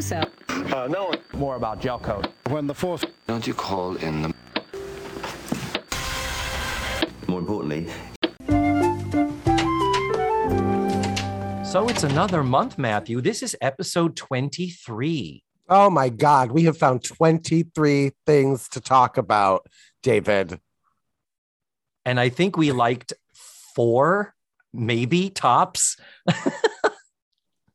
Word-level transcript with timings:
so. 0.00 0.22
Uh, 0.48 0.88
no. 0.90 1.12
More 1.32 1.56
about 1.56 1.80
gel 1.80 1.98
coat. 1.98 2.28
When 2.48 2.66
the 2.66 2.74
force. 2.74 3.04
Don't 3.26 3.46
you 3.46 3.54
call 3.54 3.96
in 3.96 4.22
the. 4.22 4.34
More 7.26 7.38
importantly, 7.40 7.88
So 11.70 11.88
it's 11.88 12.02
another 12.02 12.42
month, 12.42 12.78
Matthew. 12.78 13.20
This 13.20 13.44
is 13.44 13.56
episode 13.60 14.16
23. 14.16 15.44
Oh 15.68 15.88
my 15.88 16.08
God, 16.08 16.50
we 16.50 16.64
have 16.64 16.76
found 16.76 17.04
23 17.04 18.10
things 18.26 18.68
to 18.70 18.80
talk 18.80 19.16
about, 19.16 19.68
David. 20.02 20.58
And 22.04 22.18
I 22.18 22.28
think 22.28 22.56
we 22.56 22.72
liked 22.72 23.12
four, 23.76 24.34
maybe 24.72 25.30
tops. 25.30 25.96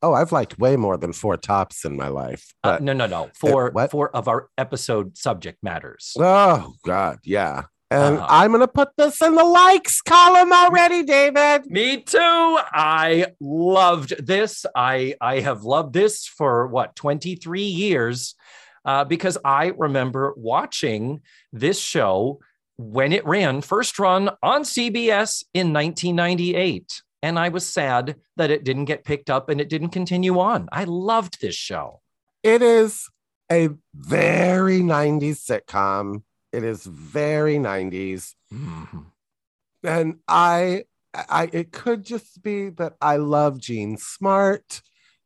Oh, 0.06 0.14
I've 0.14 0.32
liked 0.32 0.60
way 0.60 0.76
more 0.76 0.98
than 0.98 1.14
four 1.14 1.36
tops 1.36 1.84
in 1.84 1.98
my 1.98 2.10
life. 2.10 2.54
Uh, 2.64 2.78
no, 2.80 2.94
no, 2.94 3.08
no. 3.08 3.32
Four, 3.34 3.72
what? 3.72 3.90
four 3.90 4.16
of 4.16 4.28
our 4.28 4.50
episode 4.56 5.18
subject 5.18 5.64
matters. 5.64 6.14
oh 6.20 6.74
God, 6.84 7.18
yeah. 7.24 7.64
And 7.90 8.18
Uh-huh. 8.18 8.28
I'm 8.30 8.52
gonna 8.52 8.68
put 8.68 8.90
this 8.98 9.20
in 9.22 9.34
the 9.34 9.44
likes 9.44 10.02
column 10.02 10.54
already, 10.54 11.02
David. 11.04 11.66
Me 11.72 12.02
too. 12.02 12.20
I 12.20 13.28
loved 13.40 14.14
this. 14.24 14.66
I 14.76 15.16
I 15.20 15.40
have 15.40 15.64
loved 15.64 15.94
this 15.94 16.28
for 16.28 16.68
what 16.68 16.96
23 16.96 17.62
years 17.64 18.36
uh, 18.86 19.06
because 19.06 19.40
I 19.44 19.74
remember 19.76 20.34
watching 20.38 21.22
this 21.52 21.80
show 21.80 22.40
when 22.78 23.12
it 23.12 23.26
ran 23.26 23.62
first 23.62 23.98
run 23.98 24.30
on 24.44 24.64
CBS 24.64 25.44
in 25.54 25.74
1998. 25.74 27.02
And 27.26 27.40
I 27.40 27.50
was 27.50 27.66
sad 27.66 28.18
that 28.38 28.52
it 28.52 28.64
didn't 28.64 28.86
get 28.86 29.04
picked 29.04 29.32
up 29.32 29.50
and 29.50 29.60
it 29.60 29.68
didn't 29.68 29.90
continue 29.90 30.38
on. 30.38 30.70
I 30.72 30.84
loved 30.84 31.42
this 31.42 31.56
show. 31.56 32.02
It 32.44 32.62
is 32.62 33.10
a 33.52 33.70
very 33.96 34.82
90s 34.82 35.40
sitcom. 35.44 36.22
It 36.54 36.64
is 36.64 36.86
very 36.86 37.56
90s. 37.56 38.36
Mm-hmm. 38.54 39.00
and 39.84 40.20
I, 40.28 40.84
I, 41.16 41.50
it 41.52 41.72
could 41.72 42.06
just 42.06 42.44
be 42.44 42.70
that 42.70 42.94
I 43.02 43.18
love 43.18 43.60
Jean 43.60 43.98
Smart 43.98 44.84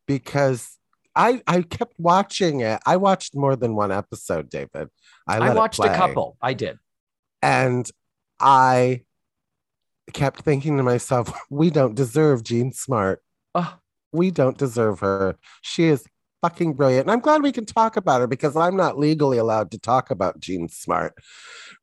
because 0.07 0.77
I, 1.17 1.41
I 1.47 1.63
kept 1.63 1.95
watching 1.99 2.61
it. 2.61 2.79
I 2.85 2.95
watched 2.95 3.35
more 3.35 3.57
than 3.57 3.75
one 3.75 3.91
episode, 3.91 4.49
David. 4.49 4.87
I, 5.27 5.39
I 5.39 5.53
watched 5.53 5.83
a 5.83 5.93
couple. 5.93 6.37
I 6.41 6.53
did. 6.53 6.79
and 7.41 7.91
I 8.39 9.01
kept 10.13 10.41
thinking 10.41 10.77
to 10.77 10.83
myself, 10.83 11.31
we 11.49 11.69
don't 11.69 11.95
deserve 11.95 12.43
Jean 12.43 12.71
Smart. 12.71 13.21
Oh, 13.55 13.77
We 14.11 14.31
don't 14.31 14.57
deserve 14.57 14.99
her. 14.99 15.37
She 15.61 15.85
is 15.85 16.05
fucking 16.41 16.73
brilliant. 16.73 17.05
And 17.05 17.11
I'm 17.11 17.19
glad 17.19 17.41
we 17.43 17.51
can 17.51 17.65
talk 17.65 17.97
about 17.97 18.21
her 18.21 18.27
because 18.27 18.55
I'm 18.55 18.75
not 18.75 18.97
legally 18.97 19.37
allowed 19.37 19.71
to 19.71 19.79
talk 19.79 20.09
about 20.09 20.39
Jean 20.39 20.69
Smart 20.69 21.13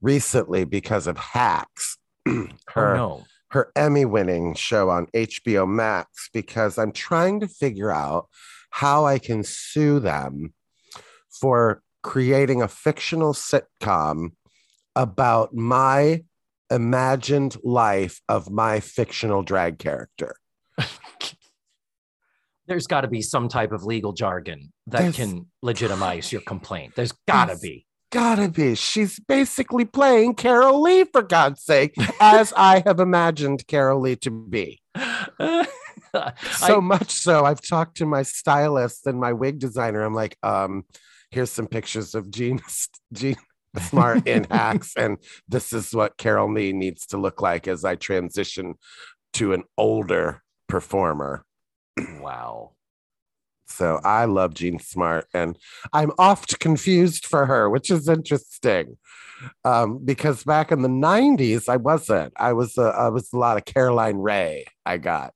recently 0.01 0.65
because 0.65 1.07
of 1.07 1.17
hacks. 1.19 1.99
Oh, 2.29 2.49
her 2.73 2.95
oh 2.95 2.97
no. 2.97 3.25
her 3.51 3.71
Emmy 3.77 4.05
winning 4.05 4.55
show 4.55 4.91
on 4.91 5.07
HBO 5.15 5.67
Max 5.69 6.29
because 6.33 6.77
I'm 6.77 6.91
trying 6.93 7.39
to 7.41 7.49
figure 7.49 7.93
out 7.93 8.29
how 8.71 9.07
I 9.07 9.19
can 9.21 9.45
sue 9.45 10.01
them 10.01 10.53
for 11.41 11.83
creating 12.03 12.63
a 12.63 12.69
fictional 12.69 13.33
sitcom 13.33 14.33
about 14.97 15.55
my 15.55 16.25
imagined 16.71 17.57
life 17.63 18.21
of 18.29 18.51
my 18.51 18.81
fictional 18.81 19.43
drag 19.43 19.79
character. 19.79 20.35
There's 22.67 22.87
got 22.87 23.03
to 23.03 23.09
be 23.09 23.23
some 23.23 23.49
type 23.49 23.73
of 23.73 23.85
legal 23.85 24.13
jargon 24.13 24.73
that 24.89 24.99
There's- 24.99 25.17
can 25.17 25.47
legitimize 25.63 26.33
your 26.33 26.43
complaint. 26.43 26.95
There's 26.97 27.13
got 27.29 27.47
to 27.49 27.59
be. 27.59 27.87
Gotta 28.13 28.49
be. 28.49 28.77
She's 28.77 29.19
basically 29.19 29.85
playing 29.85 30.37
Carol 30.37 30.81
Lee, 30.81 31.05
for 31.05 31.23
God's 31.23 31.63
sake, 31.63 31.93
as 32.21 32.53
I 32.57 32.83
have 32.87 33.01
imagined 33.01 33.67
Carol 33.67 34.01
Lee 34.01 34.17
to 34.17 34.31
be. 34.31 34.81
So 36.53 36.77
I- 36.79 36.81
much 36.81 37.11
so, 37.11 37.45
I've 37.45 37.61
talked 37.61 37.99
to 37.99 38.07
my 38.07 38.23
stylist 38.23 39.07
and 39.07 39.21
my 39.21 39.35
wig 39.35 39.59
designer. 39.59 40.03
I'm 40.03 40.15
like, 40.15 40.39
um, 40.43 40.85
here's 41.31 41.51
some 41.51 41.67
pictures 41.67 42.15
of 42.15 42.31
Jean, 42.31 42.59
Jean 43.13 43.37
Smart 43.89 44.27
in 44.27 44.45
hacks, 44.51 44.93
and 44.97 45.19
this 45.49 45.73
is 45.73 45.95
what 45.95 46.17
Carol 46.17 46.53
Lee 46.53 46.73
needs 46.73 47.07
to 47.07 47.19
look 47.19 47.43
like 47.43 47.69
as 47.69 47.85
I 47.85 47.97
transition 47.97 48.75
to 49.35 49.53
an 49.53 49.65
older 49.77 50.43
performer. 50.69 51.45
wow. 52.21 52.73
So 53.67 54.01
I 54.05 54.27
love 54.27 54.55
Jean 54.55 54.79
Smart, 54.79 55.27
and 55.35 55.59
I'm 55.93 56.13
oft 56.19 56.59
confused 56.61 57.27
for 57.27 57.47
her, 57.47 57.69
which 57.69 57.91
is 57.91 58.09
interesting. 58.09 58.97
Um, 59.65 59.99
because 60.05 60.45
back 60.45 60.73
in 60.73 60.83
the 60.83 60.89
'90s, 60.89 61.69
I 61.69 61.77
wasn't. 61.77 62.33
I 62.37 62.53
was. 62.53 62.79
Uh, 62.79 62.91
I 62.91 63.09
was 63.09 63.33
a 63.33 63.39
lot 63.39 63.57
of 63.57 63.65
Carolyn 63.65 64.19
Rhea. 64.19 64.65
I 64.87 64.99
got, 64.99 65.35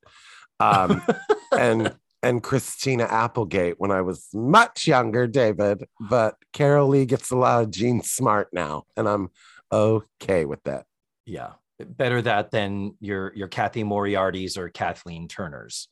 um, 0.61 1.03
and 1.59 1.95
and 2.23 2.43
Christina 2.43 3.05
Applegate 3.05 3.75
when 3.79 3.91
I 3.91 4.03
was 4.03 4.29
much 4.35 4.87
younger, 4.87 5.27
David. 5.27 5.85
But 6.01 6.37
Carol 6.53 6.89
Lee 6.89 7.07
gets 7.07 7.31
a 7.31 7.37
lot 7.37 7.63
of 7.63 7.71
Jean 7.71 8.03
Smart 8.03 8.49
now, 8.53 8.85
and 8.97 9.09
I'm 9.09 9.31
okay 9.73 10.45
with 10.45 10.63
that. 10.65 10.87
Yeah. 11.25 11.53
Better 11.79 12.21
that 12.23 12.51
than 12.51 12.95
your 13.01 13.33
your 13.35 13.49
Cathy 13.49 13.85
Moriarty's 13.85 14.59
or 14.59 14.69
Kathleen 14.69 15.29
Turner's. 15.29 15.89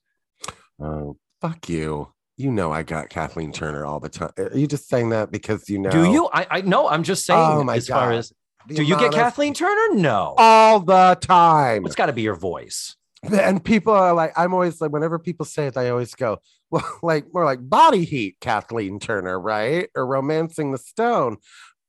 Oh, 0.78 1.16
fuck 1.40 1.68
you. 1.68 2.12
You 2.36 2.52
know 2.52 2.70
I 2.70 2.82
got 2.82 3.08
Kathleen 3.08 3.52
Turner 3.52 3.86
all 3.86 3.98
the 3.98 4.10
time. 4.10 4.30
Are 4.36 4.56
you 4.56 4.66
just 4.66 4.88
saying 4.88 5.08
that 5.10 5.32
because 5.32 5.68
you 5.70 5.78
know? 5.78 5.90
Do 5.90 6.04
you? 6.04 6.28
I 6.32 6.46
I 6.50 6.60
know. 6.60 6.88
I'm 6.88 7.04
just 7.04 7.24
saying. 7.24 7.40
Oh, 7.40 7.64
my 7.64 7.76
as 7.76 7.88
far 7.88 8.10
God. 8.10 8.18
as 8.18 8.32
the 8.68 8.74
do 8.74 8.82
you 8.82 8.98
get 8.98 9.12
Kathleen 9.12 9.54
Turner? 9.54 9.94
No. 9.94 10.34
all 10.36 10.80
the 10.80 11.16
time? 11.22 11.86
It's 11.86 11.94
got 11.94 12.06
to 12.06 12.12
be 12.12 12.22
your 12.22 12.36
voice. 12.36 12.97
And 13.24 13.62
people 13.64 13.92
are 13.92 14.12
like, 14.14 14.32
I'm 14.36 14.52
always 14.54 14.80
like, 14.80 14.92
whenever 14.92 15.18
people 15.18 15.44
say 15.46 15.66
it, 15.66 15.76
I 15.76 15.90
always 15.90 16.14
go, 16.14 16.38
well, 16.70 16.98
like 17.02 17.26
more 17.32 17.44
like 17.44 17.60
body 17.68 18.04
heat, 18.04 18.36
Kathleen 18.40 18.98
Turner, 19.00 19.40
right? 19.40 19.88
Or 19.94 20.06
romancing 20.06 20.72
the 20.72 20.78
stone. 20.78 21.38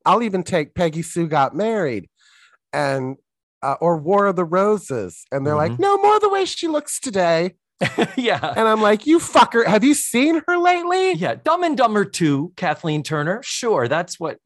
I'll 0.06 0.24
even 0.24 0.44
take 0.44 0.74
Peggy 0.74 1.02
Sue 1.02 1.28
got 1.28 1.56
married 1.56 2.10
and 2.74 3.18
uh, 3.62 3.76
or 3.82 3.98
War 3.98 4.28
of 4.28 4.38
the 4.38 4.46
Roses. 4.46 5.26
And 5.32 5.46
they're 5.46 5.56
like, 5.56 5.74
Mhm. 5.74 5.80
no 5.80 5.98
more 5.98 6.20
the 6.20 6.30
way 6.30 6.46
she 6.46 6.68
looks 6.70 7.00
today. 7.00 7.56
yeah. 8.18 8.54
And 8.56 8.68
I'm 8.68 8.82
like, 8.82 9.06
you 9.06 9.20
fucker, 9.20 9.66
have 9.66 9.84
you 9.84 9.94
seen 9.94 10.42
her 10.48 10.58
lately? 10.58 11.14
Yeah. 11.14 11.36
Dumb 11.36 11.64
and 11.64 11.78
Dumber 11.78 12.06
2, 12.06 12.54
Kathleen 12.56 13.04
Turner. 13.04 13.42
Sure. 13.44 13.88
That's 13.90 14.20
what. 14.20 14.38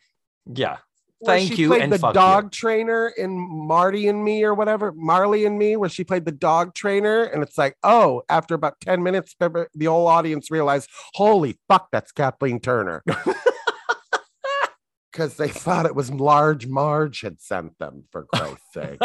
Yeah. 0.51 0.77
Thank 1.25 1.49
she 1.49 1.55
you. 1.55 1.67
Played 1.69 1.81
And 1.83 1.91
the 1.91 2.11
dog 2.11 2.45
you. 2.45 2.49
trainer 2.51 3.07
in 3.17 3.37
Marty 3.37 4.07
and 4.07 4.23
Me 4.23 4.43
or 4.43 4.53
whatever, 4.53 4.91
Marley 4.93 5.45
and 5.45 5.57
Me, 5.57 5.75
where 5.77 5.89
she 5.89 6.03
played 6.03 6.25
the 6.25 6.31
dog 6.31 6.73
trainer, 6.73 7.23
and 7.23 7.43
it's 7.43 7.57
like, 7.57 7.75
oh, 7.83 8.23
after 8.29 8.55
about 8.55 8.79
ten 8.81 9.03
minutes, 9.03 9.35
the 9.39 9.67
the 9.73 9.85
whole 9.85 10.07
audience 10.07 10.51
realized, 10.51 10.89
holy 11.13 11.57
fuck, 11.67 11.89
that's 11.91 12.11
Kathleen 12.11 12.59
Turner, 12.59 13.03
because 15.11 15.37
they 15.37 15.49
thought 15.49 15.85
it 15.85 15.95
was 15.95 16.11
Large 16.11 16.67
Marge 16.67 17.21
had 17.21 17.39
sent 17.41 17.77
them. 17.79 18.03
For 18.11 18.25
Christ's 18.25 18.73
sake, 18.73 18.99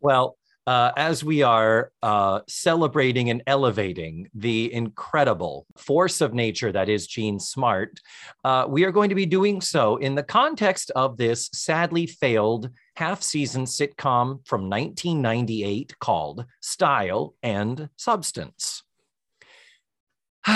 well, 0.00 0.36
uh, 0.66 0.90
as 0.96 1.22
we 1.22 1.42
are 1.42 1.92
uh, 2.02 2.40
celebrating 2.48 3.30
and 3.30 3.42
elevating 3.46 4.28
the 4.34 4.72
incredible 4.72 5.66
force 5.76 6.20
of 6.20 6.34
nature 6.34 6.72
that 6.72 6.88
is 6.88 7.06
Jean 7.06 7.38
Smart, 7.38 8.00
uh, 8.44 8.66
we 8.68 8.84
are 8.84 8.92
going 8.92 9.08
to 9.08 9.14
be 9.14 9.26
doing 9.26 9.60
so 9.60 9.96
in 9.96 10.14
the 10.14 10.22
context 10.22 10.90
of 10.96 11.16
this 11.16 11.48
sadly 11.52 12.06
failed 12.06 12.70
half 12.96 13.22
season 13.22 13.64
sitcom 13.64 14.46
from 14.46 14.68
1998 14.68 15.98
called 16.00 16.44
Style 16.60 17.34
and 17.42 17.88
Substance. 17.96 18.82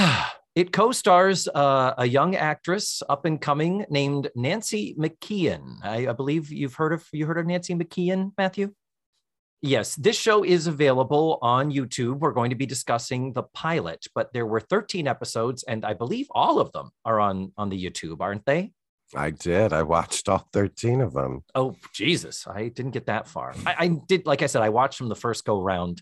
It 0.56 0.72
co-stars 0.72 1.46
uh, 1.46 1.94
a 1.96 2.06
young 2.06 2.34
actress, 2.34 3.04
up 3.08 3.24
and 3.24 3.40
coming, 3.40 3.86
named 3.88 4.30
Nancy 4.34 4.96
McKeon. 4.98 5.76
I, 5.84 6.08
I 6.08 6.12
believe 6.12 6.50
you've 6.50 6.74
heard 6.74 6.92
of 6.92 7.06
you 7.12 7.24
heard 7.26 7.38
of 7.38 7.46
Nancy 7.46 7.72
McKeon, 7.72 8.32
Matthew. 8.36 8.74
Yes, 9.62 9.94
this 9.94 10.16
show 10.16 10.42
is 10.42 10.66
available 10.66 11.38
on 11.42 11.70
YouTube. 11.70 12.18
We're 12.18 12.32
going 12.32 12.50
to 12.50 12.56
be 12.56 12.64
discussing 12.64 13.34
the 13.34 13.42
pilot, 13.42 14.06
but 14.14 14.32
there 14.32 14.46
were 14.46 14.60
13 14.60 15.06
episodes, 15.06 15.64
and 15.64 15.84
I 15.84 15.92
believe 15.92 16.28
all 16.30 16.60
of 16.60 16.72
them 16.72 16.90
are 17.04 17.20
on 17.20 17.52
on 17.58 17.68
the 17.68 17.82
YouTube, 17.82 18.20
aren't 18.20 18.46
they? 18.46 18.72
I 19.14 19.30
did. 19.30 19.72
I 19.72 19.82
watched 19.82 20.28
all 20.28 20.48
thirteen 20.52 21.00
of 21.00 21.12
them. 21.12 21.42
Oh 21.54 21.76
Jesus, 21.92 22.46
I 22.46 22.68
didn't 22.68 22.92
get 22.92 23.06
that 23.06 23.26
far. 23.26 23.54
I, 23.66 23.74
I 23.78 23.88
did, 23.88 24.26
like 24.26 24.42
I 24.42 24.46
said, 24.46 24.62
I 24.62 24.68
watched 24.68 24.98
them 24.98 25.08
the 25.08 25.16
first 25.16 25.44
go 25.44 25.60
round, 25.60 26.00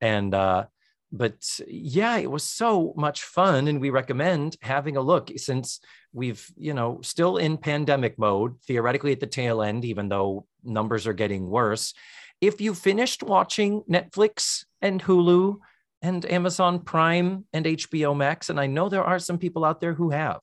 and 0.00 0.34
uh, 0.34 0.66
but 1.10 1.58
yeah, 1.66 2.18
it 2.18 2.30
was 2.30 2.42
so 2.42 2.92
much 2.96 3.22
fun, 3.22 3.68
and 3.68 3.80
we 3.80 3.90
recommend 3.90 4.56
having 4.60 4.96
a 4.96 5.00
look 5.00 5.30
since 5.36 5.80
we've 6.12 6.46
you 6.56 6.74
know 6.74 7.00
still 7.02 7.38
in 7.38 7.56
pandemic 7.56 8.18
mode, 8.18 8.60
theoretically 8.66 9.12
at 9.12 9.20
the 9.20 9.26
tail 9.26 9.62
end, 9.62 9.84
even 9.84 10.08
though 10.08 10.46
numbers 10.62 11.06
are 11.06 11.14
getting 11.14 11.48
worse. 11.48 11.94
If 12.42 12.60
you 12.60 12.74
finished 12.74 13.22
watching 13.22 13.82
Netflix 13.88 14.64
and 14.82 15.00
Hulu 15.02 15.56
and 16.02 16.30
Amazon 16.30 16.80
Prime 16.80 17.44
and 17.52 17.64
HBO 17.64 18.14
Max. 18.16 18.50
And 18.50 18.58
I 18.58 18.66
know 18.66 18.88
there 18.88 19.04
are 19.04 19.20
some 19.20 19.38
people 19.38 19.64
out 19.64 19.80
there 19.80 19.94
who 19.94 20.10
have 20.10 20.40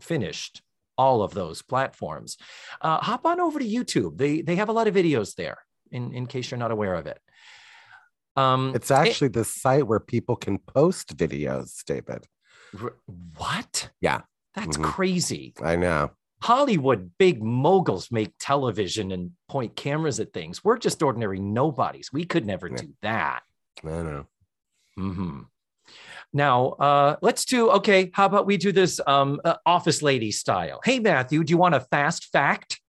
finished 0.00 0.60
all 0.98 1.22
of 1.22 1.32
those 1.32 1.62
platforms. 1.62 2.36
Uh, 2.80 2.98
hop 2.98 3.24
on 3.24 3.38
over 3.40 3.60
to 3.60 3.64
YouTube. 3.64 4.18
They 4.18 4.40
they 4.42 4.56
have 4.56 4.68
a 4.68 4.72
lot 4.72 4.88
of 4.88 4.94
videos 4.94 5.36
there. 5.36 5.58
In 5.92 6.12
in 6.12 6.26
case 6.26 6.50
you're 6.50 6.58
not 6.58 6.72
aware 6.72 6.94
of 6.94 7.06
it. 7.06 7.20
Um, 8.34 8.72
It's 8.74 8.90
actually 8.90 9.28
the 9.28 9.44
site 9.44 9.86
where 9.86 10.00
people 10.00 10.34
can 10.36 10.58
post 10.58 11.16
videos, 11.16 11.84
David. 11.84 12.26
what? 13.38 13.90
Yeah. 14.00 14.22
That's 14.54 14.76
Mhm. 14.76 14.84
crazy. 14.84 15.54
I 15.62 15.76
know. 15.76 16.10
Hollywood 16.42 17.12
big 17.18 17.42
moguls 17.42 18.10
make 18.10 18.32
television 18.38 19.10
and 19.12 19.32
point 19.48 19.74
cameras 19.76 20.20
at 20.20 20.32
things. 20.32 20.62
We're 20.62 20.78
just 20.78 21.02
ordinary 21.02 21.40
nobodies. 21.40 22.10
We 22.12 22.24
could 22.24 22.46
never 22.46 22.68
Yeah. 22.68 22.76
do 22.76 22.94
that. 23.02 23.42
I 23.84 23.88
know. 23.88 24.26
hmm 24.96 25.40
Now, 26.32 26.68
uh, 26.72 27.16
let's 27.22 27.44
do 27.44 27.70
okay. 27.70 28.10
How 28.12 28.26
about 28.26 28.46
we 28.46 28.56
do 28.56 28.72
this 28.72 29.00
um, 29.06 29.40
uh, 29.44 29.56
office 29.64 30.02
lady 30.02 30.30
style? 30.30 30.80
Hey, 30.84 30.98
Matthew, 30.98 31.42
do 31.44 31.50
you 31.50 31.56
want 31.58 31.74
a 31.74 31.80
fast 31.80 32.26
fact? 32.26 32.80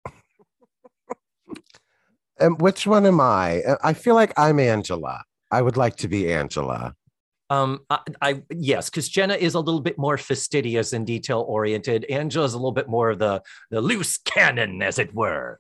And 2.40 2.60
which 2.62 2.86
one 2.86 3.06
am 3.06 3.20
I? 3.20 3.62
Uh, 3.64 3.78
I 3.84 3.94
feel 3.94 4.14
like 4.16 4.32
I'm 4.38 4.60
Angela. 4.60 5.24
I 5.50 5.62
would 5.62 5.78
like 5.78 5.96
to 5.98 6.08
be 6.08 6.32
Angela. 6.32 6.94
Um, 7.50 7.80
I, 7.90 8.00
I 8.22 8.42
yes, 8.52 8.90
because 8.90 9.08
Jenna 9.08 9.36
is 9.36 9.54
a 9.54 9.60
little 9.60 9.80
bit 9.80 9.98
more 9.98 10.18
fastidious 10.18 10.94
and 10.94 11.08
detail 11.08 11.46
oriented. 11.48 12.06
Angela's 12.06 12.54
a 12.54 12.58
little 12.58 12.74
bit 12.74 12.90
more 12.90 13.12
of 13.12 13.20
the 13.20 13.42
the 13.72 13.82
loose 13.82 14.18
cannon, 14.18 14.82
as 14.82 15.00
it 15.00 15.14
were. 15.14 15.60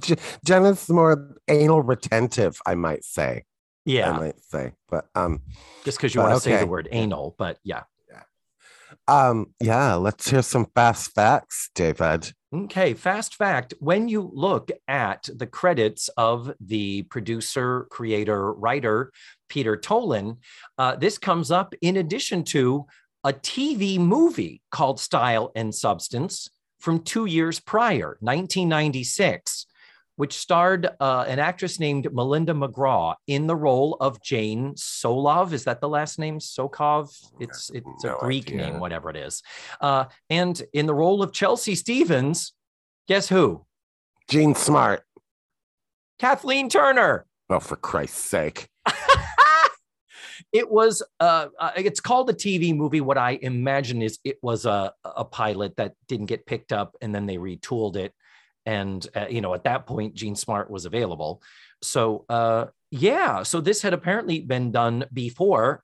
J- 0.00 0.16
Jenna's 0.44 0.88
more 0.88 1.36
anal 1.48 1.82
retentive, 1.82 2.60
I 2.64 2.76
might 2.76 3.04
say. 3.04 3.44
Yeah, 3.84 4.12
I 4.12 4.18
might 4.18 4.40
say. 4.44 4.72
But 4.88 5.06
um 5.14 5.40
just 5.84 5.98
because 5.98 6.14
you 6.14 6.20
want 6.20 6.34
to 6.34 6.40
say 6.40 6.56
the 6.56 6.66
word 6.66 6.88
anal, 6.92 7.34
but 7.36 7.58
yeah. 7.64 7.82
Um 9.08 9.46
yeah, 9.60 9.94
let's 9.94 10.30
hear 10.30 10.42
some 10.42 10.66
fast 10.74 11.12
facts, 11.12 11.70
David. 11.74 12.32
Okay, 12.54 12.92
fast 12.92 13.34
fact 13.34 13.72
when 13.78 14.08
you 14.08 14.30
look 14.34 14.70
at 14.86 15.28
the 15.34 15.46
credits 15.46 16.08
of 16.16 16.52
the 16.60 17.02
producer, 17.04 17.86
creator, 17.90 18.52
writer, 18.52 19.10
Peter 19.48 19.76
Tolan, 19.76 20.36
uh, 20.76 20.96
this 20.96 21.16
comes 21.16 21.50
up 21.50 21.74
in 21.80 21.96
addition 21.96 22.44
to 22.44 22.84
a 23.24 23.32
TV 23.32 23.98
movie 23.98 24.60
called 24.70 25.00
Style 25.00 25.50
and 25.54 25.74
Substance 25.74 26.50
from 26.78 27.00
two 27.00 27.26
years 27.26 27.60
prior, 27.60 28.18
1996, 28.20 29.66
which 30.16 30.34
starred 30.34 30.88
uh, 31.00 31.24
an 31.26 31.38
actress 31.38 31.80
named 31.80 32.12
Melinda 32.12 32.52
McGraw 32.52 33.14
in 33.26 33.46
the 33.46 33.56
role 33.56 33.96
of 34.00 34.22
Jane 34.22 34.74
Solov. 34.74 35.52
Is 35.52 35.64
that 35.64 35.80
the 35.80 35.88
last 35.88 36.18
name? 36.18 36.38
Sokov? 36.38 37.08
It's 37.40 37.70
it's 37.70 38.04
a 38.04 38.16
Greek 38.20 38.48
idea. 38.48 38.56
name, 38.56 38.80
whatever 38.80 39.10
it 39.10 39.16
is. 39.16 39.42
Uh, 39.80 40.04
and 40.28 40.62
in 40.72 40.86
the 40.86 40.94
role 40.94 41.22
of 41.22 41.32
Chelsea 41.32 41.74
Stevens, 41.74 42.52
guess 43.08 43.28
who? 43.28 43.64
Jean 44.28 44.54
Smart. 44.54 45.02
Kathleen 46.18 46.68
Turner. 46.68 47.26
Oh, 47.50 47.60
for 47.60 47.76
Christ's 47.76 48.20
sake. 48.20 48.68
it 50.52 50.70
was 50.70 51.02
uh, 51.20 51.48
uh, 51.58 51.70
it's 51.76 52.00
called 52.00 52.28
a 52.28 52.32
tv 52.32 52.74
movie 52.74 53.00
what 53.00 53.16
i 53.16 53.38
imagine 53.42 54.02
is 54.02 54.18
it 54.24 54.38
was 54.42 54.66
a, 54.66 54.92
a 55.04 55.24
pilot 55.24 55.76
that 55.76 55.94
didn't 56.08 56.26
get 56.26 56.46
picked 56.46 56.72
up 56.72 56.96
and 57.00 57.14
then 57.14 57.26
they 57.26 57.36
retooled 57.36 57.96
it 57.96 58.12
and 58.66 59.06
uh, 59.14 59.26
you 59.28 59.40
know 59.40 59.54
at 59.54 59.64
that 59.64 59.86
point 59.86 60.14
jean 60.14 60.34
smart 60.34 60.70
was 60.70 60.84
available 60.84 61.42
so 61.82 62.24
uh, 62.28 62.66
yeah 62.90 63.42
so 63.42 63.60
this 63.60 63.82
had 63.82 63.92
apparently 63.92 64.40
been 64.40 64.70
done 64.70 65.04
before 65.12 65.82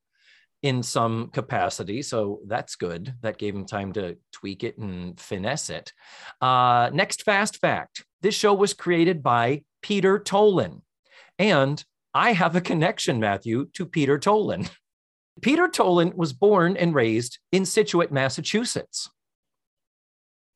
in 0.63 0.83
some 0.83 1.29
capacity 1.29 2.03
so 2.03 2.41
that's 2.47 2.75
good 2.77 3.15
that 3.21 3.39
gave 3.39 3.55
him 3.55 3.65
time 3.65 3.93
to 3.93 4.17
tweak 4.33 4.65
it 4.65 4.77
and 4.79 5.19
finesse 5.21 5.71
it 5.71 5.93
uh, 6.41 6.91
next 6.93 7.23
fast 7.23 7.57
fact 7.59 8.05
this 8.23 8.35
show 8.35 8.53
was 8.55 8.75
created 8.75 9.23
by 9.23 9.63
peter 9.83 10.19
tolan 10.19 10.81
and 11.39 11.85
I 12.15 12.33
have 12.33 12.57
a 12.57 12.61
connection, 12.61 13.21
Matthew, 13.21 13.67
to 13.75 13.87
Peter 13.87 14.19
Tolan. 14.19 14.71
Peter 15.43 15.69
Tolan 15.69 16.15
was 16.17 16.33
born 16.33 16.77
and 16.77 16.95
raised 16.95 17.39
in 17.53 17.65
Scituate, 17.65 18.11
Massachusetts. 18.11 19.09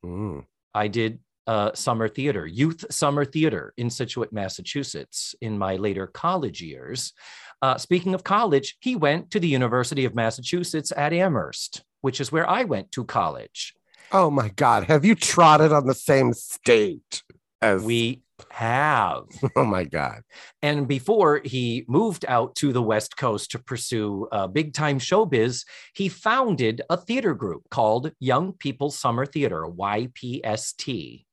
Mm. 0.05 0.45
I 0.75 0.89
did 0.89 1.21
uh, 1.47 1.73
summer 1.75 2.09
theater, 2.09 2.47
youth 2.47 2.85
summer 2.91 3.25
theater 3.25 3.73
in 3.77 3.91
Scituate, 3.91 4.33
Massachusetts 4.33 5.35
in 5.41 5.59
my 5.59 5.77
later 5.77 6.07
college 6.07 6.61
years. 6.61 7.13
Uh, 7.61 7.77
speaking 7.79 8.15
of 8.15 8.25
college, 8.25 8.77
he 8.81 8.97
went 8.97 9.31
to 9.31 9.41
the 9.41 9.49
University 9.49 10.05
of 10.05 10.15
Massachusetts 10.15 10.93
at 10.97 11.13
Amherst, 11.13 11.85
which 12.01 12.21
is 12.21 12.33
where 12.33 12.49
I 12.49 12.65
went 12.65 12.91
to 12.93 13.05
college. 13.05 13.75
Oh 14.11 14.31
my 14.31 14.49
God. 14.51 14.85
Have 14.85 15.05
you 15.05 15.15
trotted 15.15 15.73
on 15.73 15.87
the 15.87 15.95
same 15.95 16.33
state 16.33 17.23
as 17.63 17.83
We 17.83 18.23
have. 18.51 19.25
Oh 19.57 19.65
my 19.65 19.85
God. 19.85 20.23
And 20.63 20.89
before 20.89 21.41
he 21.45 21.85
moved 21.87 22.25
out 22.27 22.55
to 22.57 22.73
the 22.73 22.83
West 22.83 23.17
Coast 23.17 23.51
to 23.51 23.59
pursue 23.59 24.27
uh, 24.33 24.47
big 24.47 24.73
time 24.73 24.99
showbiz, 24.99 25.65
he 25.95 26.09
founded 26.09 26.81
a 26.89 26.97
theater 26.97 27.35
group 27.35 27.69
called 27.71 28.13
Young 28.19 28.53
People 28.55 28.91
Summer 28.91 29.27
Theater, 29.27 29.67
YPST. 29.69 31.25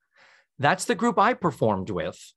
That's 0.60 0.86
the 0.86 0.96
group 0.96 1.18
I 1.18 1.34
performed 1.34 1.90
with 1.90 2.34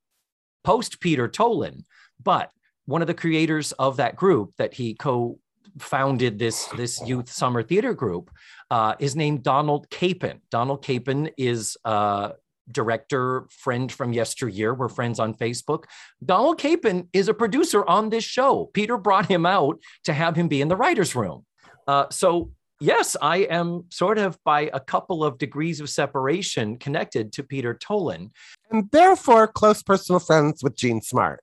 post 0.64 1.00
Peter 1.00 1.28
Tolan. 1.28 1.84
But 2.22 2.50
one 2.86 3.00
of 3.02 3.08
the 3.08 3.14
creators 3.14 3.72
of 3.72 3.96
that 3.96 4.16
group 4.16 4.52
that 4.58 4.74
he 4.74 4.94
co 4.94 5.38
founded 5.78 6.38
this, 6.38 6.66
this 6.76 7.00
youth 7.06 7.30
summer 7.30 7.62
theater 7.62 7.94
group 7.94 8.30
uh, 8.70 8.94
is 8.98 9.16
named 9.16 9.42
Donald 9.42 9.88
Capon. 9.90 10.40
Donald 10.50 10.82
Capon 10.82 11.30
is 11.38 11.76
uh, 11.84 12.30
director, 12.70 13.46
friend 13.50 13.90
from 13.90 14.12
yesteryear. 14.12 14.74
We're 14.74 14.88
friends 14.88 15.18
on 15.18 15.34
Facebook. 15.34 15.84
Donald 16.24 16.58
Capon 16.58 17.08
is 17.12 17.28
a 17.28 17.34
producer 17.34 17.84
on 17.88 18.10
this 18.10 18.24
show. 18.24 18.70
Peter 18.72 18.96
brought 18.96 19.26
him 19.26 19.46
out 19.46 19.80
to 20.04 20.12
have 20.12 20.36
him 20.36 20.48
be 20.48 20.60
in 20.60 20.68
the 20.68 20.76
writer's 20.76 21.14
room. 21.14 21.44
Uh, 21.86 22.06
so, 22.10 22.52
yes, 22.82 23.16
I 23.22 23.38
am 23.38 23.84
sort 23.90 24.18
of 24.18 24.38
by 24.44 24.70
a 24.72 24.80
couple 24.80 25.24
of 25.24 25.38
degrees 25.38 25.80
of 25.80 25.88
separation 25.88 26.76
connected 26.76 27.32
to 27.34 27.42
Peter 27.42 27.74
Tolan. 27.74 28.30
And 28.70 28.90
therefore, 28.90 29.46
close 29.46 29.82
personal 29.82 30.18
friends 30.18 30.62
with 30.62 30.76
Gene 30.76 31.00
Smart. 31.00 31.42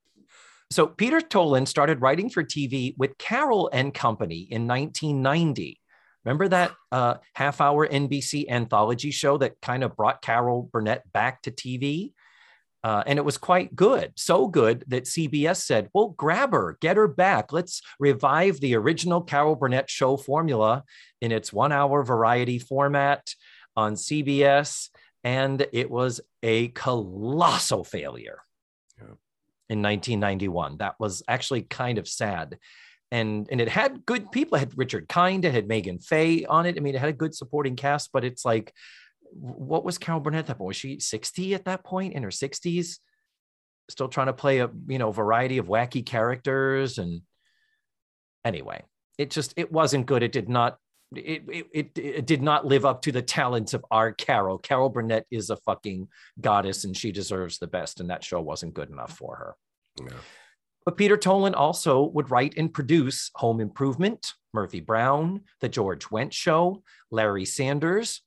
So, 0.71 0.85
Peter 0.85 1.19
Tolan 1.19 1.67
started 1.67 2.01
writing 2.01 2.29
for 2.29 2.43
TV 2.43 2.95
with 2.97 3.17
Carol 3.17 3.69
and 3.73 3.93
Company 3.93 4.47
in 4.51 4.67
1990. 4.67 5.79
Remember 6.25 6.47
that 6.49 6.73
uh, 6.91 7.15
half 7.33 7.61
hour 7.61 7.87
NBC 7.87 8.49
anthology 8.49 9.09
show 9.09 9.37
that 9.37 9.59
kind 9.61 9.83
of 9.83 9.95
brought 9.95 10.21
Carol 10.21 10.69
Burnett 10.71 11.11
back 11.11 11.41
to 11.43 11.51
TV? 11.51 12.11
Uh, 12.83 13.03
and 13.05 13.19
it 13.19 13.25
was 13.25 13.37
quite 13.37 13.75
good. 13.75 14.13
So 14.15 14.47
good 14.47 14.85
that 14.87 15.03
CBS 15.03 15.57
said, 15.57 15.89
well, 15.93 16.09
grab 16.09 16.53
her, 16.53 16.77
get 16.79 16.97
her 16.97 17.07
back. 17.07 17.51
Let's 17.51 17.81
revive 17.99 18.59
the 18.59 18.75
original 18.75 19.21
Carol 19.21 19.55
Burnett 19.55 19.89
show 19.89 20.15
formula 20.15 20.83
in 21.21 21.31
its 21.31 21.51
one 21.51 21.71
hour 21.73 22.03
variety 22.03 22.57
format 22.57 23.33
on 23.75 23.95
CBS. 23.95 24.89
And 25.23 25.65
it 25.73 25.91
was 25.91 26.21
a 26.41 26.69
colossal 26.69 27.83
failure 27.83 28.39
Yeah. 28.97 29.15
in 29.69 29.81
1991. 29.81 30.77
That 30.77 30.95
was 30.99 31.21
actually 31.27 31.63
kind 31.63 31.97
of 31.97 32.07
sad 32.07 32.57
and 33.11 33.47
and 33.51 33.59
it 33.59 33.69
had 33.69 34.05
good 34.05 34.31
people. 34.31 34.55
It 34.55 34.59
had 34.59 34.77
Richard 34.77 35.07
Kind, 35.09 35.45
it 35.45 35.53
had 35.53 35.67
Meagen 35.67 36.03
Fay 36.03 36.45
on 36.45 36.65
it. 36.65 36.77
I 36.77 36.79
mean, 36.79 36.95
it 36.95 36.99
had 36.99 37.09
a 37.09 37.13
good 37.13 37.35
supporting 37.35 37.75
cast, 37.75 38.11
but 38.13 38.23
it's 38.23 38.45
like, 38.45 38.73
what 39.31 39.83
was 39.83 39.97
Carol 39.97 40.19
Burnett 40.19 40.39
at 40.39 40.47
that 40.47 40.57
point? 40.57 40.67
Was 40.67 40.75
she 40.75 40.99
60 40.99 41.53
at 41.53 41.65
that 41.65 41.83
point 41.83 42.13
in 42.13 42.23
her 42.23 42.29
60s? 42.29 42.97
Still 43.89 44.07
trying 44.07 44.27
to 44.27 44.33
play 44.33 44.59
a 44.59 44.69
you 44.87 44.99
know 44.99 45.11
variety 45.11 45.57
of 45.57 45.67
wacky 45.67 46.05
characters. 46.05 46.97
And 46.97 47.21
anyway, 48.45 48.83
it 49.17 49.31
just 49.31 49.53
it 49.57 49.71
wasn't 49.71 50.05
good. 50.05 50.23
It 50.23 50.31
did 50.31 50.49
not 50.49 50.77
it, 51.15 51.43
it, 51.47 51.65
it, 51.73 51.91
it 51.95 52.25
did 52.25 52.41
not 52.41 52.65
live 52.65 52.85
up 52.85 53.01
to 53.03 53.11
the 53.11 53.21
talents 53.21 53.73
of 53.73 53.83
our 53.89 54.11
Carol. 54.11 54.57
Carol 54.59 54.89
Burnett 54.89 55.25
is 55.31 55.49
a 55.49 55.55
fucking 55.57 56.07
goddess 56.39 56.83
and 56.83 56.95
she 56.95 57.11
deserves 57.11 57.57
the 57.57 57.67
best. 57.67 57.99
And 57.99 58.09
that 58.09 58.23
show 58.23 58.39
wasn't 58.41 58.75
good 58.75 58.89
enough 58.89 59.17
for 59.17 59.35
her. 59.35 59.55
Yeah. 60.05 60.17
But 60.85 60.97
Peter 60.97 61.17
Tolan 61.17 61.55
also 61.55 62.03
would 62.03 62.31
write 62.31 62.55
and 62.57 62.73
produce 62.73 63.31
Home 63.35 63.59
Improvement, 63.59 64.33
Murphy 64.53 64.79
Brown, 64.79 65.41
The 65.61 65.69
George 65.69 66.05
Wendt 66.05 66.31
Show, 66.31 66.83
Larry 67.11 67.45
Sanders. 67.45 68.21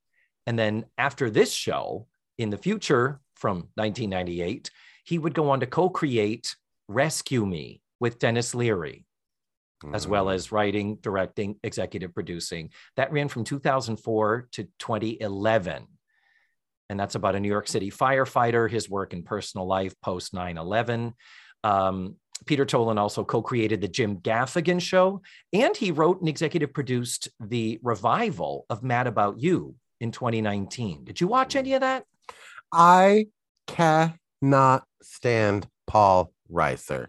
And 0.46 0.58
then 0.58 0.86
after 0.98 1.30
this 1.30 1.52
show, 1.52 2.06
in 2.38 2.50
the 2.50 2.56
future, 2.56 3.20
from 3.36 3.68
1998, 3.74 4.70
he 5.04 5.18
would 5.18 5.34
go 5.34 5.50
on 5.50 5.60
to 5.60 5.66
co 5.66 5.88
create 5.88 6.56
Rescue 6.88 7.44
Me 7.44 7.80
with 8.00 8.18
Denis 8.18 8.54
Leary, 8.54 9.04
as 9.92 10.06
well 10.06 10.26
Mm. 10.26 10.34
as 10.34 10.52
writing, 10.52 10.96
directing, 10.96 11.58
executive 11.62 12.14
producing. 12.14 12.70
That 12.96 13.12
ran 13.12 13.28
from 13.28 13.44
2004 13.44 14.48
to 14.52 14.68
2011. 14.78 15.86
And 16.88 17.00
that's 17.00 17.14
about 17.14 17.34
a 17.36 17.40
New 17.40 17.48
York 17.48 17.68
City 17.68 17.90
firefighter, 17.90 18.70
his 18.70 18.88
work 18.88 19.12
in 19.12 19.22
personal 19.22 19.66
life 19.66 19.94
post 20.00 20.34
9 20.34 20.58
11. 20.58 21.14
Um, 21.64 22.16
Peter 22.44 22.66
Tolan 22.66 22.98
also 22.98 23.24
co 23.24 23.40
created 23.42 23.80
the 23.80 23.88
Jim 23.88 24.18
Gaffigan 24.18 24.80
show, 24.80 25.22
and 25.52 25.76
he 25.76 25.90
wrote 25.90 26.20
and 26.20 26.28
executive 26.28 26.72
produced 26.74 27.28
the 27.40 27.78
revival 27.82 28.66
of 28.68 28.82
Mad 28.82 29.06
About 29.06 29.40
You 29.40 29.76
in 30.02 30.10
2019. 30.10 31.04
Did 31.04 31.20
you 31.20 31.28
watch 31.28 31.54
any 31.54 31.74
of 31.74 31.80
that? 31.80 32.04
I 32.72 33.28
cannot 33.68 34.84
stand 35.00 35.68
Paul 35.86 36.32
Reiser. 36.50 37.06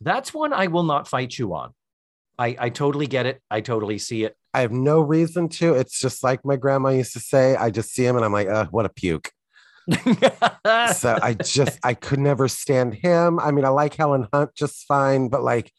That's 0.00 0.32
one 0.32 0.52
I 0.54 0.68
will 0.68 0.82
not 0.82 1.06
fight 1.06 1.38
you 1.38 1.54
on. 1.54 1.72
I, 2.38 2.56
I 2.58 2.68
totally 2.70 3.06
get 3.06 3.26
it. 3.26 3.40
I 3.50 3.60
totally 3.60 3.98
see 3.98 4.24
it. 4.24 4.34
I 4.54 4.60
have 4.62 4.72
no 4.72 5.00
reason 5.00 5.48
to. 5.50 5.74
It's 5.74 6.00
just 6.00 6.24
like 6.24 6.44
my 6.44 6.56
grandma 6.56 6.88
used 6.88 7.12
to 7.12 7.20
say. 7.20 7.54
I 7.54 7.70
just 7.70 7.92
see 7.92 8.04
him 8.04 8.16
and 8.16 8.24
I'm 8.24 8.32
like, 8.32 8.48
uh, 8.48 8.66
what 8.66 8.86
a 8.86 8.88
puke. 8.88 9.30
so 9.90 11.18
I 11.22 11.36
just 11.44 11.78
I 11.84 11.92
could 11.92 12.18
never 12.18 12.48
stand 12.48 12.94
him. 12.94 13.38
I 13.38 13.50
mean, 13.50 13.66
I 13.66 13.68
like 13.68 13.94
Helen 13.94 14.26
Hunt 14.32 14.54
just 14.54 14.86
fine, 14.86 15.28
but 15.28 15.42
like, 15.42 15.70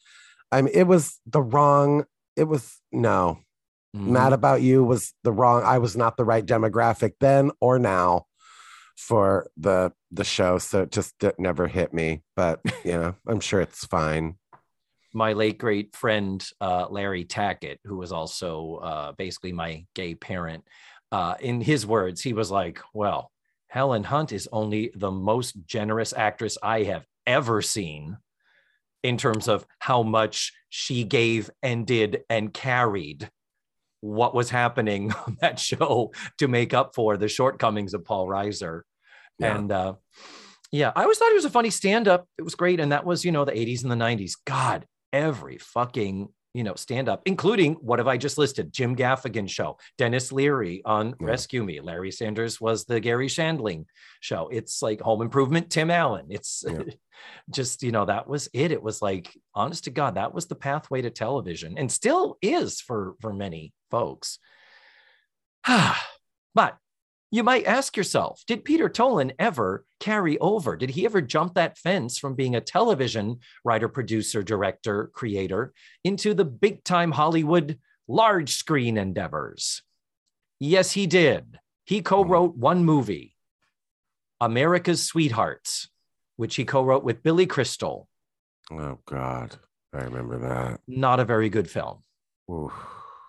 I 0.52 0.62
mean, 0.62 0.74
it 0.76 0.84
was 0.84 1.20
the 1.26 1.42
wrong. 1.42 2.06
It 2.36 2.44
was 2.44 2.80
no. 2.92 3.40
Mm-hmm. 3.96 4.12
Mad 4.12 4.34
about 4.34 4.62
you 4.62 4.84
was 4.84 5.14
the 5.24 5.32
wrong. 5.32 5.64
I 5.64 5.78
was 5.78 5.96
not 5.96 6.18
the 6.18 6.26
right 6.26 6.46
demographic 6.46 7.14
then 7.22 7.52
or 7.62 7.80
now 7.80 8.26
for 8.98 9.50
the 9.56 9.94
the 10.12 10.26
show, 10.26 10.58
so 10.58 10.82
it 10.82 10.92
just 10.92 11.14
never 11.40 11.68
hit 11.68 11.94
me. 11.94 12.22
But 12.36 12.60
you 12.84 12.92
know, 12.92 13.16
I'm 13.26 13.40
sure 13.40 13.62
it's 13.62 13.86
fine. 13.86 14.36
My 15.14 15.32
late 15.32 15.58
great 15.58 15.96
friend 15.96 16.46
uh, 16.60 16.88
Larry 16.90 17.24
Tackett, 17.24 17.78
who 17.86 17.96
was 17.96 18.12
also 18.12 18.82
uh, 18.84 19.12
basically 19.14 19.54
my 19.54 19.86
gay 19.96 20.14
parent, 20.14 20.66
uh, 21.14 21.36
in 21.40 21.62
his 21.62 21.86
words, 21.86 22.22
he 22.22 22.34
was 22.34 22.52
like, 22.52 22.82
"Well, 22.94 23.32
Helen 23.70 24.04
Hunt 24.04 24.34
is 24.34 24.50
only 24.52 24.92
the 24.94 25.12
most 25.12 25.56
generous 25.66 26.12
actress 26.12 26.58
I 26.62 26.84
have 26.84 27.06
ever 27.26 27.62
seen." 27.62 28.18
in 29.04 29.18
terms 29.18 29.48
of 29.48 29.64
how 29.78 30.02
much 30.02 30.52
she 30.70 31.04
gave 31.04 31.52
and 31.62 31.86
did 31.86 32.24
and 32.28 32.52
carried 32.52 33.30
what 34.06 34.36
was 34.36 34.50
happening 34.50 35.12
on 35.28 35.38
that 35.42 35.60
show 35.60 36.12
to 36.38 36.48
make 36.48 36.74
up 36.74 36.94
for 36.94 37.18
the 37.18 37.28
shortcomings 37.28 37.94
of 37.94 38.06
Paul 38.06 38.28
Reiser. 38.28 38.82
Yeah. 39.40 39.58
And 39.58 39.72
uh, 39.72 39.94
yeah, 40.72 40.92
I 40.96 41.04
always 41.04 41.18
thought 41.18 41.30
he 41.30 41.36
was 41.36 41.46
a 41.46 41.50
funny 41.50 41.72
stand 41.72 42.08
up. 42.08 42.28
It 42.38 42.44
was 42.44 42.56
great. 42.56 42.80
And 42.80 42.92
that 42.92 43.06
was, 43.06 43.26
you 43.26 43.32
know, 43.32 43.46
the 43.46 43.52
80s 43.52 43.84
and 43.84 43.92
the 43.92 43.96
90s. 43.96 44.34
God, 44.46 44.86
every 45.12 45.58
fucking, 45.58 46.30
you 46.54 46.64
know, 46.64 46.76
stand 46.76 47.10
up, 47.10 47.24
including 47.26 47.74
what 47.76 48.00
have 48.00 48.08
I 48.08 48.18
just 48.18 48.38
listed? 48.38 48.72
Jim 48.72 48.96
Gaffigan 48.96 49.50
show, 49.50 49.78
Denis 49.98 50.32
Leary 50.32 50.82
on 50.86 51.08
yeah. 51.08 51.28
Rescue 51.28 51.64
Me. 51.64 51.82
Larry 51.82 52.12
Sanders 52.12 52.62
was 52.62 52.86
the 52.86 53.00
Garry 53.00 53.28
Shandling 53.28 53.86
show. 54.22 54.48
It's 54.52 54.82
like 54.82 55.02
Home 55.02 55.22
Improvement, 55.22 55.70
Tim 55.70 55.92
Allen. 55.92 56.28
It's 56.30 56.64
yeah. 56.66 56.84
just, 57.52 57.84
you 57.84 57.92
know, 57.92 58.06
that 58.06 58.28
was 58.28 58.48
it. 58.54 58.72
It 58.72 58.82
was 58.82 59.02
like, 59.02 59.36
honest 59.54 59.86
to 59.86 59.92
God, 59.92 60.16
that 60.16 60.34
was 60.34 60.46
the 60.46 60.56
pathway 60.56 61.02
to 61.02 61.10
television 61.10 61.78
and 61.78 61.92
still 61.92 62.38
is 62.42 62.80
for 62.80 63.16
for 63.20 63.34
many 63.34 63.74
folks. 63.96 64.40
Ah, 65.66 66.06
but 66.54 66.78
you 67.32 67.44
might 67.44 67.66
ask 67.66 67.96
yourself 67.96 68.44
Did 68.46 68.66
Peter 68.66 68.90
Tolan 68.90 69.32
ever 69.40 69.86
carry 70.02 70.38
over? 70.40 70.76
Did 70.76 70.90
he 70.90 71.06
ever 71.06 71.22
jump 71.22 71.54
that 71.54 71.78
fence 71.78 72.18
from 72.18 72.36
being 72.36 72.56
a 72.56 72.62
television 72.62 73.40
writer, 73.64 73.88
producer, 73.88 74.44
director, 74.44 75.12
creator 75.14 75.74
into 76.04 76.34
the 76.34 76.44
big 76.44 76.84
time 76.84 77.12
Hollywood 77.12 77.80
large 78.10 78.52
screen 78.54 78.98
endeavors? 78.98 79.82
Yes, 80.60 80.92
he 80.92 81.08
did. 81.08 81.58
He 81.86 82.02
co 82.02 82.26
wrote 82.26 82.58
one 82.58 82.84
movie, 82.84 83.36
America's 84.42 85.04
Sweethearts, 85.04 85.90
which 86.36 86.56
he 86.56 86.66
co 86.66 86.84
wrote 86.84 87.06
with 87.06 87.24
Billy 87.24 87.46
Crystal. 87.46 88.10
Oh, 88.72 88.98
God. 89.06 89.56
I 89.94 90.04
remember 90.04 90.38
that. 90.40 90.82
Not 90.86 91.22
a 91.22 91.26
very 91.26 91.50
good 91.50 91.70
film. 91.70 92.04
Oof. 92.52 92.74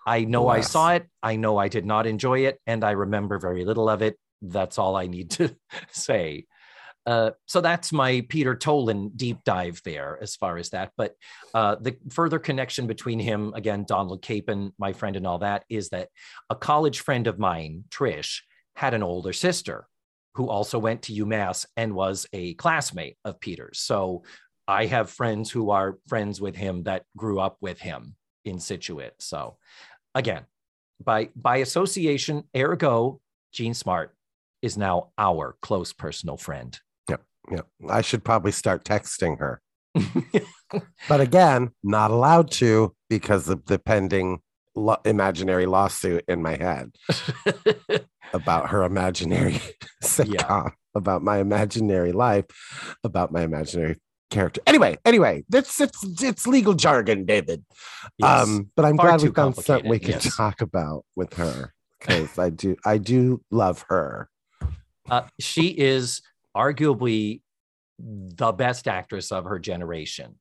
I 0.07 0.23
know 0.23 0.47
I 0.47 0.61
saw 0.61 0.93
it. 0.93 1.05
I 1.21 1.35
know 1.35 1.57
I 1.57 1.67
did 1.67 1.85
not 1.85 2.07
enjoy 2.07 2.45
it, 2.45 2.59
and 2.65 2.83
I 2.85 2.91
remember 2.91 3.39
very 3.39 3.65
little 3.65 3.89
of 3.89 4.01
it. 4.01 4.17
That's 4.41 4.77
all 4.77 4.95
I 4.95 5.07
need 5.07 5.31
to 5.31 5.53
say. 5.91 6.45
Uh, 7.05 7.31
so 7.45 7.59
that's 7.59 7.91
my 7.91 8.25
Peter 8.29 8.55
Tolan 8.55 9.15
deep 9.15 9.43
dive 9.43 9.81
there 9.83 10.17
as 10.21 10.37
far 10.37 10.57
as 10.57 10.69
that. 10.69 10.91
But 10.95 11.15
uh, 11.53 11.75
the 11.75 11.97
further 12.09 12.39
connection 12.39 12.87
between 12.87 13.19
him, 13.19 13.53
again, 13.53 13.85
Donald 13.85 14.21
Capen, 14.21 14.73
my 14.77 14.93
friend, 14.93 15.17
and 15.17 15.27
all 15.27 15.39
that, 15.39 15.65
is 15.69 15.89
that 15.89 16.07
a 16.49 16.55
college 16.55 17.01
friend 17.01 17.27
of 17.27 17.37
mine, 17.37 17.83
Trish, 17.89 18.41
had 18.75 18.93
an 18.93 19.03
older 19.03 19.33
sister 19.33 19.87
who 20.35 20.49
also 20.49 20.79
went 20.79 21.01
to 21.03 21.25
UMass 21.25 21.65
and 21.75 21.93
was 21.93 22.25
a 22.31 22.53
classmate 22.53 23.17
of 23.25 23.41
Peter's. 23.41 23.79
So 23.79 24.23
I 24.67 24.85
have 24.85 25.09
friends 25.09 25.49
who 25.51 25.71
are 25.71 25.97
friends 26.07 26.39
with 26.39 26.55
him 26.55 26.83
that 26.83 27.03
grew 27.17 27.39
up 27.39 27.57
with 27.59 27.79
him 27.79 28.15
in 28.45 28.59
Scituate. 28.59 29.13
So 29.19 29.57
again, 30.17 30.45
by 31.03 31.29
by 31.35 31.57
association, 31.57 32.43
ergo, 32.55 33.21
Jean 33.53 33.73
Smart 33.73 34.13
is 34.61 34.77
now 34.77 35.09
our 35.17 35.55
close 35.61 35.93
personal 35.93 36.37
friend. 36.37 36.79
Yep. 37.09 37.21
Yep. 37.51 37.67
I 37.89 38.01
should 38.01 38.23
probably 38.23 38.51
start 38.51 38.83
texting 38.83 39.37
her. 39.39 39.61
but 41.09 41.21
again, 41.21 41.69
not 41.83 42.11
allowed 42.11 42.51
to 42.51 42.93
because 43.09 43.49
of 43.49 43.65
the 43.65 43.79
pending 43.79 44.41
lo- 44.75 44.97
imaginary 45.05 45.65
lawsuit 45.65 46.23
in 46.27 46.41
my 46.41 46.55
head 46.55 46.91
about 48.33 48.69
her 48.69 48.83
imaginary 48.83 49.59
sitcom, 50.03 50.33
yeah. 50.39 50.69
about 50.95 51.23
my 51.23 51.37
imaginary 51.37 52.11
life, 52.11 52.45
about 53.03 53.31
my 53.31 53.41
imaginary 53.41 53.99
character. 54.29 54.61
Anyway, 54.67 54.97
anyway, 55.05 55.43
that's 55.49 55.79
it's 55.79 56.03
it's 56.21 56.47
legal 56.47 56.73
jargon, 56.73 57.25
David. 57.25 57.63
Yes. 58.17 58.47
Um, 58.47 58.71
but 58.75 58.85
I'm 58.85 58.97
Far 58.97 59.07
glad 59.07 59.21
we 59.21 59.29
found 59.29 59.55
something 59.55 59.89
we 59.89 59.99
can 59.99 60.11
yes. 60.11 60.35
talk 60.35 60.61
about 60.61 61.05
with 61.15 61.33
her 61.33 61.73
because 61.99 62.37
I 62.37 62.49
do 62.49 62.75
I 62.85 62.97
do 62.97 63.41
love 63.51 63.85
her. 63.89 64.29
Uh, 65.09 65.23
she 65.39 65.67
is 65.67 66.21
arguably 66.55 67.41
the 67.99 68.51
best 68.51 68.87
actress 68.87 69.31
of 69.31 69.45
her 69.45 69.59
generation, 69.59 70.35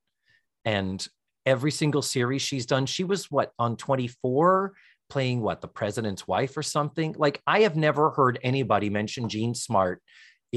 and 0.65 1.07
every 1.45 1.71
single 1.71 2.03
series 2.03 2.43
she's 2.43 2.67
done, 2.67 2.87
she 2.87 3.05
was 3.05 3.31
what 3.31 3.53
on 3.59 3.77
24 3.77 4.75
playing 5.09 5.41
what 5.41 5.61
the 5.61 5.69
president's 5.69 6.27
wife 6.27 6.57
or 6.57 6.63
something. 6.63 7.15
Like 7.17 7.41
I 7.47 7.61
have 7.61 7.77
never 7.77 8.11
heard 8.11 8.39
anybody 8.43 8.91
mention 8.91 9.29
Jean 9.29 9.55
Smart 9.55 10.03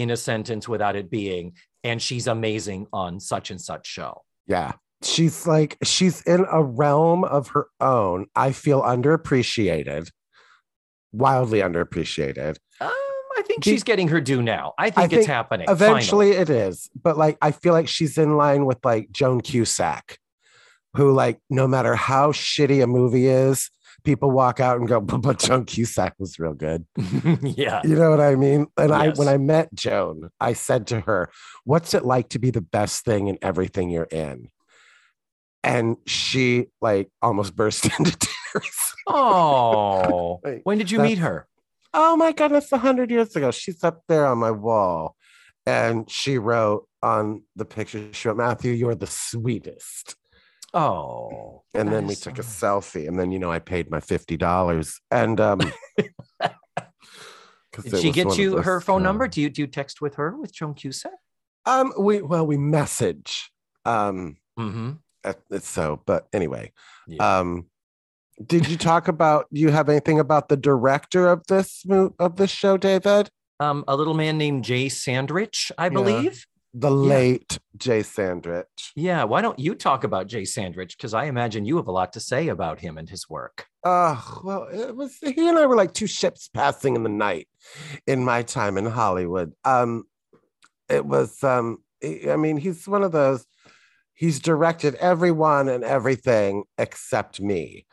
in 0.02 0.12
a 0.12 0.18
sentence 0.18 0.68
without 0.68 0.96
it 0.96 1.10
being 1.10 1.54
and 1.84 2.02
she's 2.02 2.28
amazing 2.28 2.88
on 2.92 3.20
such 3.20 3.52
and 3.52 3.62
such 3.62 3.88
show. 3.88 4.24
Yeah. 4.48 4.74
She's 5.02 5.48
like, 5.48 5.78
she's 5.84 6.22
in 6.24 6.46
a 6.52 6.62
realm 6.62 7.24
of 7.24 7.50
her 7.50 7.68
own. 7.80 8.26
I 8.36 8.52
feel 8.52 8.82
underappreciated, 8.82 10.12
wildly 11.14 11.60
underappreciated. 11.60 12.58
Um, 12.82 12.90
I 12.92 13.44
think 13.46 13.64
she's 13.64 13.84
getting 13.84 14.10
her 14.10 14.20
due 14.20 14.42
now. 14.42 14.74
I 14.78 14.90
think 14.90 15.14
I 15.14 15.18
it's 15.18 15.28
happening. 15.28 15.68
Eventually 15.70 16.34
finally. 16.34 16.42
it 16.42 16.50
is. 16.50 16.90
But 17.02 17.18
like, 17.18 17.38
I 17.42 17.52
feel 17.52 17.72
like 17.72 17.88
she's 17.88 18.18
in 18.18 18.36
line 18.36 18.66
with 18.66 18.80
like 18.84 19.10
Joan 19.12 19.40
Cusack, 19.40 20.18
who, 20.96 21.14
like, 21.14 21.40
no 21.50 21.68
matter 21.68 21.96
how 21.96 22.34
shitty 22.34 22.84
a 22.84 22.88
movie 22.88 23.28
is, 23.28 23.70
people 24.10 24.32
walk 24.32 24.60
out 24.60 24.80
and 24.80 24.88
go, 24.88 25.00
but 25.02 25.38
Joan 25.38 25.66
Cusack 25.66 26.16
was 26.18 26.40
real 26.40 26.54
good. 26.54 26.86
yeah. 27.44 27.82
You 27.84 27.96
know 27.96 28.10
what 28.10 28.20
I 28.20 28.36
mean? 28.36 28.66
And 28.76 28.90
yes. 28.90 29.00
I, 29.00 29.10
when 29.10 29.28
I 29.28 29.38
met 29.38 29.72
Joan, 29.76 30.30
I 30.40 30.54
said 30.54 30.88
to 30.88 31.02
her, 31.02 31.30
what's 31.64 31.94
it 31.94 32.04
like 32.04 32.30
to 32.30 32.40
be 32.40 32.50
the 32.50 32.62
best 32.62 33.06
thing 33.06 33.28
in 33.28 33.38
everything 33.44 33.92
you're 33.92 34.04
in? 34.06 34.50
And 35.64 35.98
she 36.08 36.68
like 36.82 37.12
almost 37.22 37.56
burst 37.56 37.86
into 37.86 38.18
tears. 38.18 38.94
Oh, 39.06 40.40
like, 40.44 40.62
when 40.64 40.80
did 40.80 40.90
you 40.90 41.00
meet 41.00 41.20
her? 41.20 41.48
Oh 41.94 42.16
my 42.16 42.32
goodness, 42.32 42.72
a 42.72 42.80
hundred 42.80 43.12
years 43.12 43.36
ago. 43.36 43.52
She's 43.52 43.84
up 43.84 44.02
there 44.08 44.26
on 44.26 44.40
my 44.40 44.52
wall. 44.52 45.16
And 45.66 46.10
she 46.10 46.40
wrote 46.40 46.88
on 47.04 47.44
the 47.56 47.66
picture, 47.66 48.12
she 48.12 48.28
wrote, 48.28 48.38
Matthew, 48.38 48.72
you're 48.72 48.96
the 48.96 49.06
sweetest. 49.06 50.16
Oh. 50.74 51.64
And 51.74 51.92
then 51.92 52.08
we 52.08 52.16
took 52.16 52.38
a 52.38 52.44
selfie, 52.44 53.08
and 53.08 53.20
then 53.20 53.32
you 53.32 53.40
know 53.40 53.52
I 53.52 53.60
paid 53.60 53.90
my 53.90 54.00
fifty 54.00 54.38
dollars, 54.38 55.00
and 55.12 55.40
um. 55.40 55.60
Did 57.82 58.02
she 58.02 58.12
get 58.12 58.38
you 58.38 58.58
her 58.58 58.82
phone 58.82 59.02
uh, 59.02 59.06
number? 59.06 59.28
Do 59.28 59.42
you 59.42 59.50
do 59.50 59.62
you 59.62 59.68
text 59.68 60.02
with 60.02 60.16
her 60.16 60.36
with 60.36 60.54
Joan 60.54 60.74
Cusack? 60.74 61.14
Um, 61.66 61.94
we 61.98 62.22
well 62.22 62.46
we 62.46 62.58
message. 62.58 63.52
Um, 63.86 64.38
mm-hmm. 64.60 64.92
it's 65.50 65.70
so, 65.70 66.02
but 66.06 66.28
anyway, 66.34 66.74
yeah. 67.08 67.40
um, 67.40 67.68
did 68.46 68.68
you 68.68 68.76
talk 68.76 69.08
about? 69.08 69.46
Do 69.54 69.62
you 69.62 69.70
have 69.70 69.88
anything 69.88 70.20
about 70.20 70.50
the 70.50 70.58
director 70.58 71.30
of 71.30 71.46
this 71.48 71.86
of 72.20 72.36
this 72.36 72.52
show, 72.52 72.76
David? 72.76 73.30
Um, 73.62 73.86
a 73.88 73.96
little 73.96 74.14
man 74.14 74.38
named 74.38 74.64
Jay 74.64 74.88
Sandrich, 74.88 75.72
I 75.78 75.90
believe 75.90 76.46
the 76.74 76.92
late 76.92 77.58
Jay 77.78 78.02
Sandrich. 78.02 78.66
Yeah, 78.96 79.24
why 79.24 79.42
don't 79.42 79.58
you 79.60 79.76
talk 79.76 80.04
about 80.04 80.28
Jay 80.28 80.44
Sandrich? 80.44 80.96
Because 80.98 81.14
I 81.14 81.26
imagine 81.26 81.66
you 81.66 81.78
have 81.78 81.88
a 81.88 81.92
lot 81.92 82.14
to 82.14 82.20
say 82.20 82.48
about 82.48 82.80
him 82.80 82.98
and 82.98 83.10
his 83.10 83.28
work. 83.30 83.66
Uh, 83.84 84.22
well, 84.44 84.68
it 84.72 84.96
was 84.96 85.18
he 85.22 85.48
and 85.48 85.58
I 85.58 85.66
were 85.66 85.76
like 85.76 85.94
two 85.94 86.08
ships 86.08 86.50
passing 86.54 86.96
in 86.96 87.04
the 87.04 87.10
night 87.10 87.48
in 88.06 88.24
my 88.24 88.44
time 88.44 88.78
in 88.78 88.86
Hollywood. 88.86 89.54
Um, 89.66 90.04
it 90.90 91.06
was 91.06 91.44
um, 91.44 91.80
I 92.04 92.36
mean, 92.38 92.58
he's 92.58 92.88
one 92.88 93.04
of 93.04 93.12
those. 93.12 93.46
he's 94.14 94.40
directed 94.40 94.96
everyone 94.96 95.70
and 95.70 95.84
everything 95.84 96.64
except 96.78 97.40
me. 97.40 97.86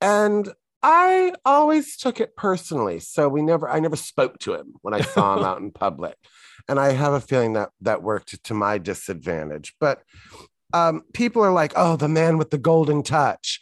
And 0.00 0.52
I 0.82 1.34
always 1.44 1.96
took 1.96 2.20
it 2.20 2.36
personally. 2.36 3.00
So 3.00 3.28
we 3.28 3.42
never, 3.42 3.68
I 3.68 3.80
never 3.80 3.96
spoke 3.96 4.38
to 4.40 4.54
him 4.54 4.74
when 4.82 4.94
I 4.94 5.00
saw 5.00 5.36
him 5.36 5.44
out 5.48 5.60
in 5.60 5.70
public. 5.70 6.16
And 6.68 6.78
I 6.78 6.92
have 6.92 7.12
a 7.12 7.20
feeling 7.20 7.54
that 7.54 7.70
that 7.80 8.02
worked 8.02 8.42
to 8.44 8.54
my 8.54 8.78
disadvantage. 8.78 9.74
But 9.80 10.02
um, 10.72 11.02
people 11.14 11.42
are 11.42 11.52
like, 11.52 11.72
oh, 11.76 11.96
the 11.96 12.08
man 12.08 12.36
with 12.36 12.50
the 12.50 12.58
golden 12.58 13.02
touch. 13.02 13.60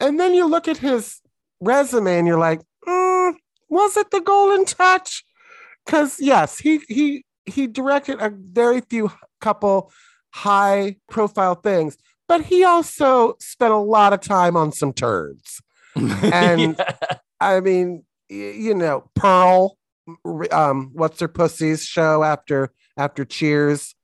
And 0.00 0.18
then 0.18 0.34
you 0.34 0.46
look 0.46 0.68
at 0.68 0.78
his 0.78 1.20
resume 1.60 2.18
and 2.18 2.26
you're 2.26 2.38
like, 2.38 2.60
mm, 2.86 3.34
was 3.68 3.96
it 3.96 4.10
the 4.10 4.20
golden 4.20 4.64
touch? 4.64 5.24
Because 5.84 6.18
yes, 6.20 6.58
he 6.58 6.80
he 6.88 7.24
he 7.44 7.66
directed 7.66 8.20
a 8.20 8.30
very 8.30 8.80
few 8.80 9.12
couple 9.40 9.92
high 10.30 10.96
profile 11.08 11.54
things, 11.54 11.96
but 12.28 12.42
he 12.42 12.64
also 12.64 13.36
spent 13.38 13.72
a 13.72 13.78
lot 13.78 14.12
of 14.12 14.20
time 14.20 14.56
on 14.56 14.72
some 14.72 14.92
turds. 14.92 15.62
And 15.96 16.76
yeah. 16.78 17.18
I 17.40 17.60
mean, 17.60 18.04
you 18.28 18.74
know, 18.74 19.08
Pearl, 19.14 19.78
um, 20.50 20.90
what's 20.94 21.20
her 21.20 21.28
pussy's 21.28 21.84
show 21.84 22.22
after 22.22 22.72
after 22.96 23.24
Cheers, 23.24 23.94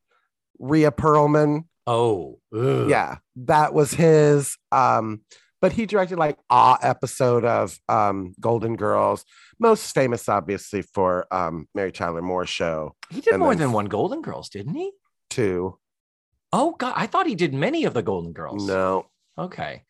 Rhea 0.59 0.91
Perlman. 0.91 1.65
Oh, 1.87 2.39
ugh. 2.55 2.89
yeah, 2.89 3.19
that 3.37 3.75
was 3.75 3.93
his. 3.93 4.57
Um, 4.71 5.23
but 5.61 5.73
he 5.73 5.87
directed 5.87 6.19
like 6.19 6.39
a 6.51 6.77
episode 6.83 7.45
of 7.45 7.79
um, 7.89 8.35
Golden 8.41 8.77
Girls, 8.77 9.25
most 9.59 9.95
famous 9.95 10.29
obviously 10.29 10.83
for 10.83 11.27
um, 11.33 11.69
Mary 11.75 11.93
Tyler 11.93 12.23
Moore 12.23 12.47
show. 12.47 12.97
He 13.11 13.21
did 13.21 13.39
more 13.39 13.55
than 13.55 13.73
one 13.73 13.87
Golden 13.87 14.23
Girls, 14.23 14.49
didn't 14.49 14.75
he? 14.75 14.91
Two. 15.31 15.79
Oh 16.53 16.73
God, 16.79 16.93
I 16.97 17.07
thought 17.07 17.27
he 17.27 17.35
did 17.35 17.55
many 17.55 17.85
of 17.85 17.95
the 17.95 18.03
Golden 18.03 18.33
Girls. 18.33 18.67
No. 18.67 19.07
Okay. 19.39 19.85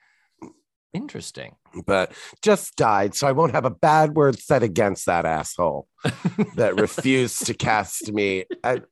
Interesting. 0.92 1.56
But 1.86 2.12
just 2.42 2.76
died, 2.76 3.14
so 3.14 3.26
I 3.26 3.32
won't 3.32 3.52
have 3.52 3.64
a 3.64 3.70
bad 3.70 4.14
word 4.14 4.38
said 4.38 4.62
against 4.62 5.06
that 5.06 5.24
asshole 5.24 5.88
that 6.56 6.78
refused 6.78 7.46
to 7.46 7.54
cast 7.54 8.12
me. 8.12 8.44
I, 8.62 8.82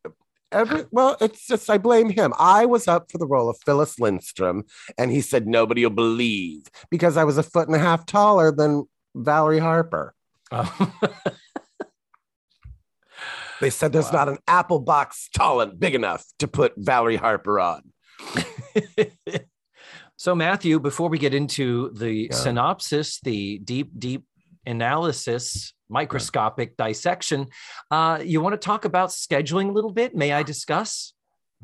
every 0.50 0.86
well, 0.90 1.16
it's 1.20 1.46
just 1.46 1.68
I 1.68 1.76
blame 1.76 2.08
him. 2.08 2.32
I 2.38 2.64
was 2.64 2.88
up 2.88 3.10
for 3.10 3.18
the 3.18 3.26
role 3.26 3.50
of 3.50 3.58
Phyllis 3.64 3.98
Lindstrom, 3.98 4.64
and 4.96 5.10
he 5.10 5.20
said 5.20 5.46
nobody 5.46 5.84
will 5.84 5.90
believe 5.90 6.62
because 6.90 7.18
I 7.18 7.24
was 7.24 7.36
a 7.36 7.42
foot 7.42 7.68
and 7.68 7.76
a 7.76 7.80
half 7.80 8.06
taller 8.06 8.50
than 8.50 8.84
Valerie 9.14 9.58
Harper. 9.58 10.14
Oh. 10.52 10.92
they 13.60 13.70
said 13.70 13.92
there's 13.92 14.06
wow. 14.06 14.24
not 14.24 14.28
an 14.30 14.38
apple 14.48 14.80
box 14.80 15.28
tall 15.34 15.60
and 15.60 15.78
big 15.78 15.94
enough 15.94 16.24
to 16.38 16.48
put 16.48 16.72
Valerie 16.78 17.16
Harper 17.16 17.60
on. 17.60 17.82
So, 20.20 20.34
Matthew, 20.34 20.80
before 20.80 21.08
we 21.08 21.16
get 21.16 21.32
into 21.32 21.92
the 21.94 22.12
yeah. 22.12 22.34
synopsis, 22.34 23.20
the 23.20 23.56
deep, 23.56 23.90
deep 23.98 24.26
analysis, 24.66 25.72
microscopic 25.88 26.74
yeah. 26.78 26.88
dissection, 26.88 27.46
uh, 27.90 28.20
you 28.22 28.42
want 28.42 28.52
to 28.52 28.58
talk 28.58 28.84
about 28.84 29.08
scheduling 29.08 29.70
a 29.70 29.72
little 29.72 29.94
bit? 29.94 30.14
May 30.14 30.34
I 30.34 30.42
discuss? 30.42 31.14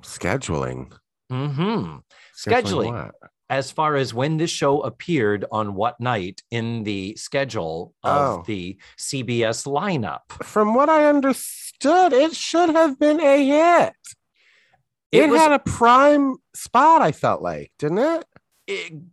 Scheduling. 0.00 0.90
Mm-hmm. 1.30 1.98
Scheduling. 2.34 2.94
scheduling 2.94 3.10
as 3.50 3.70
far 3.70 3.94
as 3.94 4.14
when 4.14 4.38
this 4.38 4.48
show 4.48 4.80
appeared 4.80 5.44
on 5.52 5.74
what 5.74 6.00
night 6.00 6.42
in 6.50 6.82
the 6.84 7.14
schedule 7.16 7.92
of 8.02 8.38
oh. 8.38 8.44
the 8.46 8.78
CBS 8.98 9.66
lineup. 9.66 10.32
From 10.42 10.74
what 10.74 10.88
I 10.88 11.10
understood, 11.10 12.14
it 12.14 12.34
should 12.34 12.70
have 12.70 12.98
been 12.98 13.20
a 13.20 13.46
hit. 13.46 13.92
It, 15.12 15.24
it 15.24 15.28
was, 15.28 15.42
had 15.42 15.52
a 15.52 15.58
prime 15.58 16.36
spot, 16.54 17.02
I 17.02 17.12
felt 17.12 17.42
like, 17.42 17.70
didn't 17.78 17.98
it? 17.98 18.24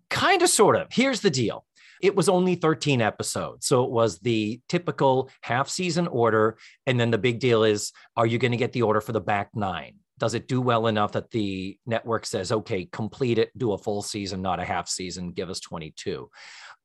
Kind 0.09 0.41
of, 0.41 0.49
sort 0.49 0.75
of. 0.75 0.87
Here's 0.91 1.21
the 1.21 1.29
deal 1.29 1.65
it 2.03 2.17
was 2.17 2.27
only 2.27 2.55
13 2.55 3.01
episodes. 3.01 3.65
So 3.65 3.85
it 3.85 3.89
was 3.89 4.19
the 4.19 4.59
typical 4.67 5.29
half 5.41 5.69
season 5.69 6.07
order. 6.07 6.57
And 6.85 6.99
then 6.99 7.11
the 7.11 7.17
big 7.17 7.39
deal 7.39 7.63
is 7.63 7.93
are 8.17 8.25
you 8.25 8.37
going 8.37 8.51
to 8.51 8.57
get 8.57 8.73
the 8.73 8.81
order 8.81 8.99
for 8.99 9.13
the 9.13 9.21
back 9.21 9.51
nine? 9.55 9.95
Does 10.19 10.33
it 10.33 10.49
do 10.49 10.61
well 10.61 10.87
enough 10.87 11.13
that 11.13 11.31
the 11.31 11.77
network 11.85 12.25
says, 12.25 12.51
okay, 12.51 12.85
complete 12.85 13.37
it, 13.37 13.57
do 13.57 13.71
a 13.71 13.77
full 13.77 14.01
season, 14.01 14.41
not 14.41 14.59
a 14.59 14.65
half 14.65 14.89
season, 14.89 15.31
give 15.31 15.49
us 15.49 15.61
22? 15.61 16.29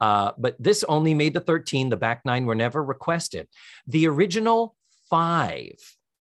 Uh, 0.01 0.33
but 0.39 0.55
this 0.61 0.85
only 0.85 1.15
made 1.15 1.35
the 1.35 1.41
13. 1.41 1.89
The 1.89 1.97
back 1.97 2.23
nine 2.25 2.47
were 2.47 2.55
never 2.55 2.83
requested. 2.83 3.49
The 3.89 4.07
original 4.07 4.77
five, 5.11 5.75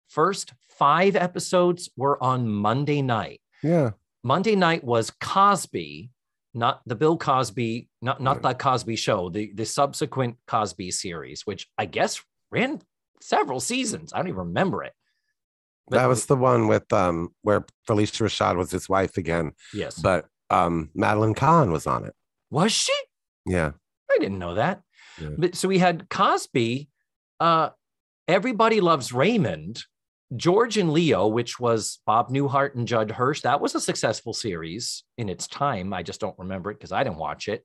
first 0.08 0.54
five 0.70 1.14
episodes 1.14 1.90
were 1.94 2.22
on 2.22 2.48
Monday 2.48 3.02
night. 3.02 3.42
Yeah. 3.62 3.90
Monday 4.22 4.56
night 4.56 4.82
was 4.82 5.10
Cosby, 5.20 6.10
not 6.54 6.80
the 6.86 6.94
Bill 6.94 7.16
Cosby, 7.16 7.88
not 8.02 8.20
not 8.20 8.42
the 8.42 8.54
Cosby 8.54 8.96
Show, 8.96 9.30
the 9.30 9.52
the 9.54 9.64
subsequent 9.64 10.36
Cosby 10.46 10.90
series, 10.90 11.46
which 11.46 11.68
I 11.76 11.86
guess 11.86 12.20
ran 12.50 12.80
several 13.20 13.60
seasons. 13.60 14.12
I 14.12 14.18
don't 14.18 14.28
even 14.28 14.38
remember 14.38 14.82
it. 14.84 14.92
But, 15.88 15.98
that 15.98 16.06
was 16.06 16.26
the 16.26 16.36
one 16.36 16.68
with 16.68 16.92
um 16.92 17.30
where 17.42 17.64
Phylicia 17.88 18.22
Rashad 18.24 18.56
was 18.56 18.70
his 18.70 18.88
wife 18.88 19.16
again. 19.16 19.52
Yes, 19.72 19.98
but 19.98 20.26
um 20.50 20.90
Madeline 20.94 21.34
Kahn 21.34 21.72
was 21.72 21.86
on 21.86 22.04
it. 22.04 22.14
Was 22.50 22.72
she? 22.72 22.94
Yeah, 23.46 23.72
I 24.10 24.18
didn't 24.18 24.38
know 24.38 24.54
that. 24.54 24.82
Yeah. 25.20 25.30
But 25.36 25.54
so 25.54 25.68
we 25.68 25.78
had 25.78 26.08
Cosby. 26.08 26.88
Uh, 27.40 27.70
Everybody 28.26 28.82
loves 28.82 29.10
Raymond, 29.10 29.84
George 30.36 30.76
and 30.76 30.92
Leo, 30.92 31.26
which 31.26 31.58
was 31.58 32.00
Bob 32.06 32.28
Newhart 32.28 32.74
and 32.74 32.86
Judd 32.86 33.10
Hirsch, 33.10 33.42
that 33.42 33.60
was 33.60 33.74
a 33.74 33.80
successful 33.80 34.34
series 34.34 35.04
in 35.16 35.28
its 35.28 35.46
time. 35.46 35.92
I 35.92 36.02
just 36.02 36.20
don't 36.20 36.38
remember 36.38 36.70
it 36.70 36.74
because 36.74 36.92
I 36.92 37.02
didn't 37.02 37.16
watch 37.16 37.48
it. 37.48 37.64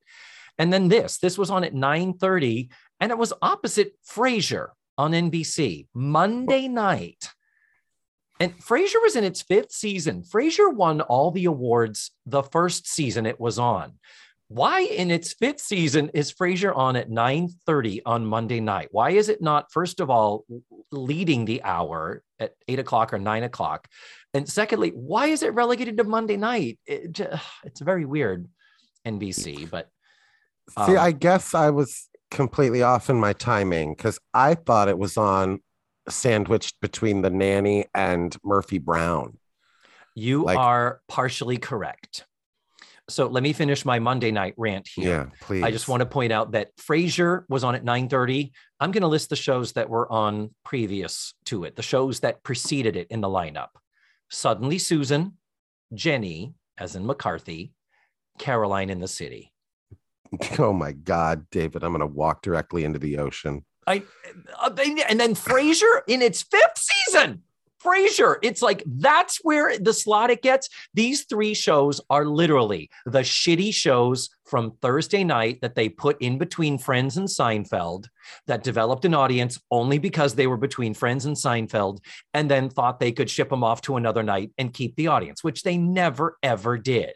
And 0.57 0.71
then 0.71 0.87
this, 0.87 1.17
this 1.17 1.37
was 1.37 1.49
on 1.49 1.63
at 1.63 1.73
9:30, 1.73 2.69
and 2.99 3.11
it 3.11 3.17
was 3.17 3.33
opposite 3.41 3.93
Frasier 4.07 4.69
on 4.97 5.11
NBC 5.11 5.87
Monday 5.93 6.67
night. 6.67 7.29
And 8.39 8.57
Frasier 8.59 9.01
was 9.01 9.15
in 9.15 9.23
its 9.23 9.41
fifth 9.41 9.71
season. 9.71 10.23
Frasier 10.23 10.73
won 10.73 11.01
all 11.01 11.31
the 11.31 11.45
awards 11.45 12.11
the 12.25 12.43
first 12.43 12.87
season 12.87 13.25
it 13.25 13.39
was 13.39 13.59
on. 13.59 13.93
Why 14.47 14.81
in 14.81 15.09
its 15.09 15.33
fifth 15.33 15.61
season 15.61 16.09
is 16.13 16.33
Frasier 16.33 16.75
on 16.75 16.95
at 16.95 17.09
9:30 17.09 18.01
on 18.05 18.25
Monday 18.25 18.59
night? 18.59 18.89
Why 18.91 19.11
is 19.11 19.29
it 19.29 19.41
not, 19.41 19.71
first 19.71 19.99
of 19.99 20.09
all, 20.09 20.45
leading 20.91 21.45
the 21.45 21.63
hour 21.63 22.21
at 22.39 22.53
eight 22.67 22.79
o'clock 22.79 23.13
or 23.13 23.19
nine 23.19 23.43
o'clock? 23.43 23.87
And 24.33 24.47
secondly, 24.47 24.89
why 24.89 25.27
is 25.27 25.43
it 25.43 25.53
relegated 25.53 25.97
to 25.97 26.03
Monday 26.03 26.37
night? 26.37 26.79
It, 26.85 27.19
it's 27.63 27.81
very 27.81 28.05
weird, 28.05 28.47
NBC. 29.07 29.69
But 29.69 29.89
um, 30.75 30.87
see, 30.87 30.97
I 30.97 31.11
guess 31.11 31.53
I 31.55 31.69
was 31.69 32.09
completely 32.29 32.83
off 32.83 33.09
in 33.09 33.19
my 33.19 33.33
timing 33.33 33.93
because 33.95 34.19
I 34.33 34.55
thought 34.55 34.89
it 34.89 34.97
was 34.97 35.17
on 35.17 35.61
sandwiched 36.09 36.79
between 36.81 37.21
the 37.21 37.29
nanny 37.29 37.85
and 37.93 38.35
Murphy 38.43 38.77
Brown. 38.77 39.37
You 40.15 40.43
like, 40.43 40.57
are 40.57 41.01
partially 41.07 41.57
correct. 41.57 42.25
So 43.09 43.27
let 43.27 43.43
me 43.43 43.51
finish 43.51 43.83
my 43.83 43.99
Monday 43.99 44.31
night 44.31 44.53
rant 44.57 44.87
here. 44.93 45.09
Yeah, 45.09 45.25
please. 45.41 45.63
I 45.63 45.71
just 45.71 45.87
want 45.87 45.99
to 46.01 46.05
point 46.05 46.31
out 46.31 46.53
that 46.53 46.75
Frasier 46.77 47.43
was 47.49 47.63
on 47.63 47.75
at 47.75 47.83
9:30. 47.83 48.51
I'm 48.79 48.91
going 48.91 49.01
to 49.01 49.07
list 49.07 49.29
the 49.29 49.35
shows 49.35 49.73
that 49.73 49.89
were 49.89 50.09
on 50.11 50.51
previous 50.63 51.33
to 51.45 51.65
it, 51.65 51.75
the 51.75 51.81
shows 51.81 52.21
that 52.21 52.43
preceded 52.43 52.95
it 52.95 53.07
in 53.09 53.21
the 53.21 53.27
lineup. 53.27 53.69
Suddenly 54.29 54.79
Susan, 54.79 55.37
Jenny, 55.93 56.53
as 56.77 56.95
in 56.95 57.05
McCarthy, 57.05 57.73
Caroline 58.39 58.89
in 58.89 58.99
the 58.99 59.07
City. 59.07 59.51
Oh 60.57 60.73
my 60.73 60.93
God, 60.93 61.45
David! 61.51 61.83
I'm 61.83 61.91
going 61.91 61.99
to 61.99 62.07
walk 62.07 62.41
directly 62.41 62.85
into 62.85 62.97
the 62.97 63.19
ocean. 63.19 63.63
I 63.85 64.01
uh, 64.59 64.71
and 65.07 65.19
then 65.19 65.35
Frasier 65.35 66.01
in 66.07 66.23
its 66.23 66.41
fifth 66.41 66.77
season. 66.77 67.43
Frasier. 67.83 68.37
It's 68.41 68.61
like 68.61 68.83
that's 68.85 69.39
where 69.43 69.77
the 69.77 69.93
slot 69.93 70.29
it 70.29 70.41
gets. 70.41 70.69
These 70.93 71.25
three 71.25 71.53
shows 71.53 71.99
are 72.09 72.25
literally 72.25 72.89
the 73.05 73.19
shitty 73.19 73.73
shows 73.73 74.29
from 74.45 74.71
Thursday 74.81 75.23
night 75.23 75.61
that 75.61 75.75
they 75.75 75.89
put 75.89 76.21
in 76.21 76.37
between 76.37 76.77
Friends 76.77 77.17
and 77.17 77.27
Seinfeld 77.27 78.05
that 78.47 78.63
developed 78.63 79.05
an 79.05 79.13
audience 79.13 79.59
only 79.71 79.97
because 79.97 80.35
they 80.35 80.47
were 80.47 80.57
between 80.57 80.93
Friends 80.93 81.25
and 81.25 81.35
Seinfeld 81.35 81.99
and 82.33 82.49
then 82.49 82.69
thought 82.69 82.99
they 82.99 83.11
could 83.11 83.29
ship 83.29 83.49
them 83.49 83.63
off 83.63 83.81
to 83.81 83.97
another 83.97 84.23
night 84.23 84.51
and 84.57 84.73
keep 84.73 84.95
the 84.95 85.07
audience, 85.07 85.43
which 85.43 85.63
they 85.63 85.77
never 85.77 86.37
ever 86.43 86.77
did. 86.77 87.13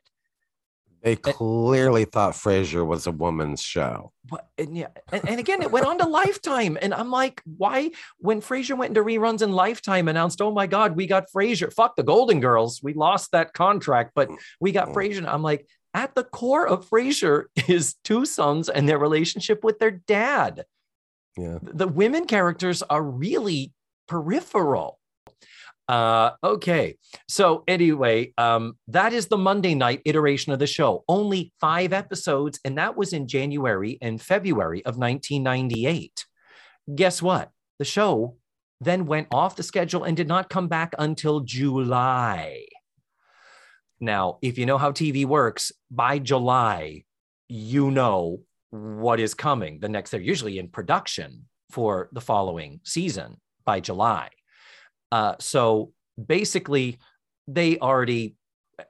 They 1.02 1.14
eh 1.14 1.32
clearly 1.32 2.06
thought 2.06 2.34
Frasier 2.34 2.86
was 2.86 3.08
a 3.08 3.12
woman's 3.12 3.62
show. 3.62 4.12
But, 4.30 4.48
and 4.58 4.76
yeah, 4.76 4.88
and, 5.12 5.28
and, 5.30 5.40
again, 5.40 5.62
it 5.62 5.72
went 5.72 5.86
on 5.86 5.98
to 6.00 6.08
Lifetime, 6.08 6.78
and 6.82 6.94
I'm 6.94 7.12
like, 7.12 7.42
why? 7.46 7.92
When 8.18 8.42
Frasier 8.42 8.78
went 8.78 8.98
into 8.98 9.04
reruns 9.04 9.42
and 9.42 9.56
Lifetime 9.56 10.08
announced, 10.08 10.42
"Oh 10.42 10.52
my 10.52 10.68
God, 10.68 10.96
we 10.96 11.08
got 11.08 11.26
Frasier." 11.34 11.72
Fuck 11.72 11.96
the 11.96 12.04
Golden 12.04 12.40
Girls, 12.40 12.82
we 12.84 12.94
lost 12.94 13.32
that 13.32 13.54
contract, 13.54 14.12
but 14.16 14.30
we 14.60 14.72
got 14.72 14.90
mm-hmm. 14.90 14.98
Frasier. 14.98 15.28
I'm 15.28 15.44
like, 15.44 15.68
at 15.94 16.16
the 16.16 16.24
core 16.24 16.68
of 16.68 16.90
Frasier 16.90 17.46
is 17.68 17.96
two 18.04 18.26
sons 18.26 18.70
and 18.70 18.88
their 18.88 19.00
relationship 19.00 19.64
with 19.64 19.80
their 19.80 19.92
dad. 19.92 20.66
Yeah, 21.38 21.60
the 21.62 21.88
women 21.88 22.26
characters 22.26 22.82
are 22.84 23.04
really 23.04 23.72
peripheral. 24.08 24.97
Uh, 25.88 26.32
okay. 26.44 26.98
So 27.30 27.64
anyway, 27.68 28.34
um, 28.38 28.78
that 28.90 29.14
is 29.14 29.28
the 29.28 29.38
Monday 29.38 29.74
night 29.74 30.02
iteration 30.06 30.52
of 30.52 30.60
the 30.60 30.68
show. 30.68 31.04
Only 31.08 31.54
five 31.62 31.94
episodes, 31.94 32.60
and 32.66 32.78
that 32.78 32.98
was 32.98 33.14
in 33.14 33.28
January 33.28 33.98
and 34.02 34.22
February 34.22 34.80
of 34.86 34.98
1998. 34.98 36.26
Guess 36.94 37.22
what? 37.22 37.52
The 37.80 37.86
show 37.86 38.36
then 38.82 39.06
went 39.06 39.28
off 39.32 39.56
the 39.56 39.64
schedule 39.64 40.04
and 40.04 40.18
did 40.18 40.28
not 40.28 40.50
come 40.50 40.68
back 40.68 40.94
until 41.00 41.42
July. 41.42 42.66
Now, 44.00 44.38
if 44.42 44.58
you 44.58 44.66
know 44.66 44.78
how 44.78 44.92
TV 44.92 45.26
works, 45.26 45.72
by 45.90 46.20
July, 46.20 47.06
you 47.48 47.90
know 47.90 48.42
what 48.70 49.20
is 49.20 49.34
coming 49.34 49.80
the 49.80 49.90
next. 49.90 50.12
They're 50.12 50.20
usually 50.20 50.60
in 50.60 50.68
production 50.68 51.48
for 51.72 52.10
the 52.12 52.22
following 52.22 52.80
season 52.84 53.38
by 53.66 53.80
July. 53.80 54.30
Uh, 55.12 55.36
so 55.40 55.92
basically, 56.24 57.00
they 57.48 57.78
already 57.80 58.36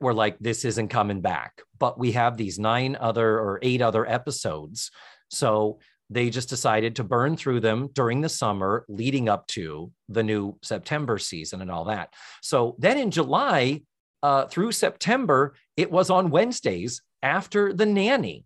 were 0.01 0.13
like, 0.13 0.37
this 0.39 0.65
isn't 0.65 0.89
coming 0.89 1.21
back. 1.21 1.61
But 1.79 1.99
we 1.99 2.13
have 2.13 2.37
these 2.37 2.59
nine 2.59 2.97
other 2.99 3.39
or 3.39 3.59
eight 3.61 3.81
other 3.81 4.07
episodes. 4.09 4.91
So 5.29 5.79
they 6.09 6.29
just 6.29 6.49
decided 6.49 6.95
to 6.95 7.03
burn 7.03 7.35
through 7.35 7.59
them 7.59 7.89
during 7.93 8.21
the 8.21 8.29
summer 8.29 8.85
leading 8.87 9.27
up 9.29 9.45
to 9.47 9.91
the 10.07 10.23
new 10.23 10.57
September 10.61 11.17
season 11.17 11.61
and 11.61 11.69
all 11.69 11.85
that. 11.85 12.13
So 12.41 12.75
then 12.79 12.97
in 12.97 13.11
July 13.11 13.81
uh, 14.23 14.45
through 14.45 14.71
September, 14.71 15.53
it 15.75 15.91
was 15.91 16.09
on 16.09 16.29
Wednesdays 16.29 17.01
after 17.21 17.73
the 17.73 17.85
nanny. 17.85 18.45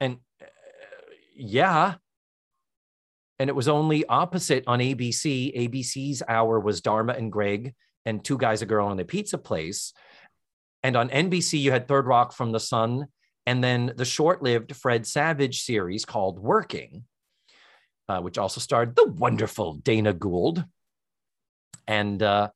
And 0.00 0.18
uh, 0.40 0.46
yeah, 1.34 1.94
and 3.38 3.50
it 3.50 3.56
was 3.56 3.68
only 3.68 4.06
opposite 4.06 4.64
on 4.66 4.78
ABC. 4.78 5.56
ABC's 5.56 6.22
hour 6.28 6.60
was 6.60 6.80
Dharma 6.80 7.14
and 7.14 7.32
Greg 7.32 7.74
and 8.04 8.24
Two 8.24 8.38
Guys, 8.38 8.62
a 8.62 8.66
Girl, 8.66 8.90
and 8.90 9.00
a 9.00 9.04
Pizza 9.04 9.38
Place. 9.38 9.92
And 10.82 10.96
on 10.96 11.08
NBC, 11.08 11.60
you 11.60 11.72
had 11.72 11.88
Third 11.88 12.06
Rock 12.06 12.32
from 12.32 12.52
the 12.52 12.60
Sun, 12.60 13.06
and 13.46 13.64
then 13.64 13.92
the 13.96 14.04
short 14.04 14.42
lived 14.42 14.76
Fred 14.76 15.06
Savage 15.06 15.62
series 15.62 16.04
called 16.04 16.38
Working, 16.38 17.04
uh, 18.08 18.20
which 18.20 18.38
also 18.38 18.60
starred 18.60 18.94
the 18.94 19.08
wonderful 19.08 19.74
Dana 19.74 20.12
Gould. 20.12 20.64
And 21.86 22.22
uh, 22.22 22.50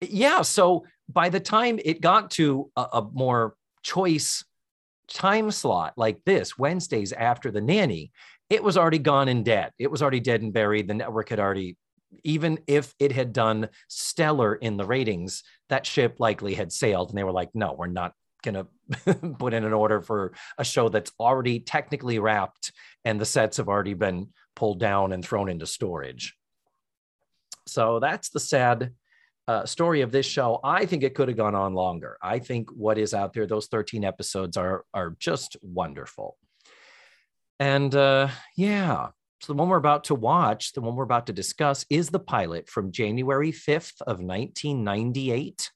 yeah, 0.00 0.42
so 0.42 0.84
by 1.08 1.28
the 1.28 1.40
time 1.40 1.78
it 1.84 2.00
got 2.00 2.30
to 2.32 2.70
a, 2.76 2.86
a 2.94 3.08
more 3.12 3.56
choice 3.82 4.44
time 5.08 5.50
slot 5.50 5.94
like 5.96 6.24
this, 6.24 6.58
Wednesdays 6.58 7.12
after 7.12 7.50
the 7.50 7.60
nanny, 7.60 8.10
it 8.50 8.62
was 8.62 8.76
already 8.76 8.98
gone 8.98 9.28
and 9.28 9.44
dead. 9.44 9.72
It 9.78 9.90
was 9.90 10.02
already 10.02 10.20
dead 10.20 10.42
and 10.42 10.52
buried. 10.52 10.88
The 10.88 10.94
network 10.94 11.30
had 11.30 11.40
already, 11.40 11.76
even 12.22 12.58
if 12.66 12.94
it 12.98 13.12
had 13.12 13.32
done 13.32 13.68
stellar 13.88 14.54
in 14.54 14.76
the 14.76 14.84
ratings, 14.84 15.42
that 15.68 15.86
ship 15.86 16.16
likely 16.18 16.54
had 16.54 16.72
sailed. 16.72 17.08
And 17.08 17.18
they 17.18 17.24
were 17.24 17.32
like, 17.32 17.50
no, 17.54 17.72
we're 17.72 17.86
not 17.86 18.12
going 18.42 18.54
to 19.06 19.14
put 19.38 19.54
in 19.54 19.64
an 19.64 19.72
order 19.72 20.00
for 20.00 20.32
a 20.58 20.64
show 20.64 20.88
that's 20.88 21.12
already 21.18 21.60
technically 21.60 22.18
wrapped 22.18 22.72
and 23.04 23.20
the 23.20 23.24
sets 23.24 23.56
have 23.56 23.68
already 23.68 23.94
been 23.94 24.28
pulled 24.54 24.78
down 24.78 25.12
and 25.12 25.24
thrown 25.24 25.48
into 25.48 25.66
storage. 25.66 26.36
So 27.66 27.98
that's 27.98 28.28
the 28.28 28.40
sad 28.40 28.92
uh, 29.48 29.66
story 29.66 30.02
of 30.02 30.12
this 30.12 30.26
show. 30.26 30.60
I 30.62 30.86
think 30.86 31.02
it 31.02 31.14
could 31.14 31.28
have 31.28 31.36
gone 31.36 31.54
on 31.54 31.74
longer. 31.74 32.16
I 32.22 32.38
think 32.38 32.70
what 32.70 32.98
is 32.98 33.14
out 33.14 33.32
there, 33.32 33.46
those 33.46 33.66
13 33.66 34.04
episodes 34.04 34.56
are, 34.56 34.84
are 34.94 35.16
just 35.18 35.56
wonderful. 35.62 36.36
And 37.60 37.94
uh, 37.94 38.28
yeah, 38.56 39.08
so 39.40 39.52
the 39.52 39.58
one 39.58 39.68
we're 39.68 39.76
about 39.76 40.04
to 40.04 40.14
watch, 40.14 40.72
the 40.72 40.80
one 40.80 40.96
we're 40.96 41.04
about 41.04 41.26
to 41.26 41.32
discuss, 41.32 41.84
is 41.90 42.08
the 42.08 42.18
pilot 42.18 42.68
from 42.68 42.92
January 42.92 43.52
5th 43.52 44.00
of 44.02 44.20
1998. 44.20 45.70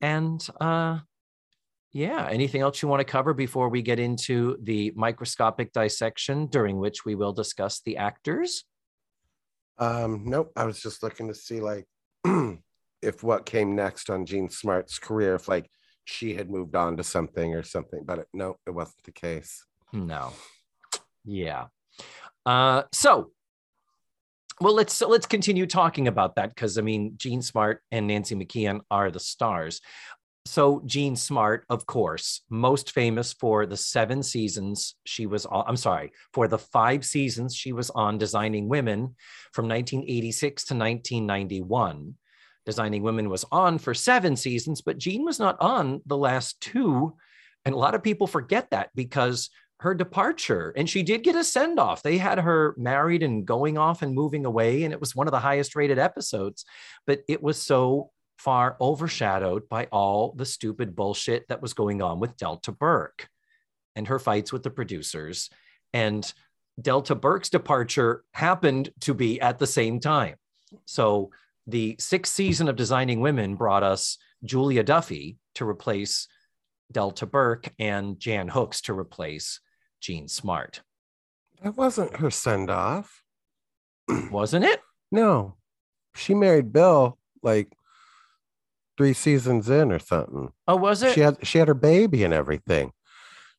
And 0.00 0.46
uh, 0.60 0.98
yeah, 1.92 2.28
anything 2.30 2.60
else 2.60 2.82
you 2.82 2.88
want 2.88 3.00
to 3.00 3.10
cover 3.10 3.32
before 3.32 3.68
we 3.70 3.82
get 3.82 3.98
into 3.98 4.58
the 4.62 4.92
microscopic 4.94 5.72
dissection, 5.72 6.46
during 6.46 6.78
which 6.78 7.04
we 7.04 7.14
will 7.14 7.32
discuss 7.32 7.80
the 7.80 7.96
actors? 7.96 8.64
Um, 9.78 10.24
nope. 10.26 10.52
I 10.54 10.64
was 10.64 10.80
just 10.80 11.02
looking 11.02 11.28
to 11.28 11.34
see 11.34 11.60
like 11.60 11.86
if 13.02 13.22
what 13.22 13.46
came 13.46 13.74
next 13.74 14.10
on 14.10 14.26
Jean 14.26 14.50
Smart's 14.50 14.98
career, 14.98 15.36
if 15.36 15.48
like 15.48 15.70
she 16.04 16.34
had 16.34 16.50
moved 16.50 16.74
on 16.74 16.96
to 16.98 17.04
something 17.04 17.54
or 17.54 17.62
something, 17.62 18.02
but 18.04 18.18
it, 18.20 18.26
no, 18.34 18.56
it 18.66 18.70
wasn't 18.70 19.04
the 19.04 19.12
case. 19.12 19.64
No. 19.92 20.32
Yeah. 21.28 21.66
Uh, 22.46 22.84
so, 22.92 23.32
well, 24.60 24.74
let's 24.74 24.94
so 24.94 25.08
let's 25.08 25.26
continue 25.26 25.66
talking 25.66 26.08
about 26.08 26.36
that 26.36 26.54
because 26.54 26.78
I 26.78 26.80
mean, 26.80 27.14
Jean 27.16 27.42
Smart 27.42 27.82
and 27.92 28.06
Nancy 28.06 28.34
McKeon 28.34 28.80
are 28.90 29.10
the 29.10 29.20
stars. 29.20 29.80
So 30.46 30.82
Jean 30.86 31.14
Smart, 31.14 31.66
of 31.68 31.84
course, 31.84 32.40
most 32.48 32.92
famous 32.92 33.34
for 33.34 33.66
the 33.66 33.76
seven 33.76 34.22
seasons 34.22 34.96
she 35.04 35.26
was 35.26 35.44
on. 35.44 35.64
I'm 35.68 35.76
sorry, 35.76 36.12
for 36.32 36.48
the 36.48 36.58
five 36.58 37.04
seasons 37.04 37.54
she 37.54 37.72
was 37.72 37.90
on 37.90 38.16
Designing 38.16 38.66
Women 38.66 39.14
from 39.52 39.68
1986 39.68 40.64
to 40.64 40.74
1991. 40.74 42.14
Designing 42.64 43.02
Women 43.02 43.28
was 43.28 43.44
on 43.52 43.78
for 43.78 43.92
seven 43.92 44.34
seasons, 44.34 44.80
but 44.80 44.98
Jean 44.98 45.24
was 45.24 45.38
not 45.38 45.60
on 45.60 46.00
the 46.06 46.16
last 46.16 46.58
two. 46.62 47.14
And 47.66 47.74
a 47.74 47.78
lot 47.78 47.94
of 47.94 48.02
people 48.02 48.26
forget 48.26 48.70
that 48.70 48.88
because 48.94 49.50
her 49.80 49.94
departure 49.94 50.72
and 50.76 50.90
she 50.90 51.02
did 51.02 51.22
get 51.22 51.36
a 51.36 51.44
send 51.44 51.78
off. 51.78 52.02
They 52.02 52.18
had 52.18 52.38
her 52.38 52.74
married 52.76 53.22
and 53.22 53.46
going 53.46 53.78
off 53.78 54.02
and 54.02 54.14
moving 54.14 54.44
away, 54.44 54.82
and 54.84 54.92
it 54.92 55.00
was 55.00 55.14
one 55.14 55.28
of 55.28 55.32
the 55.32 55.38
highest 55.38 55.76
rated 55.76 55.98
episodes, 55.98 56.64
but 57.06 57.20
it 57.28 57.42
was 57.42 57.60
so 57.60 58.10
far 58.38 58.76
overshadowed 58.80 59.68
by 59.68 59.86
all 59.90 60.32
the 60.36 60.46
stupid 60.46 60.94
bullshit 60.94 61.46
that 61.48 61.62
was 61.62 61.74
going 61.74 62.02
on 62.02 62.20
with 62.20 62.36
Delta 62.36 62.72
Burke 62.72 63.28
and 63.96 64.06
her 64.08 64.18
fights 64.18 64.52
with 64.52 64.62
the 64.62 64.70
producers. 64.70 65.50
And 65.92 66.32
Delta 66.80 67.14
Burke's 67.14 67.48
departure 67.48 68.24
happened 68.32 68.90
to 69.00 69.14
be 69.14 69.40
at 69.40 69.58
the 69.58 69.66
same 69.66 69.98
time. 69.98 70.36
So 70.84 71.30
the 71.66 71.96
sixth 71.98 72.32
season 72.32 72.68
of 72.68 72.76
Designing 72.76 73.20
Women 73.20 73.56
brought 73.56 73.82
us 73.82 74.18
Julia 74.44 74.84
Duffy 74.84 75.38
to 75.56 75.68
replace 75.68 76.28
Delta 76.92 77.26
Burke 77.26 77.72
and 77.78 78.18
Jan 78.18 78.48
Hooks 78.48 78.82
to 78.82 78.96
replace 78.96 79.60
Jean 80.00 80.28
Smart. 80.28 80.82
That 81.62 81.76
wasn't 81.76 82.16
her 82.16 82.30
send 82.30 82.70
off. 82.70 83.22
Wasn't 84.30 84.64
it? 84.64 84.80
No. 85.10 85.56
She 86.14 86.34
married 86.34 86.72
Bill 86.72 87.18
like 87.42 87.72
three 88.96 89.12
seasons 89.12 89.68
in 89.68 89.92
or 89.92 89.98
something. 89.98 90.52
Oh, 90.66 90.76
was 90.76 91.02
it? 91.02 91.14
She 91.14 91.20
had 91.20 91.46
she 91.46 91.58
had 91.58 91.68
her 91.68 91.74
baby 91.74 92.24
and 92.24 92.34
everything. 92.34 92.92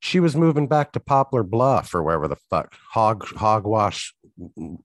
She 0.01 0.19
was 0.19 0.35
moving 0.35 0.67
back 0.67 0.93
to 0.93 0.99
Poplar 0.99 1.43
Bluff 1.43 1.93
or 1.93 2.01
wherever 2.03 2.27
the 2.27 2.37
fuck 2.49 2.73
hog 2.91 3.25
hogwash 3.35 4.13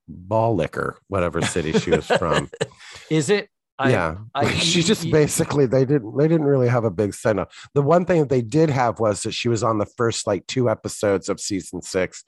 ball 0.07 0.55
liquor, 0.55 0.97
whatever 1.07 1.41
city 1.41 1.73
she 1.73 1.91
was 1.91 2.05
from. 2.05 2.49
Is 3.09 3.29
it? 3.29 3.49
I, 3.77 3.91
yeah, 3.91 4.15
I, 4.33 4.49
she 4.55 4.81
just 4.81 5.09
basically 5.11 5.65
they 5.65 5.85
didn't 5.85 6.17
they 6.17 6.27
didn't 6.27 6.47
really 6.47 6.67
have 6.67 6.85
a 6.85 6.91
big 6.91 7.13
send 7.13 7.39
off. 7.39 7.69
The 7.73 7.81
one 7.81 8.05
thing 8.05 8.21
that 8.21 8.29
they 8.29 8.41
did 8.41 8.69
have 8.69 8.99
was 8.99 9.23
that 9.23 9.33
she 9.33 9.49
was 9.49 9.63
on 9.63 9.77
the 9.77 9.85
first 9.97 10.27
like 10.27 10.47
two 10.47 10.69
episodes 10.69 11.29
of 11.29 11.39
season 11.39 11.81
six 11.81 12.23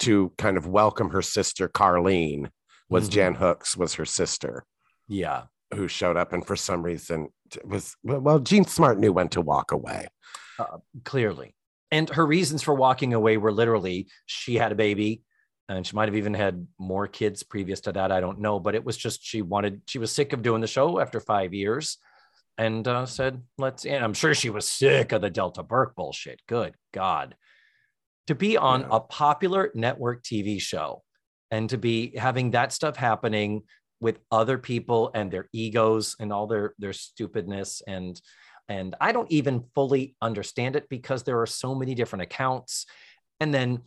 to 0.00 0.32
kind 0.38 0.56
of 0.56 0.66
welcome 0.66 1.10
her 1.10 1.22
sister 1.22 1.68
Carlene. 1.68 2.50
Was 2.88 3.04
mm-hmm. 3.04 3.14
Jan 3.14 3.34
Hooks 3.34 3.76
was 3.76 3.94
her 3.94 4.04
sister? 4.04 4.64
Yeah, 5.08 5.44
who 5.74 5.88
showed 5.88 6.16
up 6.16 6.32
and 6.32 6.46
for 6.46 6.56
some 6.56 6.82
reason 6.82 7.28
was 7.64 7.96
well, 8.02 8.38
Jean 8.38 8.64
Smart 8.64 8.98
knew 8.98 9.12
when 9.12 9.28
to 9.30 9.40
walk 9.40 9.72
away. 9.72 10.08
Uh, 10.58 10.78
clearly, 11.04 11.54
and 11.90 12.10
her 12.10 12.26
reasons 12.26 12.62
for 12.62 12.74
walking 12.74 13.14
away 13.14 13.38
were 13.38 13.52
literally 13.52 14.08
she 14.26 14.56
had 14.56 14.72
a 14.72 14.76
baby 14.76 15.22
and 15.68 15.86
she 15.86 15.96
might 15.96 16.08
have 16.08 16.16
even 16.16 16.34
had 16.34 16.66
more 16.78 17.06
kids 17.06 17.42
previous 17.42 17.80
to 17.82 17.92
that. 17.92 18.12
I 18.12 18.20
don't 18.20 18.40
know, 18.40 18.58
but 18.58 18.74
it 18.74 18.84
was 18.84 18.96
just 18.96 19.24
she 19.24 19.42
wanted 19.42 19.82
she 19.86 19.98
was 19.98 20.12
sick 20.12 20.32
of 20.32 20.42
doing 20.42 20.60
the 20.60 20.66
show 20.66 20.98
after 20.98 21.20
five 21.20 21.54
years, 21.54 21.98
and 22.58 22.86
uh, 22.86 23.06
said, 23.06 23.42
"Let's." 23.58 23.84
And 23.84 24.04
I'm 24.04 24.14
sure 24.14 24.34
she 24.34 24.50
was 24.50 24.68
sick 24.68 25.12
of 25.12 25.22
the 25.22 25.30
Delta 25.30 25.62
Burke 25.62 25.94
bullshit. 25.94 26.40
Good 26.46 26.74
God, 26.92 27.36
to 28.26 28.34
be 28.34 28.56
on 28.56 28.80
yeah. 28.80 28.88
a 28.92 29.00
popular 29.00 29.70
network 29.74 30.22
TV 30.22 30.60
show 30.60 31.02
and 31.50 31.68
to 31.70 31.78
be 31.78 32.16
having 32.16 32.50
that 32.52 32.72
stuff 32.72 32.96
happening 32.96 33.62
with 34.00 34.18
other 34.30 34.58
people 34.58 35.10
and 35.14 35.30
their 35.30 35.48
egos 35.52 36.16
and 36.18 36.32
all 36.32 36.46
their 36.46 36.74
their 36.78 36.92
stupidness 36.92 37.82
and 37.86 38.20
and 38.68 38.94
I 39.00 39.12
don't 39.12 39.30
even 39.30 39.64
fully 39.74 40.16
understand 40.22 40.76
it 40.76 40.88
because 40.88 41.24
there 41.24 41.40
are 41.40 41.46
so 41.46 41.74
many 41.74 41.94
different 41.94 42.22
accounts. 42.22 42.86
And 43.40 43.52
then 43.52 43.82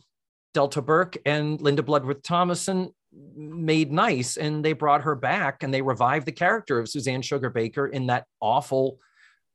Delta 0.54 0.80
Burke 0.82 1.18
and 1.26 1.60
Linda 1.60 1.82
Bloodworth 1.82 2.22
Thomason 2.22 2.90
made 3.36 3.92
nice 3.92 4.36
and 4.36 4.64
they 4.64 4.72
brought 4.72 5.02
her 5.02 5.14
back 5.14 5.62
and 5.62 5.72
they 5.72 5.82
revived 5.82 6.26
the 6.26 6.32
character 6.32 6.78
of 6.78 6.88
Suzanne 6.88 7.22
Sugar 7.22 7.50
Baker 7.50 7.86
in 7.86 8.06
that 8.06 8.26
awful 8.40 8.98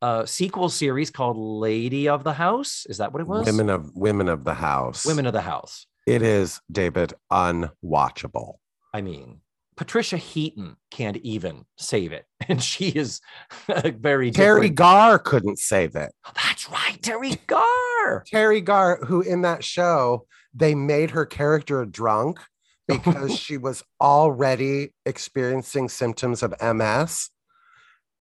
uh, 0.01 0.25
sequel 0.25 0.69
series 0.69 1.12
called 1.12 1.38
Lady 1.38 2.08
of 2.08 2.23
the 2.23 2.34
House. 2.34 2.86
Is 2.89 2.97
that 2.97 3.13
what 3.13 3.21
it 3.21 3.27
was? 3.27 3.45
Women 3.45 3.69
of 3.69 3.95
Women 3.95 4.30
of 4.30 4.43
the 4.43 4.54
House. 4.54 5.06
Women 5.06 5.27
of 5.27 5.34
the 5.34 5.41
House. 5.41 5.86
It 6.08 6.23
is, 6.23 6.60
David, 6.71 7.13
unwatchable. 7.32 8.56
I 8.93 9.01
mean, 9.01 9.41
Patricia 9.77 10.17
Heaton 10.17 10.75
can't 10.89 11.17
even 11.17 11.65
save 11.77 12.12
it, 12.12 12.25
and 12.49 12.62
she 12.62 12.89
is 12.89 13.21
very 13.67 14.32
Teri 14.32 14.34
different. 14.34 14.75
Garr 14.75 15.19
couldn't 15.19 15.60
save 15.60 15.95
it. 15.95 16.12
That's 16.36 16.69
right, 16.69 16.99
Teri 17.01 17.38
Garr. 17.47 18.23
Teri 18.32 18.63
Garr, 18.63 19.06
who 19.06 19.21
in 19.21 19.43
that 19.43 19.63
show, 19.63 20.25
they 20.53 20.75
made 20.75 21.11
her 21.11 21.25
character 21.25 21.85
drunk 21.85 22.39
because 22.87 23.37
she 23.39 23.57
was 23.57 23.83
already 23.99 24.93
experiencing 25.05 25.89
symptoms 25.89 26.43
of 26.43 26.53
MS 26.61 27.29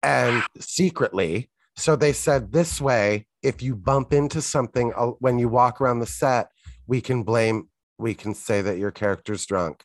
and 0.04 0.44
secretly. 0.60 1.50
So 1.76 1.96
they 1.96 2.14
said 2.14 2.52
this 2.52 2.80
way, 2.80 3.28
if 3.42 3.62
you 3.62 3.76
bump 3.76 4.14
into 4.14 4.42
something 4.42 4.94
uh, 4.96 5.08
when 5.20 5.40
you 5.40 5.50
walk 5.50 5.82
around 5.82 6.00
the 6.00 6.06
set, 6.06 6.48
we 6.88 7.02
can 7.02 7.24
blame, 7.24 7.70
we 7.98 8.14
can 8.14 8.34
say 8.34 8.62
that 8.62 8.78
your 8.78 8.92
character's 8.92 9.46
drunk. 9.46 9.84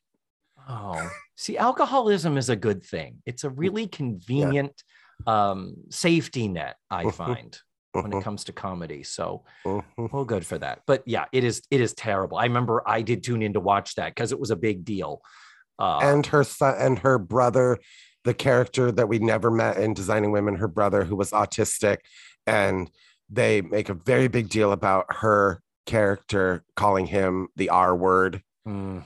Oh, 0.69 1.11
see, 1.37 1.59
alcoholism 1.59 2.37
is 2.37 2.49
a 2.49 2.57
good 2.57 2.85
thing. 2.85 3.23
It's 3.27 3.43
a 3.43 3.51
really 3.51 3.89
convenient 3.89 4.83
um, 5.27 5.75
safety 5.91 6.49
net, 6.49 6.77
I 6.91 7.11
find, 7.11 7.59
when 7.93 8.13
it 8.13 8.23
comes 8.23 8.45
to 8.45 8.53
comedy. 8.53 9.03
So, 9.03 9.45
Mhm. 9.67 10.13
well, 10.13 10.25
good 10.25 10.47
for 10.47 10.59
that. 10.59 10.83
But 10.87 11.03
yeah, 11.07 11.27
it 11.33 11.45
is 11.45 11.63
it 11.71 11.81
is 11.81 11.93
terrible. 11.95 12.39
I 12.39 12.45
remember 12.45 12.83
I 12.87 13.03
did 13.03 13.23
tune 13.25 13.43
in 13.43 13.53
to 13.55 13.61
watch 13.61 13.97
that 13.97 14.15
because 14.15 14.33
it 14.33 14.41
was 14.41 14.51
a 14.51 14.57
big 14.57 14.85
deal. 14.85 15.23
Uh, 15.79 16.01
and 16.03 16.27
her 16.27 16.45
son 16.45 16.75
and 16.79 16.99
her 17.01 17.19
brother 17.19 17.79
the 18.25 18.35
character 18.35 18.93
that 18.93 19.09
we 19.09 19.19
never 19.19 19.51
met 19.51 19.79
in 19.79 19.95
designing 19.95 20.31
women 20.31 20.57
her 20.57 20.69
brother 20.69 21.05
who 21.05 21.17
was 21.17 21.31
autistic 21.31 21.99
and 22.47 22.91
they 23.31 23.63
make 23.63 23.89
a 23.89 23.95
very 23.95 24.29
big 24.29 24.51
deal 24.51 24.73
about 24.73 25.07
her 25.09 25.63
character 25.87 26.63
calling 26.77 27.07
him 27.07 27.49
the 27.57 27.71
r 27.71 27.97
word 27.97 28.43
mm, 28.69 29.03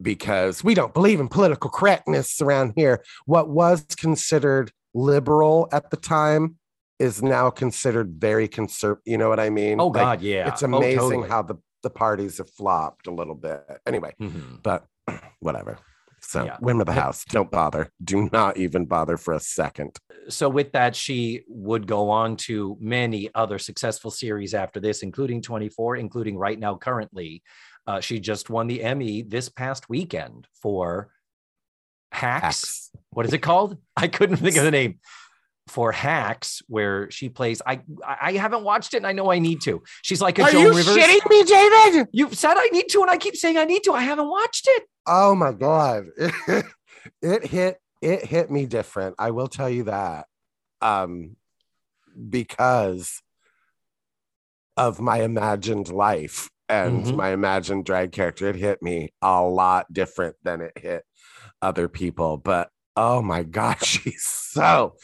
because 0.00 0.64
we 0.64 0.72
don't 0.72 0.94
believe 0.94 1.20
in 1.20 1.28
political 1.28 1.68
correctness 1.68 2.40
around 2.40 2.72
here 2.74 3.04
what 3.26 3.50
was 3.50 3.84
considered 3.96 4.72
liberal 4.94 5.68
at 5.72 5.90
the 5.90 5.96
time 5.98 6.56
is 6.98 7.22
now 7.22 7.50
considered 7.50 8.14
very 8.18 8.46
conservative 8.48 9.02
you 9.04 9.18
know 9.18 9.28
what 9.28 9.40
i 9.40 9.50
mean 9.50 9.80
oh 9.80 9.88
Like, 9.88 9.94
God, 10.02 10.22
yeah, 10.22 10.48
it's 10.48 10.62
Oh, 10.62 10.66
amazing 10.66 10.98
totally. 10.98 11.28
how 11.28 11.42
the 11.42 11.56
the 11.82 11.90
parties 11.90 12.38
have 12.38 12.48
flopped 12.50 13.06
a 13.08 13.10
little 13.10 13.34
bit 13.34 13.64
anyway 13.86 14.14
Mhm. 14.20 14.62
but 14.62 14.84
whatever. 15.40 15.78
So, 16.24 16.44
Yeah. 16.44 16.56
women 16.60 16.82
of 16.82 16.86
the 16.86 16.92
house, 16.92 17.24
don't 17.24 17.50
bother. 17.50 17.90
Do 18.04 18.28
not 18.32 18.56
even 18.56 18.86
bother 18.86 19.16
for 19.16 19.34
a 19.34 19.40
second. 19.40 19.98
so 20.28 20.48
with 20.48 20.70
that 20.70 20.94
she 20.94 21.42
would 21.48 21.88
go 21.88 22.08
on 22.10 22.36
to 22.36 22.76
many 22.78 23.28
other 23.34 23.58
successful 23.58 24.12
series 24.12 24.54
after 24.54 24.78
this 24.78 25.02
including 25.02 25.42
24 25.42 25.96
including 25.96 26.36
right 26.38 26.60
now 26.60 26.76
currently 26.76 27.42
uh, 27.88 27.98
she 27.98 28.20
just 28.20 28.48
won 28.48 28.68
the 28.68 28.84
emmy 28.84 29.22
this 29.22 29.48
past 29.48 29.88
weekend 29.88 30.46
for 30.62 31.10
hacks 32.12 32.42
Hacks. 32.44 32.90
what 33.10 33.26
is 33.26 33.32
it 33.32 33.38
called 33.38 33.76
i 33.96 34.06
couldn't 34.06 34.36
think 34.36 34.56
of 34.56 34.62
the 34.64 34.70
name 34.70 35.00
for 35.68 35.92
hacks 35.92 36.60
where 36.66 37.08
she 37.10 37.28
plays 37.28 37.62
i 37.66 37.80
i 38.20 38.32
haven't 38.32 38.64
watched 38.64 38.94
it 38.94 38.96
and 38.98 39.06
i 39.06 39.12
know 39.12 39.30
i 39.30 39.38
need 39.38 39.60
to 39.60 39.80
she's 40.02 40.20
like 40.20 40.38
a 40.38 40.42
Are 40.42 40.50
joan 40.50 40.62
you 40.62 40.74
rivers 40.74 40.96
shitting 40.96 41.30
me, 41.30 41.42
David? 41.44 42.08
you 42.12 42.32
said 42.32 42.54
i 42.56 42.66
need 42.72 42.88
to 42.88 43.00
and 43.00 43.10
i 43.10 43.16
keep 43.16 43.36
saying 43.36 43.56
i 43.56 43.64
need 43.64 43.82
to 43.84 43.92
i 43.92 44.02
haven't 44.02 44.28
watched 44.28 44.66
it 44.68 44.84
Oh 45.04 45.34
my 45.34 45.50
god, 45.50 46.04
it 47.22 47.44
hit 47.44 47.78
it 48.00 48.24
hit 48.24 48.52
me 48.52 48.66
different. 48.66 49.16
I 49.18 49.32
will 49.32 49.48
tell 49.48 49.68
you 49.68 49.82
that, 49.84 50.26
um, 50.80 51.34
because 52.28 53.20
of 54.76 55.00
my 55.00 55.22
imagined 55.22 55.88
life 55.90 56.48
and 56.68 57.04
Mhm. 57.04 57.16
my 57.16 57.30
imagined 57.30 57.84
drag 57.84 58.12
character. 58.12 58.48
It 58.48 58.56
hit 58.56 58.80
me 58.80 59.12
a 59.20 59.42
lot 59.42 59.92
different 59.92 60.36
than 60.44 60.60
it 60.60 60.78
hit 60.78 61.04
other 61.60 61.88
people. 61.88 62.36
But 62.36 62.70
oh 62.96 63.22
my 63.22 63.42
god, 63.58 63.82
she's 63.84 64.22
so 64.22 64.94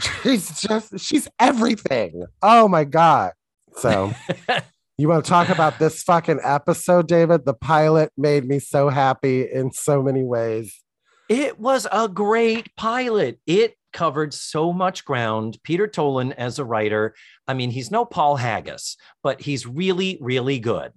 she's 0.22 0.60
just 0.60 0.98
she's 1.00 1.28
everything. 1.38 2.24
Oh 2.42 2.68
my 2.68 2.84
god. 2.84 3.32
So 3.76 4.12
you 4.98 5.08
want 5.08 5.24
to 5.24 5.28
talk 5.28 5.48
about 5.48 5.78
this 5.78 6.02
fucking 6.02 6.40
episode, 6.42 7.08
David? 7.08 7.44
The 7.44 7.54
pilot 7.54 8.12
made 8.16 8.46
me 8.46 8.58
so 8.58 8.88
happy 8.88 9.42
in 9.42 9.72
so 9.72 10.02
many 10.02 10.22
ways. 10.22 10.82
It 11.28 11.60
was 11.60 11.86
a 11.92 12.08
great 12.08 12.74
pilot. 12.76 13.38
It 13.46 13.74
covered 13.92 14.32
so 14.32 14.72
much 14.72 15.04
ground. 15.04 15.58
Peter 15.62 15.86
Tolan, 15.86 16.32
as 16.36 16.58
a 16.58 16.64
writer, 16.64 17.14
I 17.46 17.54
mean, 17.54 17.70
he's 17.70 17.90
no 17.90 18.04
Paul 18.04 18.36
Haggis, 18.36 18.96
but 19.22 19.40
he's 19.40 19.66
really, 19.66 20.18
really 20.20 20.58
good 20.58 20.92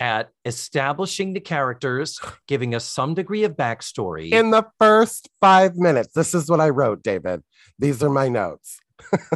at 0.00 0.30
establishing 0.44 1.32
the 1.32 1.40
characters, 1.40 2.20
giving 2.48 2.74
us 2.74 2.84
some 2.84 3.14
degree 3.14 3.44
of 3.44 3.52
backstory. 3.52 4.32
In 4.32 4.50
the 4.50 4.66
first 4.78 5.28
five 5.40 5.76
minutes, 5.76 6.14
this 6.14 6.34
is 6.34 6.50
what 6.50 6.60
I 6.60 6.70
wrote, 6.70 7.02
David. 7.02 7.42
These 7.78 8.02
are 8.02 8.10
my 8.10 8.28
notes. 8.28 8.78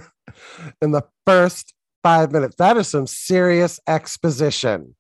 in 0.83 0.93
the 0.93 1.03
first 1.27 1.75
five 2.03 2.33
minutes, 2.33 2.57
that 2.57 2.77
is 2.77 2.89
some 2.89 3.07
serious 3.07 3.79
exposition. 3.87 4.95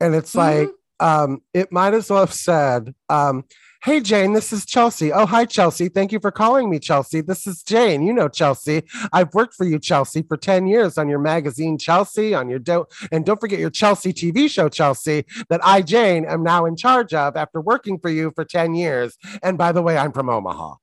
And 0.00 0.14
it's 0.14 0.34
like, 0.34 0.68
um, 1.00 1.42
it 1.54 1.72
might 1.72 1.94
as 1.94 2.10
well 2.10 2.20
have 2.20 2.32
said, 2.32 2.94
um, 3.08 3.44
Hey 3.80 4.00
Jane, 4.00 4.32
this 4.32 4.52
is 4.52 4.66
Chelsea. 4.66 5.12
Oh, 5.12 5.24
hi 5.24 5.44
Chelsea. 5.44 5.88
Thank 5.88 6.10
you 6.10 6.18
for 6.18 6.32
calling 6.32 6.68
me, 6.68 6.80
Chelsea. 6.80 7.20
This 7.20 7.46
is 7.46 7.62
Jane. 7.62 8.02
You 8.02 8.12
know 8.12 8.28
Chelsea. 8.28 8.82
I've 9.12 9.32
worked 9.34 9.54
for 9.54 9.64
you, 9.64 9.78
Chelsea, 9.78 10.22
for 10.22 10.36
10 10.36 10.66
years 10.66 10.98
on 10.98 11.08
your 11.08 11.20
magazine, 11.20 11.78
Chelsea, 11.78 12.34
on 12.34 12.48
your 12.48 12.58
don't, 12.58 12.88
and 13.12 13.24
don't 13.24 13.40
forget 13.40 13.60
your 13.60 13.70
Chelsea 13.70 14.12
TV 14.12 14.50
show, 14.50 14.68
Chelsea, 14.68 15.26
that 15.48 15.60
I, 15.62 15.82
Jane, 15.82 16.24
am 16.24 16.42
now 16.42 16.64
in 16.64 16.74
charge 16.74 17.14
of 17.14 17.36
after 17.36 17.60
working 17.60 18.00
for 18.00 18.10
you 18.10 18.32
for 18.34 18.44
10 18.44 18.74
years. 18.74 19.16
And 19.44 19.56
by 19.56 19.70
the 19.70 19.80
way, 19.80 19.96
I'm 19.96 20.10
from 20.10 20.28
Omaha. 20.28 20.74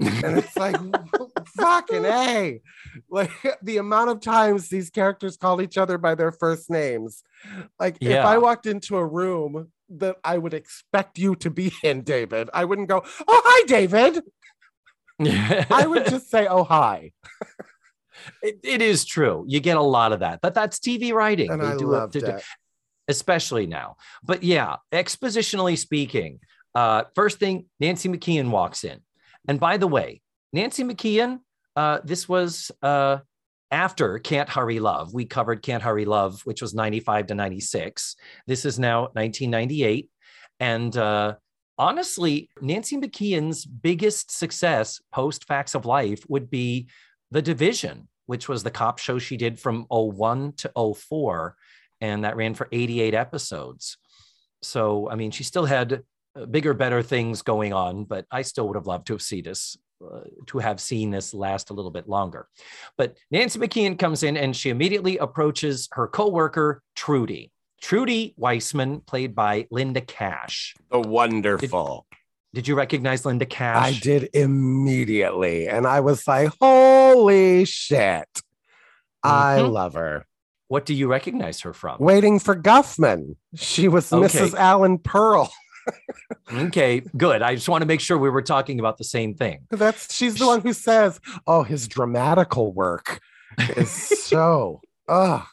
And 0.00 0.38
it's 0.38 0.56
like 0.56 0.76
fucking 1.56 2.04
a 2.04 2.60
like 3.10 3.30
the 3.62 3.76
amount 3.76 4.10
of 4.10 4.20
times 4.20 4.68
these 4.68 4.90
characters 4.90 5.36
call 5.36 5.60
each 5.60 5.76
other 5.78 5.98
by 5.98 6.14
their 6.14 6.32
first 6.32 6.70
names 6.70 7.22
like 7.78 7.96
if 8.00 8.24
i 8.24 8.38
walked 8.38 8.66
into 8.66 8.96
a 8.96 9.04
room 9.06 9.70
that 9.88 10.16
i 10.24 10.36
would 10.38 10.54
expect 10.54 11.18
you 11.18 11.34
to 11.36 11.50
be 11.50 11.72
in 11.82 12.02
david 12.02 12.48
i 12.54 12.64
wouldn't 12.64 12.88
go 12.88 13.02
oh 13.28 13.42
hi 13.44 13.66
david 13.66 14.22
i 15.70 15.86
would 15.86 16.06
just 16.06 16.30
say 16.30 16.46
oh 16.46 16.64
hi 16.64 17.12
It- 18.42 18.60
it 18.62 18.82
is 18.82 19.06
true. 19.06 19.44
You 19.48 19.60
get 19.60 19.78
a 19.78 19.82
lot 19.82 20.12
of 20.12 20.20
that, 20.20 20.40
but 20.42 20.52
that's 20.52 20.78
TV 20.78 21.10
writing. 21.14 21.50
and 21.50 21.62
They 21.62 21.68
i 21.68 21.76
do 21.76 21.88
it 21.94 21.96
loved 21.98 22.12
to- 22.14 22.36
it 22.36 22.44
especially 23.08 23.66
now. 23.66 23.96
But 24.22 24.42
yeah, 24.44 24.76
expositionally 24.92 25.76
speaking, 25.78 26.40
uh, 26.74 27.04
first 27.14 27.38
thing, 27.38 27.64
Nancy 27.80 28.08
McKeon 28.10 28.50
walks 28.50 28.84
in. 28.84 29.00
And 29.50 29.58
by 29.58 29.78
the 29.78 29.88
way, 29.88 30.20
Nancy 30.52 30.84
McKeon, 30.84 31.40
uh, 31.74 31.98
this 32.04 32.28
was 32.28 32.70
uh, 32.82 33.18
after 33.72 34.20
Can't 34.20 34.48
Hurry 34.48 34.78
Love. 34.78 35.12
We 35.12 35.24
covered 35.24 35.60
Can't 35.60 35.82
Hurry 35.82 36.04
Love, 36.04 36.40
which 36.42 36.62
was 36.62 36.72
95 36.72 37.26
to 37.26 37.34
96. 37.34 38.14
This 38.46 38.64
is 38.64 38.78
now 38.78 39.08
1998. 39.14 40.08
And 40.60 40.96
uh, 40.96 41.34
honestly, 41.76 42.48
Nancy 42.60 42.96
McKeon's 42.96 43.66
biggest 43.66 44.30
success 44.30 45.00
post 45.12 45.48
Facts 45.48 45.74
of 45.74 45.84
Life 45.84 46.22
would 46.28 46.48
be 46.48 46.86
The 47.32 47.42
Division, 47.42 48.06
which 48.26 48.48
was 48.48 48.62
the 48.62 48.70
cop 48.70 49.00
show 49.00 49.18
she 49.18 49.36
did 49.36 49.58
from 49.58 49.84
01 49.88 50.52
to 50.58 50.94
04 50.94 51.56
and 52.00 52.22
that 52.22 52.36
ran 52.36 52.54
for 52.54 52.68
88 52.70 53.14
episodes. 53.14 53.98
So, 54.62 55.10
I 55.10 55.16
mean, 55.16 55.32
she 55.32 55.42
still 55.42 55.64
had 55.64 56.04
bigger, 56.50 56.74
better 56.74 57.02
things 57.02 57.42
going 57.42 57.72
on, 57.72 58.04
but 58.04 58.26
I 58.30 58.42
still 58.42 58.66
would 58.68 58.76
have 58.76 58.86
loved 58.86 59.06
to 59.08 59.14
have 59.14 59.22
seen 59.22 59.44
this, 59.44 59.76
uh, 60.04 60.20
to 60.46 60.58
have 60.58 60.80
seen 60.80 61.10
this 61.10 61.34
last 61.34 61.70
a 61.70 61.72
little 61.74 61.90
bit 61.90 62.08
longer. 62.08 62.48
But 62.96 63.16
Nancy 63.30 63.58
McKeon 63.58 63.98
comes 63.98 64.22
in 64.22 64.36
and 64.36 64.56
she 64.56 64.70
immediately 64.70 65.18
approaches 65.18 65.88
her 65.92 66.06
coworker 66.08 66.82
Trudy. 66.94 67.50
Trudy 67.80 68.34
Weissman, 68.36 69.00
played 69.00 69.34
by 69.34 69.66
Linda 69.70 70.02
Kash. 70.02 70.74
the 70.90 71.00
wonderful 71.00 72.06
Did 72.52 72.66
you 72.68 72.74
recognize 72.74 73.24
Linda 73.24 73.46
Kash? 73.46 73.96
i 73.96 73.98
did 74.00 74.28
immediately 74.34 75.66
and 75.68 75.86
i 75.86 76.00
was 76.00 76.26
like 76.28 76.50
holy 76.60 77.64
shit 77.64 78.28
i 79.22 79.58
Mhm. 79.60 79.70
love 79.72 79.94
her 79.94 80.26
What 80.68 80.84
do 80.84 80.92
you 80.94 81.08
recognize 81.08 81.60
her 81.62 81.72
from? 81.72 81.96
waiting 82.00 82.38
for 82.38 82.54
guffman 82.54 83.36
she 83.54 83.88
was 83.88 84.12
Okay. 84.12 84.26
mrs 84.26 84.54
alan 84.54 84.98
pearl 84.98 85.50
Okay, 86.52 87.00
good. 87.16 87.42
I 87.42 87.54
just 87.54 87.68
want 87.68 87.82
to 87.82 87.86
make 87.86 88.00
sure 88.00 88.18
we 88.18 88.30
were 88.30 88.42
talking 88.42 88.80
about 88.80 88.98
the 88.98 89.04
same 89.04 89.34
thing. 89.34 89.66
That's 89.70 90.12
she's 90.14 90.34
the 90.36 90.46
one 90.46 90.60
who 90.60 90.72
says, 90.72 91.20
"Oh, 91.46 91.62
his 91.62 91.86
dramatical 91.88 92.72
work 92.72 93.20
is 93.76 93.90
so." 93.90 94.80
Oh, 95.12 95.44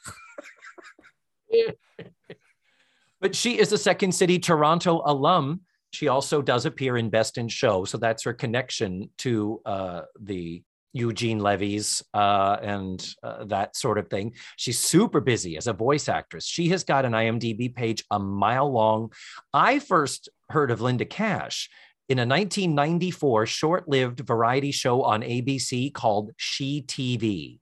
But 3.19 3.35
she 3.35 3.57
is 3.57 3.71
a 3.71 3.77
Second 3.77 4.13
City 4.13 4.37
Toronto 4.37 5.01
alum. 5.03 5.61
She 5.89 6.07
also 6.07 6.43
does 6.43 6.67
appear 6.67 6.97
in 6.97 7.09
Best 7.09 7.39
in 7.39 7.47
Show, 7.47 7.85
so 7.85 7.97
that's 7.97 8.23
her 8.23 8.33
connection 8.33 9.09
to 9.19 9.59
uh, 9.65 10.01
the 10.19 10.61
Eugene 10.93 11.39
Levy's 11.39 12.03
uh, 12.13 12.57
and 12.61 13.07
uh, 13.23 13.45
that 13.45 13.75
sort 13.75 13.97
of 13.97 14.09
thing. 14.09 14.33
She's 14.55 14.79
super 14.79 15.21
busy 15.21 15.57
as 15.57 15.67
a 15.67 15.73
voice 15.73 16.09
actress. 16.09 16.45
She 16.45 16.69
has 16.69 16.83
got 16.83 17.05
an 17.05 17.13
IMDb 17.13 17.73
page 17.73 18.03
a 18.11 18.19
mile 18.19 18.71
long. 18.71 19.11
I 19.53 19.79
first 19.79 20.29
heard 20.49 20.71
of 20.71 20.81
Linda 20.81 21.05
Kash 21.05 21.69
in 22.09 22.19
a 22.19 22.21
1994 22.21 23.45
short 23.45 23.87
lived 23.87 24.21
variety 24.21 24.71
show 24.71 25.03
on 25.03 25.21
ABC 25.21 25.93
called 25.93 26.31
She 26.37 26.81
TV. 26.81 27.59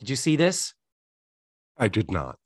Did 0.00 0.10
you 0.10 0.16
see 0.16 0.36
this? 0.36 0.74
I 1.76 1.88
did 1.88 2.10
not. 2.10 2.38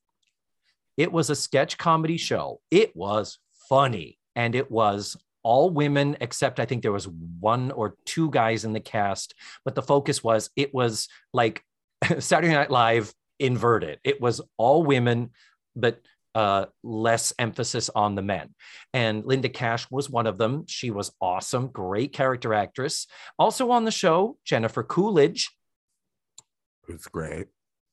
It 0.97 1.13
was 1.13 1.31
a 1.31 1.37
sketch 1.37 1.79
comedy 1.79 2.17
show. 2.17 2.61
It 2.71 2.95
was 2.95 3.39
funny 3.69 4.19
and 4.35 4.55
it 4.55 4.71
was 4.71 5.17
all 5.43 5.71
women 5.71 6.17
except 6.21 6.61
I 6.61 6.67
think 6.67 6.83
there 6.83 6.93
was 6.93 7.09
one 7.09 7.71
or 7.71 7.97
two 8.05 8.31
guys 8.31 8.65
in 8.65 8.73
the 8.73 8.81
cast, 8.81 9.35
but 9.65 9.75
the 9.75 9.83
focus 9.83 10.23
was 10.23 10.51
it 10.57 10.75
was 10.75 11.09
like 11.33 11.65
Saturday 12.19 12.55
Night 12.55 12.71
Live 12.71 13.13
inverted. 13.39 13.99
It 14.05 14.21
was 14.21 14.41
all 14.57 14.83
women, 14.83 15.31
but 15.75 16.01
uh, 16.35 16.67
less 16.83 17.33
emphasis 17.39 17.91
on 17.95 18.15
the 18.15 18.23
men. 18.23 18.55
And 18.95 19.25
Linda 19.25 19.49
Kash 19.49 19.91
was 19.91 20.09
one 20.09 20.27
of 20.27 20.39
them. 20.39 20.65
She 20.67 20.91
was 20.91 21.13
awesome, 21.21 21.69
great 21.69 22.13
character 22.13 22.55
actress. 22.55 23.07
Also 23.39 23.71
on 23.71 23.85
the 23.85 23.91
show, 23.91 24.39
Jennifer 24.45 24.83
Coolidge. 24.83 25.51
Who's 26.87 27.07
great. 27.07 27.49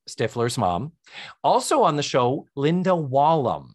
Stifler's 0.10 0.58
mom. 0.58 0.94
Also 1.44 1.84
on 1.84 1.96
the 1.96 2.04
show, 2.04 2.48
Linda 2.56 2.92
Wallem, 2.92 3.74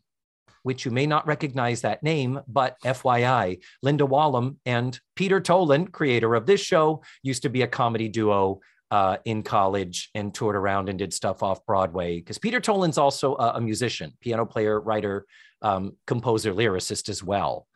which 0.64 0.84
you 0.84 0.90
may 0.90 1.06
not 1.06 1.26
recognize 1.26 1.82
that 1.82 2.02
name, 2.02 2.40
but 2.48 2.76
FYI, 2.84 3.62
Linda 3.82 4.04
Wallem 4.04 4.56
and 4.66 4.98
Peter 5.14 5.40
Tolan, 5.40 5.92
creator 5.92 6.34
of 6.34 6.46
this 6.46 6.60
show, 6.60 7.02
used 7.22 7.42
to 7.42 7.50
be 7.50 7.62
a 7.62 7.66
comedy 7.68 8.08
duo 8.08 8.60
uh, 8.90 9.18
in 9.26 9.42
college 9.42 10.10
and 10.14 10.34
toured 10.34 10.56
around 10.56 10.88
and 10.88 10.98
did 10.98 11.12
stuff 11.12 11.42
off 11.42 11.64
Broadway. 11.66 12.16
Because 12.16 12.38
Peter 12.38 12.60
Tolan's 12.60 12.96
also 12.96 13.36
a, 13.36 13.52
a, 13.56 13.60
musician, 13.60 14.14
piano 14.20 14.46
player, 14.46 14.80
writer, 14.80 15.26
um, 15.62 15.96
composer, 16.06 16.54
lyricist 16.54 17.08
as 17.08 17.22
well. 17.22 17.66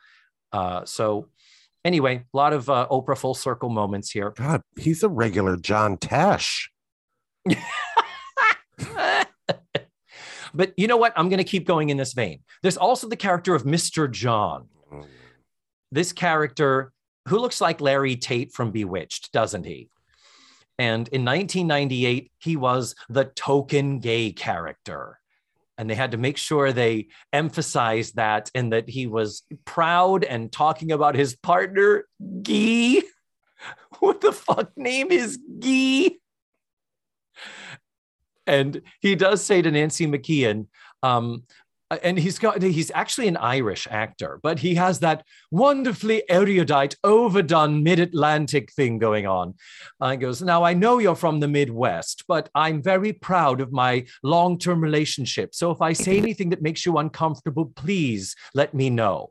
Uh, 0.50 0.84
so, 0.86 1.28
anyway, 1.84 2.24
a 2.32 2.36
lot 2.36 2.54
of 2.54 2.70
uh, 2.70 2.86
Oprah 2.90 3.18
full 3.18 3.34
circle 3.34 3.68
moments 3.68 4.10
here. 4.10 4.30
God, 4.30 4.62
he's 4.78 5.02
a 5.02 5.08
regular 5.08 5.56
John 5.56 5.98
Tesh. 5.98 6.68
but 10.54 10.72
you 10.76 10.86
know 10.86 10.96
what? 10.96 11.12
I'm 11.16 11.28
going 11.28 11.38
to 11.38 11.44
keep 11.44 11.66
going 11.66 11.90
in 11.90 11.96
this 11.96 12.12
vein. 12.12 12.40
There's 12.62 12.76
also 12.76 13.08
the 13.08 13.16
character 13.16 13.54
of 13.54 13.64
Mr. 13.64 14.10
John. 14.10 14.68
Mm. 14.92 15.06
This 15.90 16.12
character 16.12 16.92
who 17.28 17.38
looks 17.38 17.60
like 17.60 17.80
Larry 17.80 18.16
Tate 18.16 18.52
from 18.52 18.70
Bewitched, 18.70 19.32
doesn't 19.32 19.64
he? 19.64 19.90
And 20.78 21.08
in 21.08 21.24
1998, 21.24 22.30
he 22.38 22.56
was 22.56 22.94
the 23.08 23.24
token 23.24 23.98
gay 23.98 24.32
character. 24.32 25.18
And 25.76 25.88
they 25.88 25.94
had 25.94 26.12
to 26.12 26.16
make 26.16 26.36
sure 26.36 26.72
they 26.72 27.08
emphasized 27.32 28.16
that 28.16 28.50
and 28.54 28.72
that 28.72 28.88
he 28.88 29.06
was 29.06 29.42
proud 29.64 30.24
and 30.24 30.50
talking 30.50 30.92
about 30.92 31.14
his 31.14 31.36
partner, 31.36 32.06
Gee. 32.42 33.02
What 33.98 34.20
the 34.20 34.30
fuck 34.30 34.70
name 34.76 35.10
is 35.10 35.36
Guy? 35.36 36.10
And 38.48 38.80
he 39.00 39.14
does 39.14 39.44
say 39.44 39.62
to 39.62 39.70
Nancy 39.70 40.06
McKeon, 40.06 40.66
um, 41.02 41.44
and 42.02 42.18
he's 42.18 42.38
got 42.38 42.60
he's 42.60 42.90
actually 42.94 43.28
an 43.28 43.36
Irish 43.36 43.88
actor, 43.90 44.40
but 44.42 44.58
he 44.58 44.74
has 44.74 45.00
that 45.00 45.24
wonderfully 45.50 46.22
erudite, 46.28 46.96
overdone 47.02 47.82
mid-Atlantic 47.82 48.72
thing 48.72 48.98
going 48.98 49.26
on. 49.26 49.54
Uh, 50.00 50.10
he 50.10 50.16
goes, 50.18 50.42
now 50.42 50.64
I 50.64 50.74
know 50.74 50.98
you're 50.98 51.14
from 51.14 51.40
the 51.40 51.48
Midwest, 51.48 52.24
but 52.28 52.50
I'm 52.54 52.82
very 52.82 53.12
proud 53.12 53.60
of 53.60 53.72
my 53.72 54.04
long-term 54.22 54.82
relationship. 54.82 55.54
So 55.54 55.70
if 55.70 55.80
I 55.80 55.94
say 55.94 56.18
anything 56.18 56.50
that 56.50 56.62
makes 56.62 56.84
you 56.84 56.98
uncomfortable, 56.98 57.72
please 57.74 58.36
let 58.54 58.74
me 58.74 58.90
know. 58.90 59.30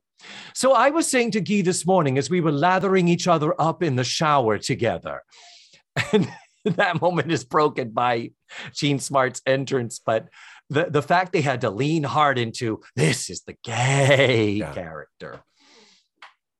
So 0.55 0.73
I 0.73 0.89
was 0.89 1.07
saying 1.07 1.31
to 1.31 1.41
Guy 1.41 1.61
this 1.61 1.85
morning 1.85 2.17
as 2.17 2.29
we 2.29 2.41
were 2.41 2.51
lathering 2.51 3.07
each 3.07 3.27
other 3.27 3.59
up 3.61 3.83
in 3.83 3.95
the 3.95 4.03
shower 4.03 4.57
together, 4.57 5.21
and 6.11 6.27
that 6.75 7.01
moment 7.01 7.31
is 7.31 7.43
broken 7.43 7.89
by 7.89 8.31
Jean 8.73 8.99
Smart's 8.99 9.41
entrance, 9.45 9.99
but 10.03 10.27
the 10.69 10.85
the 10.89 11.01
fact 11.01 11.33
they 11.33 11.41
had 11.41 11.61
to 11.61 11.69
lean 11.69 12.03
hard 12.03 12.37
into 12.37 12.81
this 12.95 13.29
is 13.29 13.41
the 13.43 13.55
gay 13.63 14.51
yeah. 14.51 14.73
character. 14.73 15.41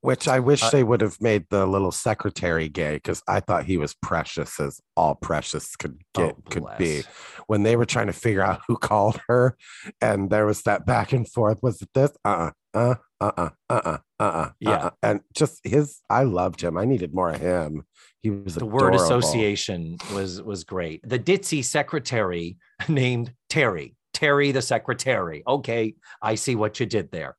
Which 0.01 0.27
I 0.27 0.39
wish 0.39 0.61
uh, 0.61 0.69
they 0.69 0.83
would 0.83 1.01
have 1.01 1.19
made 1.19 1.47
the 1.49 1.65
little 1.65 1.91
secretary 1.91 2.69
gay 2.69 2.95
because 2.95 3.21
I 3.27 3.39
thought 3.39 3.65
he 3.65 3.77
was 3.77 3.95
precious 3.95 4.59
as 4.59 4.79
all 4.95 5.15
precious 5.15 5.75
could 5.75 5.99
get 6.13 6.35
oh, 6.37 6.49
could 6.49 6.65
be. 6.77 7.01
When 7.47 7.63
they 7.63 7.75
were 7.75 7.85
trying 7.85 8.07
to 8.07 8.13
figure 8.13 8.43
out 8.43 8.61
who 8.67 8.77
called 8.77 9.19
her, 9.27 9.57
and 9.99 10.29
there 10.29 10.45
was 10.45 10.61
that 10.61 10.85
back 10.85 11.13
and 11.13 11.27
forth. 11.27 11.59
Was 11.63 11.81
it 11.81 11.89
this? 11.93 12.11
Uh 12.23 12.29
uh 12.29 12.51
uh 12.77 12.95
uh 13.21 13.31
uh 13.37 13.49
uh 13.69 13.97
uh 14.19 14.23
uh. 14.23 14.49
Yeah, 14.59 14.71
uh-uh. 14.71 14.89
and 15.03 15.21
just 15.33 15.59
his. 15.63 15.99
I 16.09 16.23
loved 16.23 16.61
him. 16.61 16.77
I 16.77 16.85
needed 16.85 17.13
more 17.13 17.31
of 17.31 17.41
him. 17.41 17.83
He 18.21 18.29
was 18.29 18.55
the 18.55 18.65
adorable. 18.65 18.85
word 18.85 18.95
association 18.95 19.97
was 20.13 20.41
was 20.41 20.63
great. 20.63 21.01
The 21.07 21.19
ditzy 21.19 21.63
secretary 21.63 22.57
named 22.87 23.33
Terry 23.49 23.97
Terry 24.17 24.51
the 24.51 24.63
secretary. 24.63 25.43
Okay, 25.47 25.93
I 26.23 26.33
see 26.33 26.55
what 26.55 26.79
you 26.79 26.87
did 26.87 27.11
there. 27.11 27.37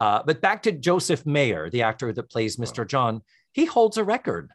Uh, 0.00 0.22
but 0.24 0.40
back 0.40 0.62
to 0.62 0.72
Joseph 0.72 1.26
Maher, 1.26 1.68
the 1.68 1.82
actor 1.82 2.14
that 2.14 2.30
plays 2.30 2.56
Mr. 2.56 2.88
John. 2.88 3.20
He 3.52 3.66
holds 3.66 3.98
a 3.98 4.04
record 4.04 4.50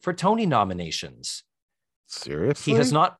for 0.00 0.12
Tony 0.12 0.46
nominations. 0.46 1.44
Seriously? 2.08 2.72
He 2.72 2.76
has 2.76 2.92
not, 2.92 3.18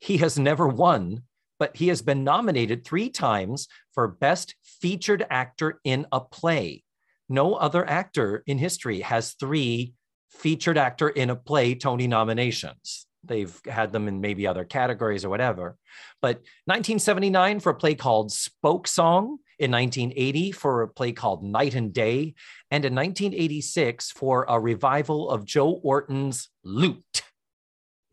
he 0.00 0.18
has 0.18 0.38
never 0.38 0.68
won, 0.68 1.22
but 1.58 1.76
he 1.76 1.88
has 1.88 2.02
been 2.02 2.24
nominated 2.24 2.84
three 2.84 3.08
times 3.08 3.68
for 3.92 4.08
Best 4.08 4.54
Featured 4.62 5.26
Actor 5.30 5.80
in 5.84 6.06
a 6.12 6.20
Play. 6.20 6.84
No 7.28 7.54
other 7.54 7.88
actor 7.88 8.42
in 8.46 8.58
history 8.58 9.00
has 9.00 9.32
three 9.34 9.94
featured 10.30 10.76
actor 10.76 11.08
in 11.08 11.30
a 11.30 11.36
play 11.36 11.74
Tony 11.74 12.06
nominations. 12.06 13.06
They've 13.22 13.58
had 13.66 13.92
them 13.92 14.08
in 14.08 14.20
maybe 14.20 14.46
other 14.46 14.64
categories 14.64 15.24
or 15.24 15.30
whatever. 15.30 15.76
But 16.20 16.36
1979 16.66 17.60
for 17.60 17.70
a 17.70 17.74
play 17.74 17.94
called 17.94 18.30
Spokesong, 18.30 19.38
in 19.58 19.70
1980 19.70 20.52
for 20.52 20.82
a 20.82 20.88
play 20.88 21.12
called 21.12 21.42
Night 21.42 21.74
and 21.74 21.92
Day, 21.92 22.34
and 22.70 22.84
in 22.84 22.94
1986 22.94 24.10
for 24.10 24.44
a 24.48 24.58
revival 24.58 25.30
of 25.30 25.44
Joe 25.44 25.70
Orton's 25.70 26.48
Loot. 26.64 27.22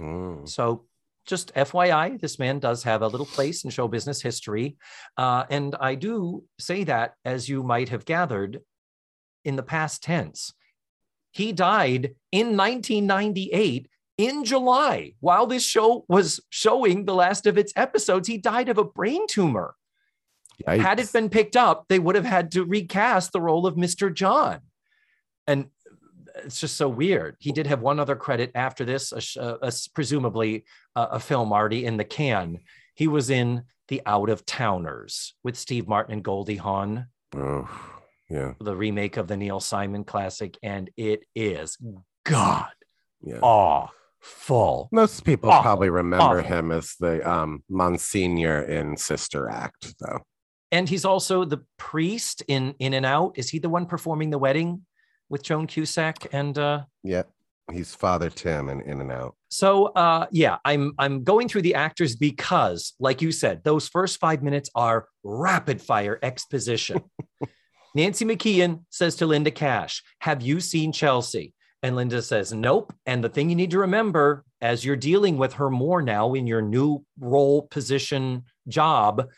Mm. 0.02 0.48
So 0.48 0.86
just 1.26 1.54
FYI, 1.54 2.20
this 2.20 2.40
man 2.40 2.60
does 2.60 2.84
have 2.84 3.02
a 3.02 3.08
little 3.08 3.26
place 3.26 3.64
in 3.64 3.70
show 3.70 3.88
business 3.88 4.22
history. 4.22 4.78
Uh, 5.18 5.46
and 5.50 5.76
I 5.80 5.96
do 5.96 6.44
say 6.60 6.84
that, 6.86 7.14
as 7.26 7.48
you 7.48 7.64
might 7.64 7.90
have 7.90 8.06
gathered, 8.06 8.60
in 9.44 9.56
the 9.56 9.64
past 9.64 10.04
tense. 10.04 10.54
He 11.32 11.52
died 11.54 12.16
in 12.32 12.58
1998 12.58 13.88
in 14.18 14.44
July, 14.44 15.14
while 15.20 15.48
this 15.48 15.66
show 15.66 16.06
was 16.08 16.40
showing 16.50 17.06
the 17.06 17.16
last 17.16 17.48
of 17.48 17.58
its 17.58 17.74
episodes, 17.76 18.28
he 18.28 18.38
died 18.38 18.70
of 18.70 18.78
a 18.78 18.84
brain 18.84 19.26
tumor. 19.28 19.76
Yikes. 20.68 20.82
Had 20.82 21.00
it 21.00 21.12
been 21.12 21.30
picked 21.30 21.56
up, 21.56 21.86
they 21.88 21.98
would 21.98 22.16
have 22.16 22.26
had 22.26 22.52
to 22.52 22.64
recast 22.64 23.32
the 23.32 23.42
role 23.42 23.66
of 23.66 23.76
Mr. 23.76 24.14
John. 24.14 24.60
And 25.48 25.70
it's 26.36 26.60
just 26.60 26.78
so 26.78 26.88
weird. 26.90 27.36
He 27.40 27.52
did 27.52 27.68
have 27.68 27.82
one 27.82 28.00
other 28.00 28.16
credit 28.16 28.52
after 28.56 28.86
this, 28.86 29.12
a, 29.12 29.42
uh, 29.42 29.58
a, 29.62 29.72
presumably 29.94 30.66
a, 30.96 31.02
a 31.04 31.20
film 31.20 31.52
already 31.54 31.86
in 31.86 31.98
the 31.98 32.04
can. 32.04 32.60
He 32.96 33.08
was 33.08 33.30
in 33.30 33.64
The 33.88 34.02
Out 34.06 34.30
of 34.30 34.46
Towners 34.46 35.34
with 35.44 35.58
Steve 35.58 35.88
Martin 35.88 36.14
and 36.14 36.24
Goldie 36.24 36.58
Hawn. 36.58 37.08
Oh, 37.36 37.70
yeah. 38.30 38.54
The 38.60 38.76
remake 38.76 39.18
of 39.18 39.28
the 39.28 39.38
Neil 39.38 39.60
Simon 39.60 40.04
classic. 40.04 40.58
And 40.64 40.90
it 40.98 41.24
is 41.36 41.78
mm. 41.84 42.04
God 42.26 42.72
yeah. 43.24 43.40
aw 43.42 43.88
full. 44.20 44.90
Most 44.92 45.26
people 45.26 45.50
awful, 45.50 45.64
probably 45.64 45.90
remember 45.90 46.40
awful. 46.40 46.44
him 46.44 46.72
as 46.72 46.96
the 47.00 47.28
um, 47.30 47.64
Monsignor 47.70 48.62
in 48.64 48.98
Sister 48.98 49.50
Act, 49.50 49.96
though. 50.00 50.20
And 50.72 50.88
he's 50.88 51.06
also 51.06 51.44
the 51.44 51.66
priest 51.78 52.44
in 52.48 52.76
In 52.80 52.94
and 52.94 53.06
Out. 53.06 53.38
Is 53.38 53.50
he 53.50 53.60
the 53.60 53.70
one 53.70 53.86
performing 53.86 54.30
the 54.30 54.38
wedding 54.38 54.86
with 55.32 55.44
Joan 55.44 55.66
Cusack? 55.66 56.28
And 56.32 56.58
uh, 56.58 56.84
yeah, 57.04 57.24
he's 57.72 57.96
Father 57.96 58.30
Tim 58.30 58.70
in 58.70 58.82
In 58.82 59.02
and 59.02 59.12
Out. 59.12 59.36
So 59.50 59.88
uh, 59.88 60.28
yeah, 60.32 60.58
I'm 60.64 60.94
I'm 61.00 61.24
going 61.24 61.48
through 61.48 61.64
the 61.64 61.76
actors 61.76 62.16
because, 62.16 62.94
like 63.00 63.22
you 63.22 63.32
said, 63.32 63.64
those 63.64 63.88
first 63.88 64.20
five 64.20 64.44
minutes 64.44 64.70
are 64.76 65.08
rapid 65.24 65.82
fire 65.82 66.20
exposition. 66.22 67.02
Nancy 67.96 68.24
McKeon 68.24 68.84
says 68.90 69.16
to 69.18 69.26
Linda 69.26 69.52
Kash, 69.52 70.04
"Have 70.20 70.42
you 70.42 70.60
seen 70.60 70.92
Chelsea?" 70.92 71.54
And 71.84 71.96
Linda 71.96 72.22
says, 72.22 72.54
Nope. 72.54 72.94
And 73.06 73.24
the 73.24 73.30
thing 73.30 73.50
you 73.50 73.56
need 73.56 73.72
to 73.72 73.80
remember 73.80 74.46
as 74.62 74.86
you're 74.86 74.96
dealing 74.96 75.38
with 75.38 75.54
her 75.54 75.70
more 75.70 76.02
now 76.02 76.34
in 76.34 76.46
your 76.46 76.62
new 76.62 77.04
role, 77.20 77.64
position, 77.64 78.44
job, 78.68 79.30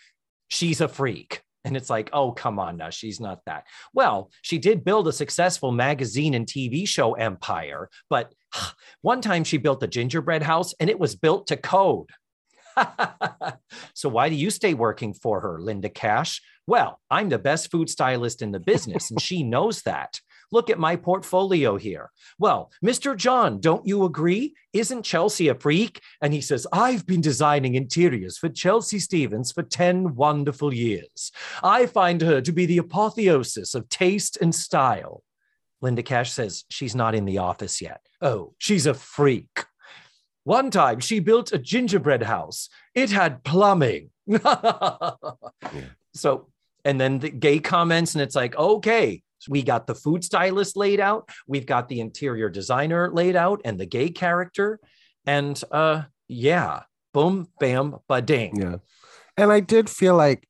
she's 0.49 0.81
a 0.81 0.87
freak. 0.87 1.41
And 1.66 1.78
it's 1.78 1.89
like, 1.89 2.09
oh, 2.11 2.32
come 2.32 2.59
on 2.59 2.78
now. 2.78 2.89
She's 2.89 3.20
not 3.20 3.39
that. 3.45 3.66
Well, 3.93 4.32
she 4.41 4.57
did 4.57 4.84
build 4.84 5.07
a 5.07 5.14
successful 5.14 5.72
magazine 5.72 6.34
and 6.34 6.45
TV 6.45 6.88
show 6.88 7.14
empire, 7.14 7.89
but 8.09 8.34
one 9.01 9.22
time 9.22 9.43
she 9.43 9.57
built 9.57 9.84
a 9.84 9.88
gingerbread 9.88 10.43
house 10.43 10.74
and 10.80 10.89
it 10.89 10.99
was 10.99 11.16
built 11.16 11.47
to 11.47 11.57
code. 11.57 12.09
so 13.93 14.09
why 14.09 14.30
do 14.30 14.36
you 14.36 14.49
stay 14.49 14.74
working 14.74 15.14
for 15.14 15.41
her, 15.41 15.59
Linda 15.59 15.89
Kash? 15.89 16.41
Well, 16.66 16.99
I'm 17.09 17.30
the 17.30 17.39
best 17.39 17.72
food 17.72 17.89
stylist 17.89 18.41
in 18.41 18.51
the 18.51 18.59
business, 18.59 19.11
and 19.11 19.22
she 19.22 19.43
knows 19.43 19.82
that. 19.82 20.20
Look 20.53 20.69
at 20.69 20.77
my 20.77 20.95
portfolio 20.95 21.77
here. 21.77 22.11
Well, 22.37 22.71
Mr. 22.85 23.17
John, 23.17 23.59
don't 23.59 23.87
you 23.87 24.05
agree? 24.05 24.53
Isn't 24.71 25.01
Chelsea 25.01 25.47
a 25.47 25.55
freak? 25.55 25.99
And 26.21 26.31
he 26.31 26.41
says, 26.41 26.67
I've 26.71 27.07
been 27.07 27.21
designing 27.21 27.73
interiors 27.73 28.37
for 28.37 28.49
Chelsea 28.49 28.99
Stevens 28.99 29.51
for 29.51 29.63
10 29.63 30.13
wonderful 30.13 30.71
years. 30.71 31.31
I 31.63 31.87
find 31.87 32.21
her 32.21 32.39
to 32.39 32.51
be 32.51 32.67
the 32.67 32.77
apotheosis 32.77 33.73
of 33.73 33.89
taste 33.89 34.37
and 34.41 34.53
style. 34.53 35.23
Linda 35.81 36.03
Kash 36.03 36.31
says 36.31 36.65
she's 36.69 36.95
not 36.95 37.15
in 37.15 37.25
the 37.25 37.39
office 37.39 37.81
yet. 37.81 38.01
Oh, 38.21 38.53
she's 38.59 38.85
a 38.85 38.93
freak. 38.93 39.65
One 40.43 40.69
time 40.69 40.99
she 40.99 41.19
built 41.19 41.51
a 41.51 41.57
gingerbread 41.57 42.21
house. 42.21 42.69
It 42.93 43.09
had 43.09 43.43
plumbing. 43.43 44.11
yeah. 44.27 45.13
So, 46.13 46.49
and 46.85 47.01
then 47.01 47.17
the 47.17 47.31
gay 47.31 47.57
comments, 47.57 48.13
and 48.13 48.21
it's 48.21 48.35
like, 48.35 48.55
okay, 48.55 49.23
we 49.47 49.63
got 49.63 49.87
the 49.87 49.95
food 49.95 50.23
stylist 50.23 50.75
laid 50.75 50.99
out, 50.99 51.29
we've 51.47 51.65
got 51.65 51.89
the 51.89 51.99
interior 51.99 52.49
designer 52.49 53.11
laid 53.11 53.35
out, 53.35 53.61
and 53.65 53.79
the 53.79 53.85
gay 53.85 54.09
character. 54.09 54.79
And 55.25 55.61
uh, 55.71 56.03
yeah, 56.27 56.83
boom, 57.13 57.47
bam, 57.59 57.97
ba 58.07 58.21
ding. 58.21 58.59
Yeah. 58.59 58.77
And 59.37 59.51
I 59.51 59.61
did 59.61 59.89
feel 59.89 60.15
like 60.15 60.47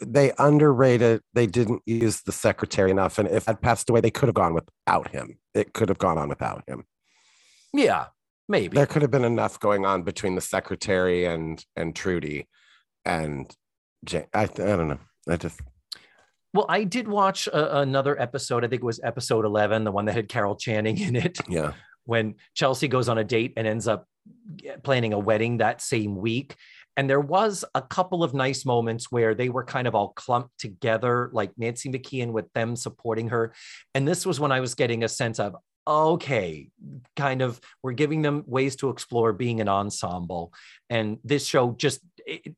they 0.00 0.32
underrated 0.38 1.22
they 1.34 1.46
didn't 1.46 1.82
use 1.86 2.22
the 2.22 2.32
secretary 2.32 2.90
enough 2.90 3.18
and 3.18 3.28
if 3.28 3.46
had 3.46 3.60
passed 3.60 3.88
away 3.90 4.00
they 4.00 4.10
could 4.10 4.28
have 4.28 4.34
gone 4.34 4.54
without 4.54 5.08
him 5.08 5.38
it 5.54 5.72
could 5.72 5.88
have 5.88 5.98
gone 5.98 6.18
on 6.18 6.28
without 6.28 6.62
him 6.68 6.84
yeah 7.72 8.06
maybe 8.48 8.76
there 8.76 8.86
could 8.86 9.02
have 9.02 9.10
been 9.10 9.24
enough 9.24 9.58
going 9.58 9.84
on 9.84 10.02
between 10.02 10.34
the 10.34 10.40
secretary 10.40 11.24
and 11.24 11.64
and 11.76 11.96
trudy 11.96 12.48
and 13.04 13.54
Jane. 14.04 14.26
I, 14.32 14.42
I 14.42 14.46
don't 14.46 14.88
know 14.88 14.98
i 15.28 15.36
just 15.36 15.60
well 16.52 16.66
i 16.68 16.84
did 16.84 17.08
watch 17.08 17.46
a, 17.48 17.78
another 17.78 18.20
episode 18.20 18.64
i 18.64 18.68
think 18.68 18.82
it 18.82 18.86
was 18.86 19.00
episode 19.02 19.44
11 19.44 19.84
the 19.84 19.92
one 19.92 20.04
that 20.04 20.14
had 20.14 20.28
carol 20.28 20.56
channing 20.56 20.98
in 20.98 21.16
it 21.16 21.38
yeah 21.48 21.72
when 22.04 22.34
chelsea 22.54 22.88
goes 22.88 23.08
on 23.08 23.18
a 23.18 23.24
date 23.24 23.52
and 23.56 23.66
ends 23.66 23.88
up 23.88 24.06
planning 24.82 25.12
a 25.12 25.18
wedding 25.18 25.58
that 25.58 25.80
same 25.80 26.16
week 26.16 26.56
and 26.96 27.08
there 27.08 27.20
was 27.20 27.64
a 27.74 27.82
couple 27.82 28.22
of 28.22 28.34
nice 28.34 28.64
moments 28.64 29.10
where 29.10 29.34
they 29.34 29.48
were 29.48 29.64
kind 29.64 29.86
of 29.86 29.94
all 29.94 30.08
clumped 30.08 30.58
together, 30.58 31.30
like 31.32 31.52
Nancy 31.56 31.90
McKeon 31.90 32.32
with 32.32 32.52
them 32.52 32.76
supporting 32.76 33.28
her. 33.28 33.54
And 33.94 34.06
this 34.06 34.26
was 34.26 34.38
when 34.38 34.52
I 34.52 34.60
was 34.60 34.74
getting 34.74 35.02
a 35.02 35.08
sense 35.08 35.40
of, 35.40 35.56
okay, 35.86 36.68
kind 37.16 37.40
of, 37.40 37.60
we're 37.82 37.92
giving 37.92 38.22
them 38.22 38.44
ways 38.46 38.76
to 38.76 38.90
explore 38.90 39.32
being 39.32 39.60
an 39.60 39.68
ensemble. 39.68 40.52
And 40.90 41.18
this 41.24 41.46
show 41.46 41.72
just, 41.72 42.00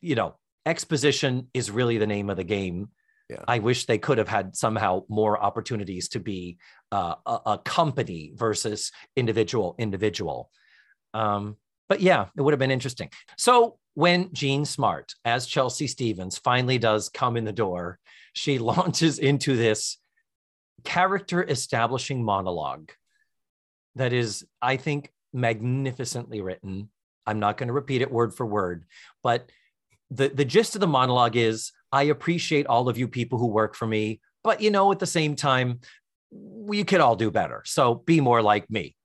you 0.01 0.17
know, 0.17 0.35
exposition 0.67 1.49
is 1.55 1.71
really 1.71 1.99
the 1.99 2.07
name 2.07 2.29
of 2.29 2.37
the 2.37 2.45
game. 2.45 2.89
Yeah. 3.35 3.45
I 3.49 3.59
wish 3.59 3.87
they 3.87 3.99
could 3.99 4.19
have 4.19 4.29
had 4.29 4.57
somehow 4.57 5.03
more 5.09 5.43
opportunities 5.43 6.09
to 6.11 6.21
be 6.21 6.59
uh, 6.93 7.17
a, 7.27 7.41
a, 7.47 7.59
company 7.59 8.33
versus 8.35 8.93
individual 9.17 9.75
individual. 9.79 10.51
Um, 11.13 11.57
but 11.89 12.01
yeah, 12.01 12.27
it 12.37 12.43
would 12.43 12.53
have 12.53 12.61
been 12.61 12.71
interesting. 12.71 13.11
So 13.37 13.79
when 13.95 14.33
Jean 14.33 14.65
Smart, 14.65 15.15
as 15.25 15.47
Chelsea 15.47 15.89
Stevens, 15.89 16.39
finally 16.39 16.79
does 16.79 17.09
come 17.09 17.37
in 17.37 17.45
the 17.45 17.53
door, 17.53 17.99
she 18.33 18.59
launches 18.71 19.19
into 19.19 19.57
this 19.57 19.99
character 20.85 21.43
establishing 21.43 22.23
monologue 22.23 22.93
that 23.97 24.13
is, 24.13 24.45
I 24.63 24.77
think, 24.77 25.13
magnificently 25.33 26.41
written. 26.41 26.91
I'm 27.27 27.41
not 27.41 27.57
going 27.57 27.69
to 27.69 27.73
repeat 27.73 28.03
it 28.03 28.11
word 28.13 28.35
for 28.35 28.47
word, 28.47 28.85
but 29.23 29.51
the, 30.11 30.29
the 30.29 30.45
gist 30.45 30.75
of 30.75 30.81
the 30.81 30.87
monologue 30.87 31.37
is 31.37 31.73
I 31.95 32.03
appreciate 32.05 32.67
all 32.67 32.89
of 32.89 32.99
you 32.99 33.07
people 33.07 33.39
who 33.39 33.47
work 33.47 33.77
for 33.77 33.87
me, 33.87 34.21
but 34.43 34.61
you 34.61 34.73
know, 34.73 34.91
at 34.91 34.99
the 34.99 35.07
same 35.07 35.37
time, 35.37 35.79
we 36.33 36.83
could 36.83 37.01
all 37.01 37.15
do 37.15 37.31
better. 37.31 37.63
So 37.65 37.95
be 37.95 38.21
more 38.21 38.43
like 38.43 38.69
me. 38.69 38.97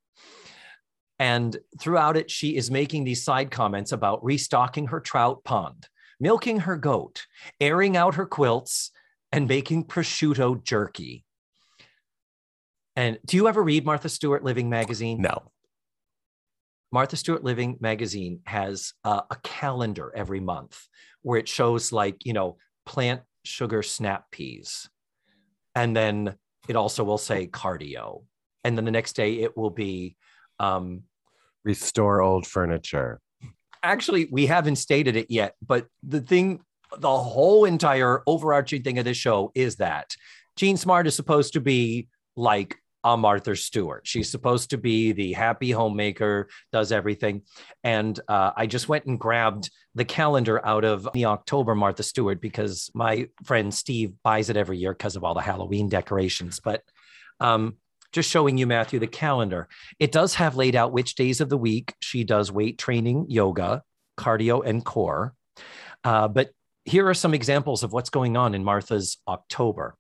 And 1.19 1.55
throughout 1.79 2.17
it, 2.17 2.31
she 2.31 2.55
is 2.55 2.71
making 2.71 3.03
these 3.03 3.23
side 3.23 3.51
comments 3.51 3.91
about 3.91 4.23
restocking 4.23 4.87
her 4.87 4.99
trout 4.99 5.43
pond, 5.43 5.87
milking 6.19 6.61
her 6.61 6.77
goat, 6.77 7.27
airing 7.61 7.95
out 7.95 8.15
her 8.15 8.25
quilts, 8.25 8.89
and 9.31 9.47
making 9.47 9.83
prosciutto 9.83 10.63
jerky. 10.63 11.23
And 12.95 13.19
do 13.23 13.37
you 13.37 13.47
ever 13.47 13.61
read 13.61 13.85
Martha 13.85 14.09
Stewart 14.09 14.43
Living 14.43 14.67
magazine? 14.67 15.21
No. 15.21 15.51
Martha 16.91 17.17
Stewart 17.17 17.43
Living 17.43 17.77
magazine 17.79 18.39
has 18.45 18.93
uh, 19.03 19.21
a 19.29 19.35
calendar 19.43 20.11
every 20.15 20.39
month 20.39 20.87
where 21.21 21.37
it 21.37 21.47
shows, 21.47 21.91
like, 21.91 22.25
you 22.25 22.33
know, 22.33 22.57
plant 22.89 23.21
sugar 23.43 23.83
snap 23.83 24.31
peas. 24.31 24.89
And 25.75 25.95
then 25.95 26.33
it 26.67 26.75
also 26.75 27.03
will 27.03 27.19
say 27.19 27.45
cardio. 27.45 28.23
And 28.63 28.75
then 28.75 28.83
the 28.83 28.91
next 28.91 29.13
day 29.13 29.35
it 29.35 29.55
will 29.55 29.69
be 29.69 30.17
um, 30.59 31.03
restore 31.63 32.21
old 32.21 32.47
furniture. 32.47 33.21
Actually, 33.83 34.27
we 34.31 34.47
haven't 34.47 34.77
stated 34.77 35.15
it 35.15 35.27
yet, 35.29 35.53
but 35.65 35.85
the 36.01 36.19
thing, 36.19 36.61
the 36.97 37.15
whole 37.15 37.63
entire 37.63 38.23
overarching 38.25 38.81
thing 38.81 38.97
of 38.97 39.05
this 39.05 39.17
show 39.17 39.51
is 39.53 39.75
that 39.75 40.15
Jean 40.57 40.75
Smart 40.75 41.05
is 41.05 41.15
supposed 41.15 41.53
to 41.53 41.61
be 41.61 42.07
like 42.35 42.75
a 43.04 43.16
Martha 43.16 43.56
Stewart. 43.56 44.06
She's 44.06 44.30
supposed 44.30 44.72
to 44.72 44.78
be 44.78 45.12
the 45.12 45.34
happy 45.34 45.72
homemaker, 45.72 46.50
does 46.72 46.91
everything. 46.91 47.43
And 47.84 48.20
uh, 48.28 48.52
I 48.56 48.68
just 48.68 48.89
went 48.89 49.06
and 49.06 49.20
grabbed 49.20 49.70
the 49.95 50.06
calendar 50.06 50.66
out 50.66 50.84
of 50.84 51.08
the 51.14 51.26
October 51.26 51.76
Martha 51.76 52.04
Stewart 52.04 52.41
because 52.41 52.91
my 52.93 53.30
friend 53.43 53.74
Steve 53.74 54.14
buys 54.24 54.50
it 54.50 54.58
every 54.58 54.78
year 54.78 54.93
because 54.93 55.16
of 55.16 55.24
all 55.24 55.34
the 55.34 55.41
Halloween 55.41 55.89
decorations. 55.89 56.60
But 56.60 56.84
um, 57.39 57.78
just 58.12 58.30
showing 58.30 58.58
you, 58.58 58.68
Matthew, 58.68 59.00
the 59.00 59.08
calendar. 59.08 59.68
It 60.00 60.12
does 60.12 60.36
have 60.36 60.56
laid 60.56 60.76
out 60.76 60.91
which 60.91 61.16
days 61.16 61.41
of 61.41 61.50
the 61.50 61.58
week 61.58 61.93
she 62.00 62.24
does 62.24 62.52
weight 62.52 62.78
training, 62.78 63.28
yoga, 63.30 63.84
cardio, 64.18 64.66
and 64.66 64.84
core. 64.84 65.34
Uh, 66.04 66.28
but 66.28 66.52
here 66.86 67.08
are 67.08 67.14
some 67.14 67.34
examples 67.34 67.84
of 67.84 67.93
what's 67.93 68.10
going 68.10 68.36
on 68.36 68.56
in 68.56 68.64
Martha's 68.64 69.18
October. 69.28 69.95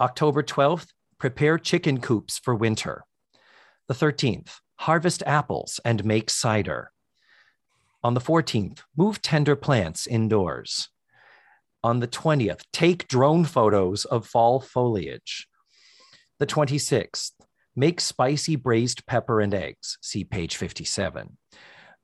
October 0.00 0.42
12th, 0.42 0.86
prepare 1.18 1.58
chicken 1.58 2.00
coops 2.00 2.38
for 2.38 2.54
winter. 2.54 3.04
The 3.88 3.94
13th, 3.94 4.60
harvest 4.76 5.22
apples 5.26 5.80
and 5.84 6.04
make 6.04 6.30
cider. 6.30 6.92
On 8.04 8.14
the 8.14 8.20
14th, 8.20 8.80
move 8.96 9.20
tender 9.20 9.56
plants 9.56 10.06
indoors. 10.06 10.88
On 11.82 12.00
the 12.00 12.08
20th, 12.08 12.62
take 12.72 13.08
drone 13.08 13.44
photos 13.44 14.04
of 14.04 14.26
fall 14.26 14.60
foliage. 14.60 15.48
The 16.38 16.46
26th, 16.46 17.32
make 17.74 18.00
spicy 18.00 18.56
braised 18.56 19.06
pepper 19.06 19.40
and 19.40 19.52
eggs. 19.52 19.98
See 20.00 20.24
page 20.24 20.56
57. 20.56 21.36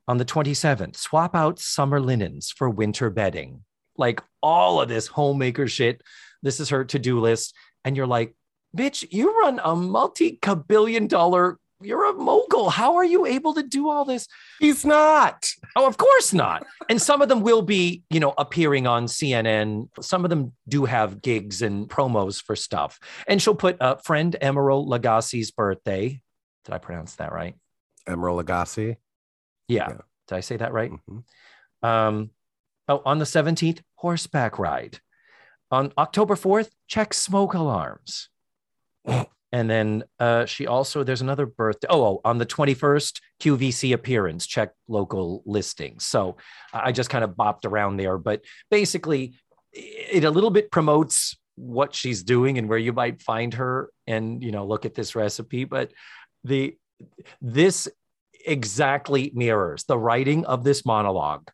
On 0.06 0.18
the 0.18 0.24
27th, 0.24 0.96
swap 0.96 1.34
out 1.34 1.58
summer 1.58 2.00
linens 2.00 2.50
for 2.50 2.68
winter 2.68 3.10
bedding. 3.10 3.64
Like 3.96 4.22
all 4.42 4.80
of 4.80 4.88
this 4.88 5.06
homemaker 5.06 5.68
shit. 5.68 6.02
This 6.42 6.60
is 6.60 6.70
her 6.70 6.84
to 6.86 6.98
do 6.98 7.20
list. 7.20 7.54
And 7.84 7.96
you're 7.96 8.06
like, 8.06 8.34
bitch, 8.74 9.06
you 9.10 9.40
run 9.40 9.60
a 9.62 9.74
multi 9.74 10.38
billion 10.66 11.06
dollar 11.06 11.58
you're 11.84 12.08
a 12.08 12.12
mogul. 12.14 12.70
How 12.70 12.96
are 12.96 13.04
you 13.04 13.26
able 13.26 13.54
to 13.54 13.62
do 13.62 13.90
all 13.90 14.04
this? 14.04 14.26
He's 14.58 14.84
not. 14.84 15.46
Oh, 15.76 15.86
of 15.86 15.96
course 15.96 16.32
not. 16.32 16.66
and 16.88 17.00
some 17.00 17.22
of 17.22 17.28
them 17.28 17.40
will 17.40 17.62
be, 17.62 18.02
you 18.10 18.20
know, 18.20 18.34
appearing 18.38 18.86
on 18.86 19.06
CNN. 19.06 19.88
Some 20.00 20.24
of 20.24 20.30
them 20.30 20.52
do 20.68 20.84
have 20.84 21.22
gigs 21.22 21.62
and 21.62 21.88
promos 21.88 22.42
for 22.42 22.56
stuff. 22.56 22.98
And 23.28 23.40
she'll 23.40 23.54
put 23.54 23.76
a 23.76 23.84
uh, 23.84 23.94
friend 23.96 24.36
Emeril 24.40 24.86
Lagasse's 24.86 25.50
birthday. 25.50 26.20
Did 26.64 26.74
I 26.74 26.78
pronounce 26.78 27.16
that 27.16 27.32
right? 27.32 27.54
Emeril 28.08 28.42
Lagasse. 28.42 28.96
Yeah. 29.68 29.88
yeah. 29.88 29.98
Did 30.28 30.34
I 30.36 30.40
say 30.40 30.56
that 30.56 30.72
right? 30.72 30.90
Mm-hmm. 30.90 31.86
Um, 31.86 32.30
oh, 32.88 33.02
on 33.04 33.18
the 33.18 33.24
17th, 33.24 33.80
horseback 33.96 34.58
ride. 34.58 35.00
On 35.70 35.92
October 35.98 36.34
4th, 36.34 36.70
check 36.86 37.12
smoke 37.12 37.54
alarms. 37.54 38.28
And 39.54 39.70
then 39.70 40.02
uh, 40.18 40.46
she 40.46 40.66
also, 40.66 41.04
there's 41.04 41.20
another 41.20 41.46
birthday. 41.46 41.86
Oh, 41.88 42.02
oh, 42.04 42.20
on 42.24 42.38
the 42.38 42.46
21st, 42.46 43.20
QVC 43.40 43.94
appearance, 43.94 44.48
check 44.48 44.72
local 44.88 45.44
listings. 45.46 46.04
So 46.06 46.38
I 46.72 46.90
just 46.90 47.08
kind 47.08 47.22
of 47.22 47.36
bopped 47.36 47.64
around 47.64 47.98
there. 47.98 48.18
But 48.18 48.42
basically, 48.68 49.34
it 49.72 50.24
a 50.24 50.30
little 50.30 50.50
bit 50.50 50.72
promotes 50.72 51.36
what 51.54 51.94
she's 51.94 52.24
doing 52.24 52.58
and 52.58 52.68
where 52.68 52.78
you 52.78 52.92
might 52.92 53.22
find 53.22 53.54
her 53.54 53.90
and, 54.08 54.42
you 54.42 54.50
know, 54.50 54.66
look 54.66 54.86
at 54.86 54.94
this 54.94 55.14
recipe. 55.14 55.62
But 55.62 55.92
the, 56.42 56.76
this 57.40 57.86
exactly 58.44 59.30
mirrors 59.34 59.84
the 59.84 59.98
writing 59.98 60.44
of 60.46 60.64
this 60.64 60.84
monologue. 60.84 61.48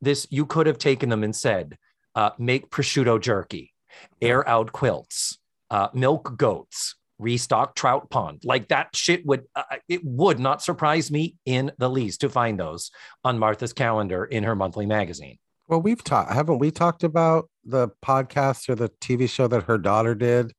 This, 0.00 0.26
you 0.30 0.46
could 0.46 0.66
have 0.66 0.78
taken 0.78 1.10
them 1.10 1.22
and 1.22 1.36
said, 1.36 1.76
uh, 2.14 2.30
make 2.38 2.70
prosciutto 2.70 3.20
jerky, 3.20 3.74
air 4.22 4.48
out 4.48 4.72
quilts, 4.72 5.38
uh, 5.70 5.88
milk 5.94 6.36
goats, 6.36 6.96
restock 7.18 7.74
trout 7.74 8.08
pond 8.08 8.40
like 8.44 8.68
that 8.68 8.88
shit 8.96 9.26
would 9.26 9.44
uh, 9.54 9.62
uh, 9.70 9.76
it 9.88 10.00
would 10.04 10.38
not 10.40 10.62
surprise 10.62 11.10
me 11.10 11.36
in 11.44 11.70
the 11.76 11.90
least 11.90 12.22
to 12.22 12.30
find 12.30 12.58
those 12.58 12.90
on 13.24 13.38
martha's 13.38 13.74
calendar 13.74 14.24
in 14.24 14.42
her 14.42 14.56
monthly 14.56 14.86
magazine 14.86 15.36
well 15.68 15.82
we've 15.82 16.02
talked 16.02 16.32
haven't 16.32 16.58
we 16.58 16.70
talked 16.70 17.04
about 17.04 17.50
the 17.62 17.88
podcast 18.02 18.70
or 18.70 18.74
the 18.74 18.88
tv 19.02 19.28
show 19.28 19.46
that 19.46 19.64
her 19.64 19.76
daughter 19.76 20.14
did 20.14 20.50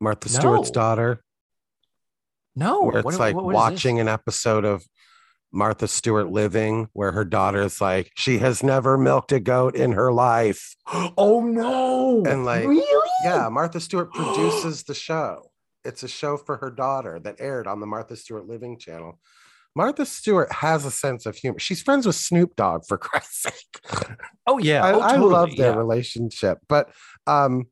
Martha 0.00 0.30
No. 0.32 0.38
Stewart's 0.38 0.70
daughter, 0.70 1.20
No, 2.56 2.84
where 2.84 2.96
it's 3.00 3.04
what- 3.04 3.18
like 3.18 3.34
what- 3.34 3.44
what 3.44 3.50
is 3.52 3.54
watching 3.56 4.00
an 4.00 4.08
episode 4.08 4.64
of 4.64 4.82
Martha 5.52 5.88
Stewart 5.88 6.30
living, 6.30 6.88
where 6.92 7.12
her 7.12 7.24
daughter's 7.24 7.80
like, 7.80 8.10
she 8.16 8.38
has 8.38 8.62
never 8.62 8.96
milked 8.96 9.32
a 9.32 9.40
goat 9.40 9.74
in 9.74 9.92
her 9.92 10.12
life. 10.12 10.74
Oh 11.18 11.40
no! 11.44 12.22
And, 12.24 12.44
like, 12.46 12.66
really? 12.66 13.09
Yeah, 13.24 13.48
Martha 13.52 13.80
Stewart 13.80 14.12
produces 14.12 14.82
the 14.82 14.94
show. 14.94 15.50
It's 15.84 16.02
a 16.02 16.08
show 16.08 16.36
for 16.36 16.56
her 16.58 16.70
daughter 16.70 17.18
that 17.20 17.36
aired 17.40 17.66
on 17.66 17.80
the 17.80 17.86
Martha 17.86 18.16
Stewart 18.16 18.46
Living 18.46 18.78
channel. 18.78 19.18
Martha 19.74 20.04
Stewart 20.04 20.52
has 20.52 20.84
a 20.84 20.90
sense 20.90 21.26
of 21.26 21.36
humor. 21.36 21.58
She's 21.58 21.82
friends 21.82 22.06
with 22.06 22.16
Snoop 22.16 22.56
Dogg, 22.56 22.82
for 22.86 22.98
Christ's 22.98 23.42
sake. 23.42 24.08
Oh 24.46 24.58
yeah. 24.58 24.84
I, 24.84 24.92
oh, 24.92 25.00
I 25.00 25.16
love 25.16 25.56
their 25.56 25.72
yeah. 25.72 25.78
relationship, 25.78 26.58
but 26.68 26.90
um, 27.26 27.66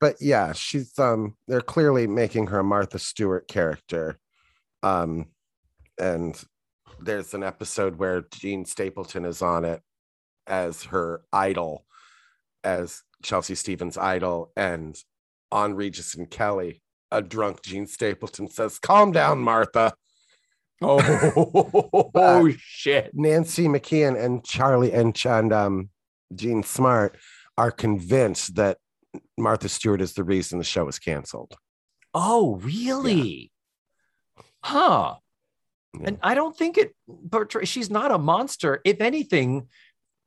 but 0.00 0.16
yeah, 0.20 0.52
she's 0.52 0.98
um, 0.98 1.36
they're 1.46 1.60
clearly 1.60 2.06
making 2.06 2.48
her 2.48 2.60
a 2.60 2.64
Martha 2.64 2.98
Stewart 2.98 3.46
character, 3.46 4.18
um, 4.82 5.26
and 5.98 6.42
there's 7.00 7.34
an 7.34 7.42
episode 7.42 7.96
where 7.96 8.24
Jean 8.32 8.64
Stapleton 8.64 9.24
is 9.24 9.42
on 9.42 9.64
it 9.64 9.80
as 10.46 10.84
her 10.84 11.22
idol, 11.32 11.84
as 12.64 13.02
Chelsea 13.22 13.54
Stevens' 13.54 13.98
idol, 13.98 14.52
and 14.56 14.96
on 15.50 15.74
Regis 15.74 16.14
and 16.14 16.30
Kelly, 16.30 16.82
a 17.10 17.22
drunk 17.22 17.62
Jean 17.62 17.86
Stapleton 17.86 18.48
says, 18.48 18.78
"Calm 18.78 19.12
down, 19.12 19.38
Martha." 19.38 19.94
Oh, 20.84 22.10
oh 22.16 22.52
shit! 22.58 23.12
Nancy 23.14 23.68
McKeon 23.68 24.20
and 24.20 24.44
Charlie 24.44 24.92
and, 24.92 25.16
and 25.24 25.52
um, 25.52 25.90
Jean 26.34 26.64
Smart 26.64 27.16
are 27.56 27.70
convinced 27.70 28.56
that 28.56 28.78
Martha 29.38 29.68
Stewart 29.68 30.00
is 30.00 30.14
the 30.14 30.24
reason 30.24 30.58
the 30.58 30.64
show 30.64 30.88
is 30.88 30.98
canceled. 30.98 31.54
Oh 32.14 32.56
really? 32.56 33.52
Huh. 34.62 35.16
Yeah. 35.94 36.08
And 36.08 36.18
I 36.22 36.34
don't 36.34 36.56
think 36.56 36.78
it 36.78 36.94
portrays. 37.30 37.68
She's 37.68 37.90
not 37.90 38.12
a 38.12 38.18
monster. 38.18 38.80
If 38.84 39.00
anything, 39.00 39.68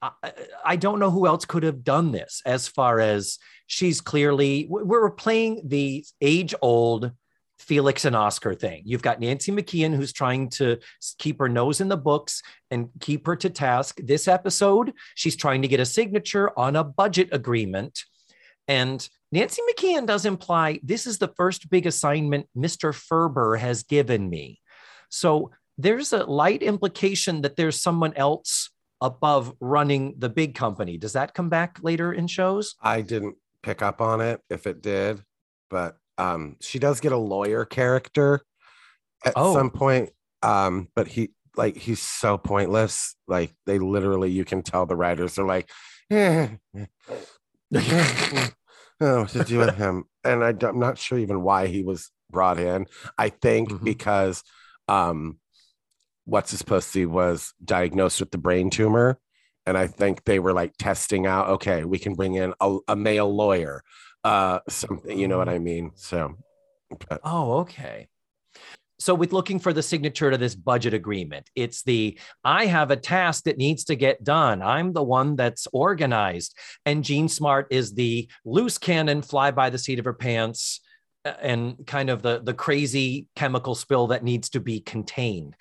I, 0.01 0.33
I 0.63 0.75
don't 0.75 0.99
know 0.99 1.11
who 1.11 1.27
else 1.27 1.45
could 1.45 1.63
have 1.63 1.83
done 1.83 2.11
this. 2.11 2.41
As 2.45 2.67
far 2.67 2.99
as 2.99 3.37
she's 3.67 4.01
clearly, 4.01 4.67
we're 4.69 5.09
playing 5.11 5.61
the 5.65 6.05
age-old 6.21 7.11
Felix 7.57 8.05
and 8.05 8.15
Oscar 8.15 8.53
thing. 8.53 8.83
You've 8.85 9.01
got 9.01 9.19
Nancy 9.19 9.51
McKeon 9.51 9.95
who's 9.95 10.13
trying 10.13 10.49
to 10.51 10.77
keep 11.17 11.39
her 11.39 11.49
nose 11.49 11.81
in 11.81 11.87
the 11.87 11.97
books 11.97 12.41
and 12.69 12.89
keep 12.99 13.25
her 13.25 13.35
to 13.37 13.49
task. 13.49 13.99
This 14.03 14.27
episode, 14.27 14.93
she's 15.15 15.35
trying 15.35 15.61
to 15.61 15.67
get 15.67 15.79
a 15.79 15.85
signature 15.85 16.57
on 16.57 16.75
a 16.75 16.83
budget 16.83 17.29
agreement. 17.31 18.03
And 18.67 19.07
Nancy 19.31 19.61
McKeon 19.69 20.05
does 20.05 20.25
imply 20.25 20.79
this 20.83 21.07
is 21.07 21.17
the 21.17 21.33
first 21.35 21.69
big 21.69 21.87
assignment 21.87 22.47
Mr. 22.55 22.93
Ferber 22.93 23.55
has 23.55 23.83
given 23.83 24.29
me. 24.29 24.61
So 25.09 25.51
there's 25.77 26.13
a 26.13 26.25
light 26.25 26.61
implication 26.61 27.41
that 27.41 27.55
there's 27.55 27.81
someone 27.81 28.13
else 28.15 28.69
above 29.01 29.53
running 29.59 30.15
the 30.17 30.29
big 30.29 30.55
company. 30.55 30.97
Does 30.97 31.13
that 31.13 31.33
come 31.33 31.49
back 31.49 31.79
later 31.81 32.13
in 32.13 32.27
shows? 32.27 32.75
I 32.81 33.01
didn't 33.01 33.35
pick 33.63 33.81
up 33.81 34.01
on 34.01 34.21
it 34.21 34.41
if 34.49 34.67
it 34.67 34.81
did, 34.81 35.21
but 35.69 35.97
um, 36.17 36.55
she 36.61 36.79
does 36.79 36.99
get 36.99 37.11
a 37.11 37.17
lawyer 37.17 37.65
character 37.65 38.41
at 39.25 39.33
Oh. 39.35 39.53
some 39.53 39.69
point. 39.69 40.09
Um, 40.41 40.89
but 40.95 41.07
he 41.07 41.31
like 41.57 41.75
he's 41.77 42.01
so 42.01 42.37
pointless. 42.37 43.15
Like 43.27 43.53
they 43.65 43.79
literally, 43.79 44.31
you 44.31 44.45
can 44.45 44.61
tell 44.61 44.85
the 44.85 44.95
writers 44.95 45.39
are 45.39 45.45
like, 45.45 45.69
eh, 46.11 46.49
oh, 49.01 49.25
to 49.25 49.43
do 49.45 49.59
with 49.59 49.75
him. 49.75 50.05
And 50.23 50.43
I, 50.43 50.53
am 50.67 50.79
not 50.79 50.97
sure 50.97 51.17
even 51.17 51.41
why 51.41 51.67
he 51.67 51.83
was 51.83 52.11
brought 52.29 52.59
in. 52.59 52.85
I 53.17 53.29
think 53.29 53.69
Mhm. 53.69 53.83
because 53.83 54.43
um, 54.87 55.39
what's 56.25 56.51
his 56.51 56.63
pussy 56.63 57.05
was 57.05 57.53
diagnosed 57.63 58.19
with 58.19 58.31
the 58.31 58.37
brain 58.37 58.69
tumor. 58.69 59.17
And 59.65 59.77
I 59.77 59.87
think 59.87 60.25
they 60.25 60.39
were 60.39 60.53
like 60.53 60.73
testing 60.77 61.25
out, 61.25 61.49
okay, 61.49 61.85
we 61.85 61.97
can 61.97 62.13
bring 62.13 62.35
in 62.35 62.53
a, 62.59 62.77
a 62.87 62.95
male 62.95 63.33
lawyer, 63.33 63.81
uh, 64.23 64.59
something, 64.69 65.17
you 65.17 65.27
know 65.27 65.37
what 65.37 65.49
I 65.49 65.59
mean? 65.59 65.91
So, 65.95 66.35
but 67.07 67.21
Oh, 67.23 67.59
okay. 67.59 68.07
So, 68.97 69.13
with 69.13 69.33
looking 69.33 69.59
for 69.59 69.73
the 69.73 69.83
signature 69.83 70.31
to 70.31 70.37
this 70.37 70.55
budget 70.55 70.93
agreement, 70.93 71.49
it's 71.53 71.83
the 71.83 72.17
I 72.45 72.65
have 72.67 72.91
a 72.91 72.95
task 72.95 73.43
that 73.43 73.57
needs 73.57 73.83
to 73.85 73.95
get 73.95 74.23
done. 74.23 74.61
I'm 74.61 74.93
the 74.93 75.03
one 75.03 75.35
that's 75.35 75.67
organized. 75.73 76.57
And 76.85 77.03
Jean 77.03 77.27
Smart 77.27 77.67
is 77.71 77.93
the 77.93 78.29
loose 78.45 78.77
cannon, 78.77 79.21
fly 79.21 79.51
by 79.51 79.69
the 79.69 79.77
seat 79.77 79.99
of 79.99 80.05
her 80.05 80.13
pants, 80.13 80.79
and 81.25 81.85
kind 81.85 82.09
of 82.09 82.21
the, 82.21 82.39
the 82.41 82.53
crazy 82.53 83.27
chemical 83.35 83.75
spill 83.75 84.07
that 84.07 84.23
needs 84.23 84.49
to 84.51 84.59
be 84.59 84.79
contained. 84.79 85.55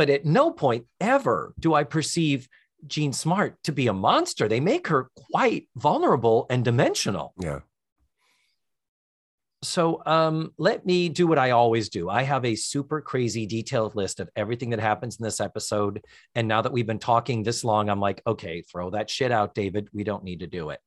But 0.00 0.08
at 0.08 0.24
no 0.24 0.50
point 0.50 0.86
ever 0.98 1.52
do 1.60 1.74
I 1.74 1.84
perceive 1.84 2.48
Jean 2.86 3.12
Smart 3.12 3.62
to 3.64 3.70
be 3.70 3.86
a 3.86 3.92
monster. 3.92 4.48
They 4.48 4.58
make 4.58 4.86
her 4.86 5.10
quite 5.14 5.68
vulnerable 5.76 6.46
and 6.48 6.64
dimensional. 6.64 7.34
yeah. 7.38 7.58
So 9.62 10.02
um, 10.06 10.54
let 10.56 10.86
me 10.86 11.10
do 11.10 11.26
what 11.26 11.38
I 11.38 11.50
always 11.50 11.90
do. 11.90 12.08
I 12.08 12.22
have 12.22 12.46
a 12.46 12.54
super 12.54 13.02
crazy 13.02 13.44
detailed 13.44 13.94
list 13.94 14.20
of 14.20 14.30
everything 14.34 14.70
that 14.70 14.80
happens 14.80 15.18
in 15.18 15.22
this 15.22 15.38
episode. 15.38 16.02
And 16.34 16.48
now 16.48 16.62
that 16.62 16.72
we've 16.72 16.86
been 16.86 16.98
talking 16.98 17.42
this 17.42 17.62
long, 17.62 17.90
I'm 17.90 18.00
like, 18.00 18.22
okay, 18.26 18.62
throw 18.62 18.88
that 18.92 19.10
shit 19.10 19.30
out, 19.30 19.54
David. 19.54 19.90
We 19.92 20.02
don't 20.02 20.24
need 20.24 20.40
to 20.40 20.46
do 20.46 20.70
it. 20.70 20.80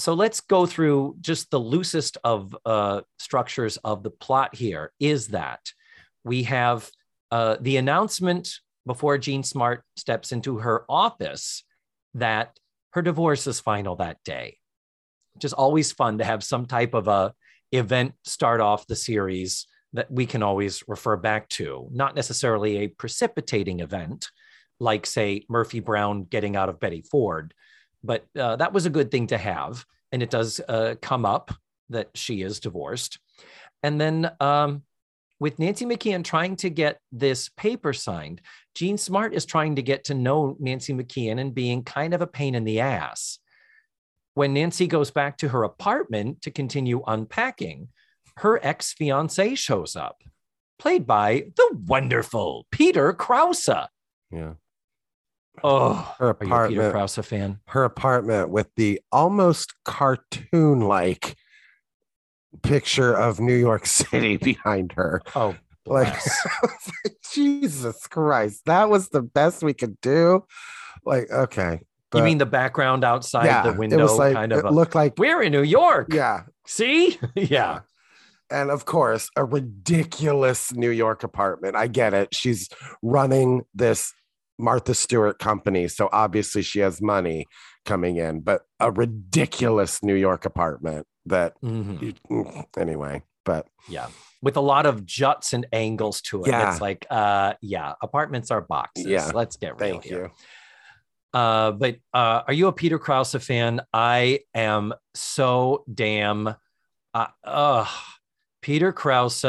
So 0.00 0.14
let's 0.14 0.40
go 0.40 0.66
through 0.66 1.18
just 1.20 1.52
the 1.52 1.60
loosest 1.60 2.18
of 2.24 2.56
uh, 2.66 3.02
structures 3.20 3.76
of 3.84 4.02
the 4.02 4.10
plot 4.10 4.56
here 4.56 4.90
is 4.98 5.28
that 5.28 5.60
we 6.24 6.42
have 6.42 6.90
uh, 7.34 7.56
the 7.60 7.78
announcement 7.78 8.60
before 8.86 9.18
Jean 9.18 9.42
Smart 9.42 9.82
steps 9.96 10.30
into 10.30 10.58
her 10.58 10.84
office 10.88 11.64
that 12.14 12.56
her 12.90 13.02
divorce 13.02 13.48
is 13.48 13.58
final 13.58 13.96
that 13.96 14.18
day. 14.24 14.58
Just 15.38 15.54
always 15.54 15.90
fun 15.90 16.18
to 16.18 16.24
have 16.24 16.44
some 16.44 16.66
type 16.66 16.94
of 16.94 17.08
a 17.08 17.34
event 17.72 18.12
start 18.22 18.60
off 18.60 18.86
the 18.86 18.94
series 18.94 19.66
that 19.94 20.08
we 20.12 20.26
can 20.26 20.44
always 20.44 20.84
refer 20.86 21.16
back 21.16 21.48
to, 21.48 21.88
not 21.90 22.14
necessarily 22.14 22.76
a 22.76 22.86
precipitating 22.86 23.80
event 23.80 24.28
like, 24.78 25.04
say, 25.04 25.44
Murphy 25.48 25.80
Brown 25.80 26.22
getting 26.22 26.54
out 26.54 26.68
of 26.68 26.78
Betty 26.78 27.02
Ford, 27.02 27.52
but 28.04 28.26
uh, 28.38 28.54
that 28.54 28.72
was 28.72 28.86
a 28.86 28.90
good 28.90 29.10
thing 29.10 29.26
to 29.28 29.38
have. 29.38 29.84
And 30.12 30.22
it 30.22 30.30
does 30.30 30.60
uh, 30.68 30.94
come 31.02 31.26
up 31.26 31.50
that 31.90 32.10
she 32.14 32.42
is 32.42 32.60
divorced. 32.60 33.18
And 33.82 34.00
then 34.00 34.30
um, 34.38 34.84
with 35.40 35.58
Nancy 35.58 35.84
McKeon 35.84 36.24
trying 36.24 36.56
to 36.56 36.70
get 36.70 36.98
this 37.12 37.48
paper 37.56 37.92
signed, 37.92 38.40
Jean 38.74 38.96
Smart 38.98 39.34
is 39.34 39.44
trying 39.44 39.76
to 39.76 39.82
get 39.82 40.04
to 40.04 40.14
know 40.14 40.56
Nancy 40.58 40.92
McKeon 40.94 41.40
and 41.40 41.54
being 41.54 41.82
kind 41.82 42.14
of 42.14 42.22
a 42.22 42.26
pain 42.26 42.54
in 42.54 42.64
the 42.64 42.80
ass. 42.80 43.38
When 44.34 44.54
Nancy 44.54 44.86
goes 44.86 45.10
back 45.10 45.36
to 45.38 45.48
her 45.48 45.62
apartment 45.62 46.42
to 46.42 46.50
continue 46.50 47.02
unpacking, 47.06 47.88
her 48.38 48.58
ex 48.64 48.92
fiance 48.92 49.54
shows 49.54 49.94
up, 49.94 50.22
played 50.78 51.06
by 51.06 51.44
the 51.56 51.78
wonderful 51.86 52.66
Peter 52.72 53.12
Krause. 53.12 53.68
Yeah. 54.32 54.54
Oh, 55.62 56.14
Her 56.18 56.26
are 56.26 56.28
you 56.28 56.30
a 56.30 56.34
Peter 56.34 56.52
apartment, 56.54 56.92
Krause 56.92 57.18
fan? 57.26 57.60
her 57.68 57.84
apartment 57.84 58.48
with 58.50 58.68
the 58.76 59.00
almost 59.12 59.72
cartoon 59.84 60.80
like 60.80 61.36
picture 62.62 63.14
of 63.14 63.40
New 63.40 63.54
York 63.56 63.86
City 64.00 64.36
behind 64.36 64.92
her. 64.92 65.20
Oh, 65.34 65.54
Like, 65.86 66.12
bless. 66.12 66.46
Jesus 67.32 68.06
Christ, 68.06 68.62
that 68.66 68.88
was 68.88 69.08
the 69.08 69.22
best 69.22 69.62
we 69.62 69.74
could 69.74 70.00
do. 70.00 70.44
Like, 71.04 71.30
okay. 71.30 71.80
you 72.14 72.22
mean 72.22 72.38
the 72.38 72.46
background 72.46 73.04
outside 73.04 73.46
yeah, 73.46 73.62
the 73.62 73.72
window? 73.72 73.98
It 73.98 74.02
was 74.02 74.16
like, 74.18 74.34
kind 74.34 74.52
of. 74.52 74.60
it 74.60 74.64
a- 74.64 74.70
looked 74.70 74.94
like, 74.94 75.14
We're 75.18 75.42
in 75.42 75.52
New 75.52 75.62
York. 75.62 76.12
yeah. 76.12 76.44
See? 76.66 77.18
yeah. 77.34 77.80
And 78.50 78.70
of 78.70 78.84
course, 78.84 79.30
a 79.36 79.44
ridiculous 79.44 80.72
New 80.72 80.90
York 80.90 81.24
apartment. 81.24 81.76
I 81.76 81.88
get 81.88 82.14
it. 82.14 82.34
She's 82.34 82.68
running 83.02 83.62
this 83.74 84.12
Martha 84.58 84.94
Stewart 84.94 85.38
company. 85.38 85.88
So 85.88 86.08
obviously 86.12 86.62
she 86.62 86.78
has 86.80 87.02
money 87.02 87.46
coming 87.84 88.16
in, 88.16 88.40
but 88.40 88.62
a 88.80 88.90
ridiculous 88.92 90.02
New 90.02 90.14
York 90.14 90.44
apartment 90.44 91.06
that, 91.26 91.60
Mhm. 91.62 92.16
you, 92.28 92.64
anyway, 92.76 93.22
but 93.44 93.68
Yeah. 93.88 94.08
With 94.42 94.56
a 94.58 94.60
lot 94.60 94.84
of 94.84 95.06
juts 95.06 95.52
and 95.54 95.66
angles 95.72 96.20
to 96.22 96.42
it. 96.44 96.48
Yeah. 96.48 96.70
It's 96.70 96.80
like, 96.80 97.06
uh, 97.10 97.54
yeah, 97.62 97.94
apartments 98.02 98.50
are 98.50 98.60
boxes. 98.60 99.06
Yeah. 99.06 99.30
Let's 99.34 99.56
get 99.56 99.80
real 99.80 99.92
thank 99.92 100.04
here. 100.04 100.24
you. 100.24 101.38
Uh, 101.40 101.72
but 101.72 101.96
uh, 102.12 102.42
are 102.46 102.52
you 102.52 102.68
a 102.68 102.72
Peter 102.72 102.98
Krause 102.98 103.34
fan? 103.34 103.80
I 103.92 104.40
am 104.54 104.92
so 105.14 105.84
damn. 105.92 106.54
Uh, 107.14 107.26
ugh. 107.42 107.88
Peter 108.60 108.92
Krause 108.92 109.44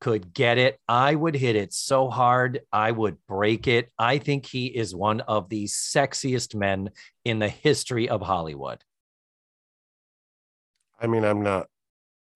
could 0.00 0.34
get 0.34 0.58
it. 0.58 0.78
I 0.86 1.14
would 1.14 1.34
hit 1.34 1.56
it 1.56 1.72
so 1.72 2.10
hard, 2.10 2.60
I 2.72 2.90
would 2.90 3.16
break 3.26 3.66
it. 3.68 3.90
I 3.98 4.18
think 4.18 4.44
he 4.46 4.66
is 4.66 4.94
one 4.94 5.20
of 5.22 5.48
the 5.48 5.64
sexiest 5.64 6.54
men 6.54 6.90
in 7.24 7.38
the 7.38 7.48
history 7.48 8.08
of 8.08 8.20
Hollywood. 8.20 8.82
I 11.00 11.06
mean, 11.06 11.24
I'm 11.24 11.42
not 11.42 11.68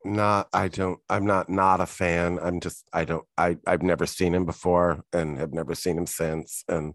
not 0.04 0.48
i 0.52 0.68
don't 0.68 1.00
i'm 1.10 1.26
not 1.26 1.50
not 1.50 1.80
a 1.80 1.86
fan 1.86 2.38
i'm 2.40 2.60
just 2.60 2.88
i 2.92 3.04
don't 3.04 3.26
i 3.36 3.56
i've 3.66 3.82
never 3.82 4.06
seen 4.06 4.32
him 4.32 4.44
before 4.46 5.02
and 5.12 5.36
have 5.38 5.52
never 5.52 5.74
seen 5.74 5.98
him 5.98 6.06
since 6.06 6.64
and 6.68 6.94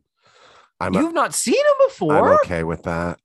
i'm 0.79 0.93
You've 0.93 1.13
not 1.13 1.35
seen 1.35 1.53
him 1.59 1.87
before? 1.89 2.17
i'm 2.17 2.35
okay 2.35 2.63
with 2.63 2.83
that 2.83 3.19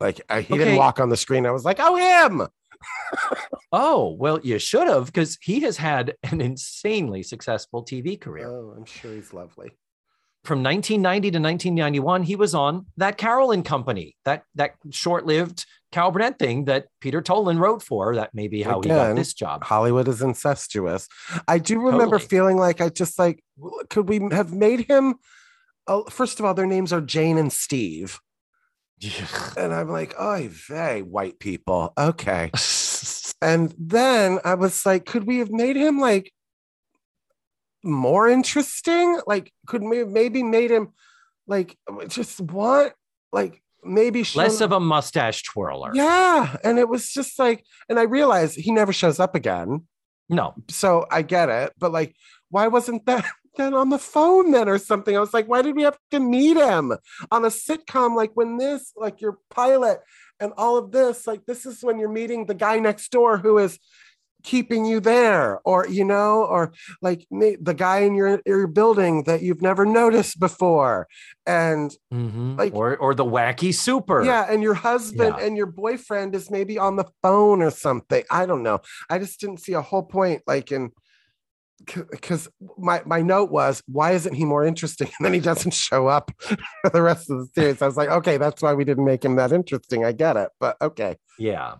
like 0.00 0.20
I, 0.28 0.40
he 0.40 0.54
Okay. 0.54 0.64
didn't 0.64 0.76
walk 0.78 0.98
on 0.98 1.10
the 1.10 1.16
screen 1.16 1.46
i 1.46 1.52
was 1.52 1.64
like 1.64 1.78
oh 1.80 1.94
him 1.96 2.48
Oh, 3.72 4.16
well, 4.18 4.40
you 4.42 4.58
should 4.58 4.86
have 4.88 5.06
because 5.06 5.38
he 5.40 5.60
has 5.60 5.76
had 5.76 6.14
an 6.24 6.40
insanely 6.40 7.22
successful 7.22 7.84
TV 7.84 8.20
career. 8.20 8.48
oh 8.50 8.74
i'm 8.76 8.84
sure 8.84 9.14
he's 9.14 9.32
lovely 9.32 9.70
From 10.44 10.62
1990 10.62 11.30
to 11.30 11.38
1991, 11.38 12.22
he 12.24 12.36
was 12.36 12.54
on 12.54 12.86
that 12.98 13.16
Carol 13.16 13.62
& 13.62 13.64
Company, 13.64 14.16
that 14.24 14.42
that 14.56 14.74
short-lived 14.90 15.64
Carol 15.94 16.10
Burnett 16.10 16.38
thing 16.38 16.64
that 16.66 16.86
Peter 17.00 17.22
Tolan 17.22 17.58
wrote 17.58 17.82
for. 17.82 18.14
That 18.16 18.34
may 18.34 18.48
be 18.48 18.62
how 18.62 18.80
he 18.80 18.88
got 18.88 19.14
this 19.16 19.34
job. 19.34 19.64
hollywood 19.64 20.08
is 20.08 20.20
incestuous 20.22 21.08
i 21.48 21.58
do 21.58 21.80
remember 21.80 22.18
Totally. 22.18 22.28
feeling 22.28 22.56
like 22.56 22.80
i 22.80 22.88
just 22.88 23.18
like 23.18 23.42
could 23.90 24.08
we 24.08 24.20
have 24.32 24.52
made 24.52 24.86
him 24.88 25.14
oh, 25.86 26.04
first 26.04 26.38
of 26.38 26.44
all 26.44 26.54
their 26.54 26.66
names 26.66 26.92
are 26.92 27.00
jane 27.00 27.38
and 27.38 27.52
steve 27.52 28.20
and 29.56 29.72
i'm 29.72 29.88
like 29.88 30.14
oh 30.18 30.48
vey 30.48 31.02
white 31.02 31.38
people 31.38 31.92
okay 31.98 32.50
And 33.44 33.74
then 33.78 34.38
I 34.42 34.54
was 34.54 34.86
like, 34.86 35.04
could 35.04 35.24
we 35.26 35.38
have 35.38 35.50
made 35.50 35.76
him 35.76 36.00
like 36.00 36.32
more 37.82 38.26
interesting? 38.26 39.20
Like, 39.26 39.52
could 39.66 39.82
we 39.82 39.98
have 39.98 40.08
maybe 40.08 40.42
made 40.42 40.70
him 40.70 40.94
like 41.46 41.76
just 42.08 42.40
what? 42.40 42.94
Like 43.32 43.62
maybe 43.84 44.24
Less 44.34 44.60
of 44.60 44.72
a 44.72 44.80
mustache 44.80 45.42
twirler. 45.42 45.90
yeah. 45.94 46.56
And 46.64 46.78
it 46.78 46.88
was 46.88 47.10
just 47.10 47.38
like, 47.38 47.64
and 47.88 47.98
I 47.98 48.02
realized 48.02 48.56
he 48.56 48.72
never 48.72 48.92
shows 48.92 49.20
up 49.20 49.34
again. 49.34 49.86
No, 50.28 50.54
So 50.68 51.06
I 51.10 51.22
get 51.22 51.48
it, 51.50 51.72
but 51.78 51.92
like, 51.92 52.14
why 52.48 52.68
wasn't 52.68 53.04
that 53.06 53.24
then 53.56 53.74
on 53.74 53.90
the 53.90 53.98
phone 53.98 54.52
then 54.52 54.68
or 54.68 54.78
something? 54.78 55.14
I 55.16 55.20
was 55.20 55.34
like, 55.34 55.46
why 55.46 55.60
did 55.62 55.76
we 55.76 55.82
have 55.82 55.98
to 56.12 56.18
meet 56.20 56.56
him 56.56 56.92
on 57.30 57.44
a 57.44 57.48
sitcom? 57.48 58.16
Like 58.16 58.30
when 58.34 58.56
this, 58.56 58.92
like 58.96 59.20
your 59.20 59.38
pilot 59.50 60.00
and 60.40 60.52
all 60.56 60.76
of 60.78 60.92
this, 60.92 61.26
like 61.26 61.44
this 61.46 61.66
is 61.66 61.82
when 61.82 61.98
you're 61.98 62.08
meeting 62.08 62.46
the 62.46 62.54
guy 62.54 62.78
next 62.78 63.10
door 63.10 63.36
who 63.36 63.58
is 63.58 63.78
keeping 64.44 64.84
you 64.84 65.00
there, 65.00 65.60
or 65.64 65.86
you 65.88 66.04
know, 66.04 66.44
or 66.44 66.72
like 67.02 67.26
me, 67.30 67.56
the 67.60 67.74
guy 67.74 67.98
in 68.00 68.14
your 68.14 68.40
your 68.46 68.66
building 68.68 69.24
that 69.24 69.42
you've 69.42 69.62
never 69.62 69.84
noticed 69.84 70.38
before, 70.38 71.08
and 71.46 71.96
Mhm. 72.12 72.56
Like- 72.58 72.74
or 72.74 72.96
or 72.98 73.14
the 73.14 73.24
wacky 73.24 73.74
super. 73.74 74.22
yeah, 74.22 74.46
and 74.48 74.62
your 74.62 74.74
husband 74.74 75.34
Yeah. 75.38 75.44
and 75.44 75.56
your 75.56 75.66
boyfriend 75.66 76.34
is 76.34 76.50
maybe 76.50 76.78
on 76.78 76.96
the 76.96 77.06
phone 77.22 77.62
or 77.62 77.70
something. 77.70 78.22
I 78.30 78.46
don't 78.46 78.62
know. 78.62 78.80
I 79.10 79.18
just 79.18 79.40
didn't 79.40 79.60
see 79.60 79.72
a 79.72 79.82
whole 79.82 80.04
point, 80.04 80.42
like 80.46 80.70
in 80.70 80.90
because 82.10 82.48
my 82.78 83.02
my 83.04 83.20
note 83.20 83.50
was 83.50 83.82
why 83.86 84.12
isn't 84.12 84.34
he 84.34 84.44
more 84.44 84.64
interesting? 84.64 85.08
And 85.18 85.26
then 85.26 85.34
he 85.34 85.40
doesn't 85.40 85.74
show 85.74 86.06
up 86.06 86.30
for 86.82 86.90
the 86.92 87.02
rest 87.02 87.30
of 87.30 87.38
the 87.38 87.46
series. 87.54 87.82
I 87.82 87.86
was 87.86 87.96
like, 87.96 88.08
okay, 88.10 88.36
that's 88.38 88.62
why 88.62 88.72
we 88.74 88.84
didn't 88.84 89.04
make 89.04 89.24
him 89.24 89.36
that 89.36 89.52
interesting. 89.52 90.04
I 90.04 90.12
get 90.12 90.36
it, 90.36 90.50
but 90.60 90.76
okay. 90.80 91.16
Yeah. 91.38 91.76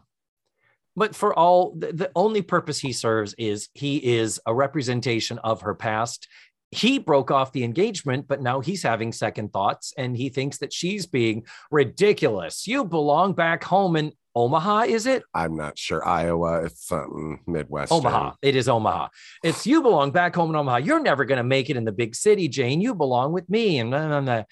But 0.96 1.14
for 1.14 1.36
all 1.36 1.74
the, 1.76 1.92
the 1.92 2.10
only 2.14 2.42
purpose 2.42 2.78
he 2.78 2.92
serves 2.92 3.34
is 3.38 3.68
he 3.74 3.96
is 3.96 4.40
a 4.46 4.54
representation 4.54 5.38
of 5.38 5.62
her 5.62 5.74
past. 5.74 6.28
He 6.70 6.98
broke 6.98 7.30
off 7.30 7.52
the 7.52 7.64
engagement, 7.64 8.26
but 8.26 8.42
now 8.42 8.60
he's 8.60 8.82
having 8.82 9.12
second 9.12 9.52
thoughts 9.52 9.92
and 9.96 10.16
he 10.16 10.28
thinks 10.28 10.58
that 10.58 10.72
she's 10.72 11.06
being 11.06 11.44
ridiculous. 11.70 12.66
You 12.66 12.84
belong 12.84 13.34
back 13.34 13.62
home 13.62 13.96
in 13.96 14.12
Omaha, 14.36 14.82
is 14.82 15.06
it? 15.06 15.22
I'm 15.32 15.56
not 15.56 15.78
sure 15.78 16.04
Iowa. 16.06 16.64
It's 16.64 16.88
something 16.88 17.40
Midwest. 17.46 17.92
Omaha. 17.92 18.32
It 18.42 18.56
is 18.56 18.68
Omaha. 18.68 19.08
It's 19.44 19.64
you 19.64 19.80
belong 19.80 20.10
back 20.10 20.34
home 20.34 20.50
in 20.50 20.56
Omaha. 20.56 20.78
You're 20.78 21.00
never 21.00 21.24
going 21.24 21.38
to 21.38 21.44
make 21.44 21.70
it 21.70 21.76
in 21.76 21.84
the 21.84 21.92
big 21.92 22.16
city, 22.16 22.48
Jane. 22.48 22.80
You 22.80 22.96
belong 22.96 23.32
with 23.32 23.48
me. 23.48 23.78
And 23.78 23.90
blah, 23.90 24.20
blah. 24.20 24.42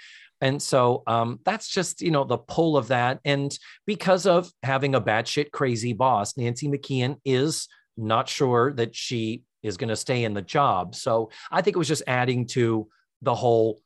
And 0.43 0.61
so 0.61 1.05
um, 1.07 1.39
that's 1.45 1.69
just 1.69 2.03
you 2.03 2.11
know 2.11 2.25
the 2.25 2.37
pull 2.37 2.77
of 2.77 2.89
that. 2.89 3.21
And 3.25 3.57
because 3.87 4.27
of 4.27 4.51
having 4.63 4.95
a 4.95 5.01
batshit 5.01 5.53
crazy 5.53 5.93
boss, 5.93 6.37
Nancy 6.37 6.69
McKeon 6.69 7.19
is 7.25 7.69
not 7.97 8.29
sure 8.29 8.73
that 8.75 8.95
she 8.95 9.45
is 9.63 9.77
going 9.77 9.89
to 9.89 9.97
stay 9.97 10.25
in 10.25 10.35
the 10.35 10.43
job. 10.43 10.97
So 10.97 11.31
I 11.51 11.63
think 11.63 11.77
it 11.77 11.79
was 11.79 11.89
just 11.89 12.03
adding 12.09 12.47
to 12.49 12.89
the 13.23 13.35
whole 13.35 13.81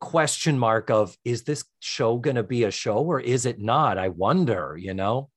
question 0.00 0.58
mark 0.58 0.88
of 0.88 1.14
is 1.26 1.42
this 1.42 1.64
show 1.80 2.16
going 2.16 2.36
to 2.36 2.42
be 2.42 2.64
a 2.64 2.70
show 2.70 2.96
or 2.96 3.20
is 3.20 3.44
it 3.44 3.60
not? 3.60 3.98
I 3.98 4.08
wonder, 4.08 4.76
you 4.80 4.94
know. 4.94 5.28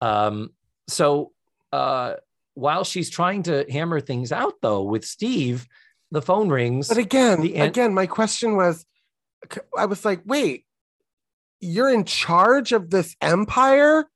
Um, 0.00 0.50
so 0.86 1.32
uh, 1.72 2.14
while 2.54 2.84
she's 2.84 3.10
trying 3.10 3.42
to 3.44 3.66
hammer 3.68 4.00
things 4.00 4.30
out, 4.30 4.54
though, 4.62 4.82
with 4.82 5.04
Steve, 5.04 5.66
the 6.12 6.22
phone 6.22 6.48
rings. 6.48 6.88
But 6.88 6.98
again, 6.98 7.40
an- 7.40 7.62
again, 7.62 7.94
my 7.94 8.06
question 8.06 8.54
was, 8.56 8.86
I 9.76 9.86
was 9.86 10.04
like, 10.04 10.22
wait, 10.24 10.64
you're 11.60 11.92
in 11.92 12.04
charge 12.04 12.72
of 12.72 12.90
this 12.90 13.16
empire, 13.20 14.06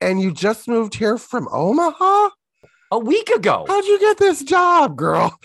and 0.00 0.20
you 0.20 0.32
just 0.32 0.68
moved 0.68 0.94
here 0.94 1.18
from 1.18 1.48
Omaha? 1.50 2.30
a 2.90 2.98
week 2.98 3.28
ago. 3.28 3.66
How'd 3.68 3.84
you 3.84 3.98
get 3.98 4.16
this 4.16 4.42
job, 4.42 4.96
girl? 4.96 5.38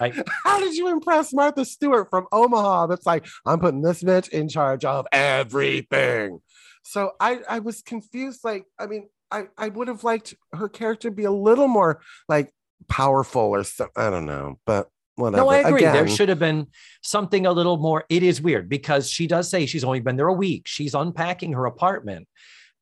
I- 0.00 0.22
How 0.44 0.58
did 0.58 0.74
you 0.74 0.88
impress 0.88 1.32
Martha 1.32 1.64
Stewart 1.64 2.08
from 2.08 2.26
Omaha? 2.32 2.86
That's 2.86 3.04
like, 3.04 3.26
I'm 3.44 3.60
putting 3.60 3.82
this 3.82 4.02
bitch 4.02 4.28
in 4.30 4.48
charge 4.48 4.84
of 4.84 5.06
everything. 5.12 6.40
So 6.82 7.12
I, 7.20 7.40
I 7.48 7.58
was 7.58 7.82
confused. 7.82 8.40
Like, 8.42 8.64
I 8.78 8.86
mean, 8.86 9.08
I, 9.30 9.48
I 9.58 9.68
would 9.68 9.88
have 9.88 10.02
liked 10.02 10.34
her 10.54 10.68
character 10.68 11.10
to 11.10 11.14
be 11.14 11.24
a 11.24 11.30
little 11.30 11.68
more 11.68 12.00
like 12.28 12.50
powerful 12.88 13.42
or 13.42 13.64
something. 13.64 13.92
I 14.02 14.10
don't 14.10 14.26
know, 14.26 14.58
but 14.64 14.88
whatever. 15.16 15.42
No, 15.42 15.48
I 15.50 15.58
agree. 15.58 15.82
there 15.82 16.08
should 16.08 16.28
have 16.28 16.38
been 16.38 16.66
something 17.02 17.46
a 17.46 17.52
little 17.52 17.76
more. 17.76 18.04
It 18.08 18.22
is 18.22 18.40
weird 18.40 18.68
because 18.68 19.08
she 19.08 19.26
does 19.26 19.48
say 19.48 19.66
she's 19.66 19.84
only 19.84 20.00
been 20.00 20.16
there 20.16 20.28
a 20.28 20.32
week. 20.32 20.62
She's 20.66 20.94
unpacking 20.94 21.52
her 21.52 21.66
apartment. 21.66 22.28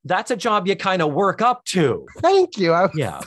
That's 0.05 0.31
a 0.31 0.37
job 0.37 0.67
you 0.67 0.77
kind 0.77 1.03
of 1.03 1.13
work 1.13 1.43
up 1.43 1.65
to. 1.67 2.07
Thank 2.19 2.57
you. 2.59 2.73
I, 2.73 2.89
Yeah. 2.95 3.21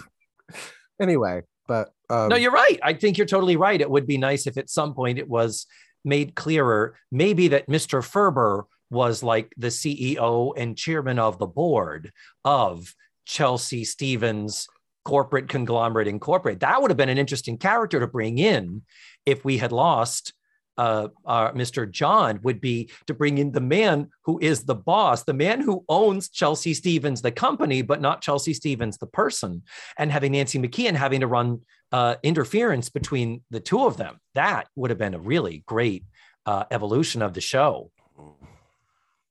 anyway, 1.01 1.43
but 1.67 1.93
um, 2.09 2.29
No, 2.29 2.35
you're 2.35 2.51
right. 2.51 2.79
I 2.81 2.93
think 2.93 3.17
you're 3.17 3.27
totally 3.27 3.55
right. 3.55 3.79
It 3.79 3.89
would 3.89 4.07
be 4.07 4.17
nice 4.17 4.47
if 4.47 4.57
at 4.57 4.69
some 4.69 4.93
point 4.93 5.19
it 5.19 5.29
was 5.29 5.67
made 6.03 6.35
clearer, 6.35 6.95
maybe 7.11 7.49
that 7.49 7.67
Mr. 7.67 8.03
Ferber 8.03 8.65
was 8.89 9.23
like 9.23 9.53
the 9.57 9.67
CEO 9.67 10.53
and 10.55 10.77
chairman 10.77 11.19
of 11.19 11.39
the 11.39 11.47
board 11.47 12.11
of 12.45 12.93
Chelsea 13.25 13.83
Stevens 13.83 14.67
Corporate 15.05 15.49
Conglomerate 15.49 16.07
incorporate. 16.07 16.61
That 16.61 16.81
would 16.81 16.91
have 16.91 16.97
been 16.97 17.09
an 17.09 17.17
interesting 17.17 17.57
character 17.57 17.99
to 17.99 18.07
bring 18.07 18.37
in 18.37 18.83
if 19.25 19.43
we 19.43 19.57
had 19.57 19.71
lost 19.71 20.33
uh, 20.77 21.09
uh, 21.25 21.51
Mr. 21.51 21.89
John 21.89 22.39
would 22.43 22.59
be 22.59 22.89
to 23.07 23.13
bring 23.13 23.37
in 23.37 23.51
the 23.51 23.61
man 23.61 24.09
who 24.23 24.39
is 24.39 24.63
the 24.63 24.75
boss, 24.75 25.23
the 25.23 25.33
man 25.33 25.61
who 25.61 25.85
owns 25.87 26.29
Chelsea 26.29 26.73
Stevens, 26.73 27.21
the 27.21 27.31
company, 27.31 27.81
but 27.81 28.01
not 28.01 28.21
Chelsea 28.21 28.53
Stevens, 28.53 28.97
the 28.97 29.07
person, 29.07 29.63
and 29.97 30.11
having 30.11 30.31
Nancy 30.31 30.59
McKeon 30.59 30.95
having 30.95 31.19
to 31.19 31.27
run 31.27 31.61
uh, 31.91 32.15
interference 32.23 32.89
between 32.89 33.43
the 33.51 33.59
two 33.59 33.85
of 33.85 33.97
them. 33.97 34.19
That 34.33 34.67
would 34.75 34.89
have 34.89 34.97
been 34.97 35.13
a 35.13 35.19
really 35.19 35.63
great 35.67 36.05
uh, 36.45 36.65
evolution 36.71 37.21
of 37.21 37.33
the 37.33 37.41
show. 37.41 37.91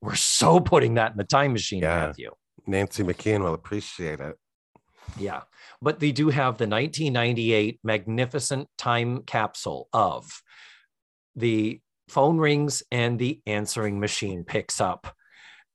We're 0.01 0.15
so 0.15 0.61
putting 0.61 0.95
that 0.95 1.13
in 1.13 1.17
the 1.17 1.25
time 1.25 1.53
machine, 1.53 1.83
Yeah. 1.83 2.07
Matthew. 2.07 2.31
Nancy 2.67 3.03
McKeon 3.03 3.41
will 3.41 3.55
appreciate 3.55 4.21
it. 4.21 4.37
Yeah. 5.19 5.43
But 5.83 5.99
they 5.99 6.13
do 6.13 6.29
have 6.29 6.57
the 6.59 6.69
1998 6.69 7.81
magnificent 7.83 8.69
time 8.79 9.25
capsule 9.25 9.89
of 9.93 10.43
the 11.37 11.81
phone 12.09 12.39
rings 12.39 12.83
and 12.91 13.19
the 13.19 13.41
answering 13.47 13.99
machine 13.99 14.45
picks 14.45 14.81
up. 14.81 15.15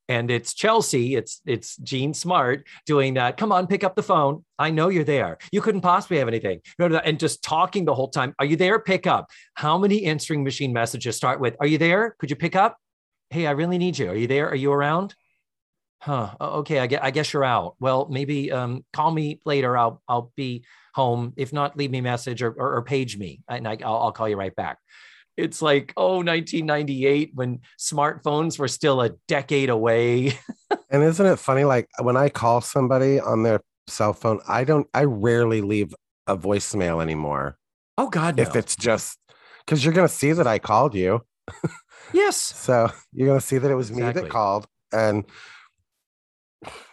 And 0.09 0.31
it's 0.31 0.53
Chelsea, 0.53 1.15
it's 1.15 1.41
it's 1.45 1.75
Jean 1.77 2.13
Smart 2.13 2.65
doing 2.85 3.15
that. 3.15 3.35
Come 3.35 3.51
on, 3.51 3.67
pick 3.67 3.83
up 3.83 3.95
the 3.95 4.03
phone. 4.03 4.45
I 4.57 4.69
know 4.69 4.87
you're 4.87 5.03
there. 5.03 5.37
You 5.51 5.61
couldn't 5.61 5.81
possibly 5.81 6.19
have 6.19 6.29
anything. 6.29 6.61
And 6.79 7.19
just 7.19 7.43
talking 7.43 7.83
the 7.83 7.93
whole 7.93 8.07
time. 8.07 8.33
Are 8.39 8.45
you 8.45 8.55
there? 8.55 8.79
Pick 8.79 9.05
up. 9.05 9.29
How 9.55 9.77
many 9.77 10.05
answering 10.05 10.45
machine 10.45 10.71
messages 10.71 11.17
start 11.17 11.41
with? 11.41 11.57
Are 11.59 11.67
you 11.67 11.77
there? 11.77 12.15
Could 12.19 12.29
you 12.29 12.37
pick 12.37 12.55
up? 12.55 12.77
Hey, 13.29 13.47
I 13.47 13.51
really 13.51 13.77
need 13.77 13.97
you. 13.97 14.09
Are 14.09 14.15
you 14.15 14.27
there? 14.27 14.47
Are 14.47 14.55
you 14.55 14.71
around? 14.71 15.13
Huh. 15.99 16.35
Okay. 16.39 16.79
I 16.79 16.87
guess, 16.87 16.99
I 17.03 17.11
guess 17.11 17.33
you're 17.33 17.43
out. 17.43 17.75
Well, 17.79 18.07
maybe 18.09 18.51
um, 18.51 18.85
call 18.93 19.11
me 19.11 19.41
later. 19.45 19.77
I'll 19.77 20.01
I'll 20.07 20.31
be 20.35 20.63
home. 20.93 21.33
If 21.37 21.53
not, 21.53 21.77
leave 21.77 21.91
me 21.91 21.99
a 21.99 22.03
message 22.03 22.41
or, 22.41 22.51
or, 22.51 22.77
or 22.77 22.81
page 22.83 23.17
me, 23.17 23.41
and 23.49 23.67
I, 23.67 23.77
I'll, 23.83 23.97
I'll 23.97 24.11
call 24.11 24.29
you 24.29 24.35
right 24.35 24.55
back. 24.55 24.77
It's 25.37 25.61
like 25.61 25.93
oh, 25.97 26.17
1998 26.17 27.31
when 27.33 27.59
smartphones 27.79 28.57
were 28.57 28.67
still 28.67 29.01
a 29.01 29.09
decade 29.27 29.69
away. 29.69 30.37
And 30.89 31.03
isn't 31.03 31.25
it 31.25 31.37
funny? 31.37 31.65
Like 31.65 31.89
when 32.01 32.15
I 32.15 32.29
call 32.29 32.61
somebody 32.61 33.19
on 33.19 33.43
their 33.43 33.59
cell 33.87 34.13
phone, 34.13 34.39
I 34.47 34.63
don't, 34.63 34.87
I 34.93 35.03
rarely 35.03 35.61
leave 35.61 35.93
a 36.27 36.37
voicemail 36.37 37.01
anymore. 37.01 37.57
Oh 37.97 38.09
God, 38.09 38.37
no. 38.37 38.43
If 38.43 38.55
it's 38.55 38.75
just 38.75 39.19
because 39.65 39.83
you're 39.83 39.93
going 39.93 40.07
to 40.07 40.13
see 40.13 40.31
that 40.31 40.47
I 40.47 40.59
called 40.59 40.95
you. 40.95 41.21
yes, 42.13 42.37
So 42.37 42.89
you're 43.11 43.27
going 43.27 43.39
to 43.39 43.45
see 43.45 43.57
that 43.57 43.69
it 43.69 43.75
was 43.75 43.91
me 43.91 44.01
that 44.01 44.29
called. 44.29 44.65
And 44.93 45.25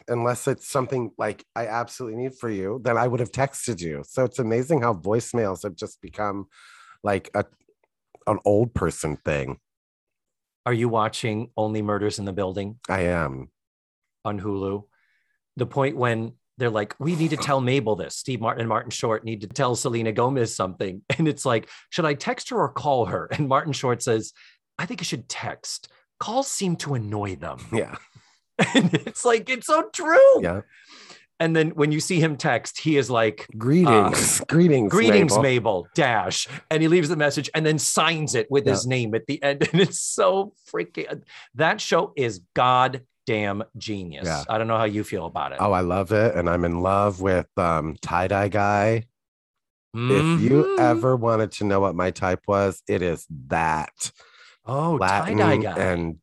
unless 0.08 0.46
it's 0.48 0.68
something 0.68 1.10
like 1.18 1.44
I 1.56 1.66
absolutely 1.66 2.22
need 2.22 2.34
for 2.34 2.50
you, 2.50 2.80
then 2.84 2.96
I 2.96 3.08
would 3.08 3.20
have 3.20 3.32
texted 3.32 3.80
you. 3.80 4.02
So 4.06 4.24
it's 4.24 4.38
amazing 4.38 4.82
how 4.82 4.94
voicemails 4.94 5.62
have 5.62 5.74
just 5.76 6.00
become 6.00 6.46
like 7.02 7.30
a 7.34 7.44
an 8.26 8.38
old 8.44 8.74
person 8.74 9.16
thing. 9.16 9.58
Are 10.66 10.72
you 10.72 10.88
watching 10.88 11.50
Only 11.56 11.82
Murders 11.82 12.18
in 12.18 12.24
the 12.24 12.32
Building 12.32 12.78
I 12.88 13.02
am. 13.02 13.50
on 14.24 14.40
Hulu? 14.40 14.84
The 15.56 15.66
point 15.66 15.96
when 15.96 16.32
they're 16.56 16.70
like, 16.70 16.94
we 16.98 17.16
need 17.16 17.30
to 17.30 17.36
tell 17.36 17.60
Mabel 17.60 17.96
this. 17.96 18.16
Steve 18.16 18.40
Martin 18.40 18.60
and 18.60 18.68
Martin 18.68 18.90
Short 18.90 19.24
need 19.24 19.42
to 19.42 19.46
tell 19.46 19.76
Selena 19.76 20.12
Gomez 20.12 20.54
something. 20.54 21.02
And 21.18 21.28
it's 21.28 21.44
like, 21.44 21.68
should 21.90 22.04
I 22.06 22.14
text 22.14 22.50
her 22.50 22.58
or 22.58 22.70
call 22.70 23.06
her? 23.06 23.28
And 23.32 23.48
Martin 23.48 23.72
Short 23.72 24.02
says, 24.02 24.32
I 24.78 24.86
think 24.86 25.00
you 25.00 25.04
should 25.04 25.28
text. 25.28 25.88
Calls 26.18 26.48
seem 26.48 26.76
to 26.76 26.94
annoy 26.94 27.36
them. 27.36 27.58
Yeah. 27.72 27.96
And 28.74 28.94
it's 29.06 29.24
like, 29.24 29.48
it's 29.50 29.66
so 29.66 29.88
true. 29.92 30.42
Yeah. 30.42 30.60
And 31.40 31.54
then 31.56 31.70
when 31.70 31.90
you 31.90 31.98
see 32.00 32.20
him 32.20 32.36
text, 32.36 32.80
he 32.80 32.96
is 32.96 33.10
like, 33.10 33.46
Greetings. 33.58 34.40
greetings. 34.48 34.90
Greetings, 34.92 35.32
Mabel. 35.32 35.42
Mabel. 35.42 35.88
dash. 35.94 36.46
And 36.70 36.80
he 36.80 36.88
leaves 36.88 37.08
the 37.08 37.16
message 37.16 37.50
and 37.54 37.66
then 37.66 37.78
signs 37.78 38.34
it 38.36 38.48
with 38.50 38.64
Yeah. 38.66 38.72
his 38.72 38.86
name 38.86 39.14
at 39.14 39.26
the 39.26 39.42
end. 39.42 39.68
And 39.72 39.80
it's 39.80 40.00
so 40.00 40.54
freaking 40.72 41.22
that 41.56 41.80
show 41.80 42.12
is 42.16 42.40
goddamn 42.54 43.64
genius. 43.76 44.26
Yeah. 44.26 44.44
I 44.48 44.58
don't 44.58 44.68
know 44.68 44.78
how 44.78 44.84
you 44.84 45.02
feel 45.02 45.26
about 45.26 45.50
it. 45.52 45.58
Oh, 45.60 45.72
I 45.72 45.80
love 45.80 46.12
it. 46.12 46.36
And 46.36 46.48
I'm 46.48 46.64
in 46.64 46.80
love 46.82 47.20
with 47.20 47.48
um 47.56 47.96
tie-dye 48.00 48.48
guy. 48.48 49.04
If 49.96 50.40
you 50.40 50.64
Mhm. 50.64 50.78
ever 50.80 51.14
wanted 51.16 51.52
to 51.52 51.64
know 51.64 51.78
what 51.80 51.94
my 51.94 52.10
type 52.10 52.42
was, 52.48 52.82
it 52.88 53.00
is 53.02 53.26
that 53.48 54.12
oh 54.66 54.94
Latin 55.00 55.38
tie-dye 55.38 55.56
guy. 55.62 55.78
and 55.78 56.16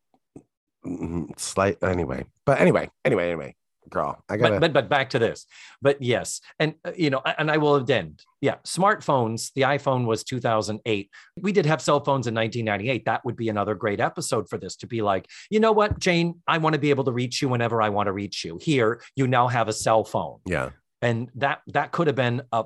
slight 1.38 1.78
anyway. 1.84 2.26
But 2.46 2.60
anyway, 2.60 2.90
anyway, 3.06 3.28
anyway, 3.28 3.56
girl, 3.90 4.24
I 4.30 4.38
gotta 4.38 4.54
but, 4.54 4.60
but 4.60 4.74
but 4.74 4.90
back 4.90 5.12
to 5.12 5.20
this. 5.20 5.46
But 5.82 6.02
yes, 6.02 6.42
and 6.60 6.76
uh, 6.86 6.92
you 6.96 7.10
know, 7.10 7.22
and 7.38 7.52
I 7.52 7.58
will 7.58 7.90
end. 7.90 8.24
Yeah, 8.42 8.56
smartphones. 8.66 9.52
The 9.54 9.62
iPhone 9.62 10.06
was 10.06 10.24
2008. 10.24 11.10
We 11.40 11.52
did 11.52 11.66
have 11.66 11.82
cell 11.82 12.00
phones 12.00 12.28
in 12.28 12.34
1998. 12.34 13.06
That 13.06 13.24
would 13.26 13.36
be 13.36 13.50
another 13.50 13.76
great 13.76 14.00
episode 14.00 14.50
for 14.50 14.58
this 14.58 14.76
to 14.78 14.88
be 14.88 15.02
like, 15.02 15.28
you 15.50 15.60
know 15.60 15.72
what, 15.72 16.00
Jane, 16.00 16.42
I 16.48 16.58
want 16.58 16.74
to 16.74 16.80
be 16.80 16.90
able 16.90 17.04
to 17.06 17.12
reach 17.12 17.42
you 17.42 17.50
whenever 17.50 17.82
I 17.82 17.90
want 17.90 18.08
to 18.08 18.14
reach 18.14 18.44
you. 18.44 18.58
Here, 18.62 19.02
you 19.16 19.28
now 19.28 19.48
have 19.48 19.68
a 19.68 19.74
cell 19.74 20.04
phone, 20.04 20.40
yeah. 20.46 20.70
and 21.02 21.30
that 21.36 21.62
that 21.68 21.92
could 21.92 22.08
have 22.08 22.16
been 22.16 22.42
a. 22.52 22.66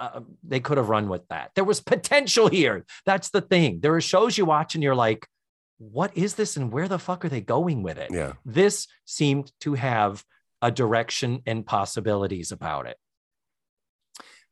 Uh, 0.00 0.20
they 0.44 0.60
could 0.60 0.78
have 0.78 0.88
run 0.88 1.08
with 1.08 1.26
that. 1.26 1.50
There 1.56 1.64
was 1.64 1.80
potential 1.80 2.46
here. 2.46 2.84
That's 3.04 3.30
the 3.30 3.40
thing. 3.40 3.80
There 3.80 3.96
are 3.96 4.00
shows 4.00 4.38
you 4.38 4.44
watch 4.44 4.76
and 4.76 4.84
you're 4.84 4.94
like, 4.94 5.26
what 5.78 6.16
is 6.16 6.34
this 6.34 6.56
and 6.56 6.72
where 6.72 6.88
the 6.88 6.98
fuck 6.98 7.24
are 7.24 7.28
they 7.28 7.40
going 7.40 7.82
with 7.82 7.98
it? 7.98 8.10
Yeah. 8.12 8.34
this 8.44 8.86
seemed 9.04 9.52
to 9.60 9.74
have 9.74 10.24
a 10.60 10.70
direction 10.70 11.40
and 11.46 11.64
possibilities 11.64 12.52
about 12.52 12.86
it. 12.86 12.96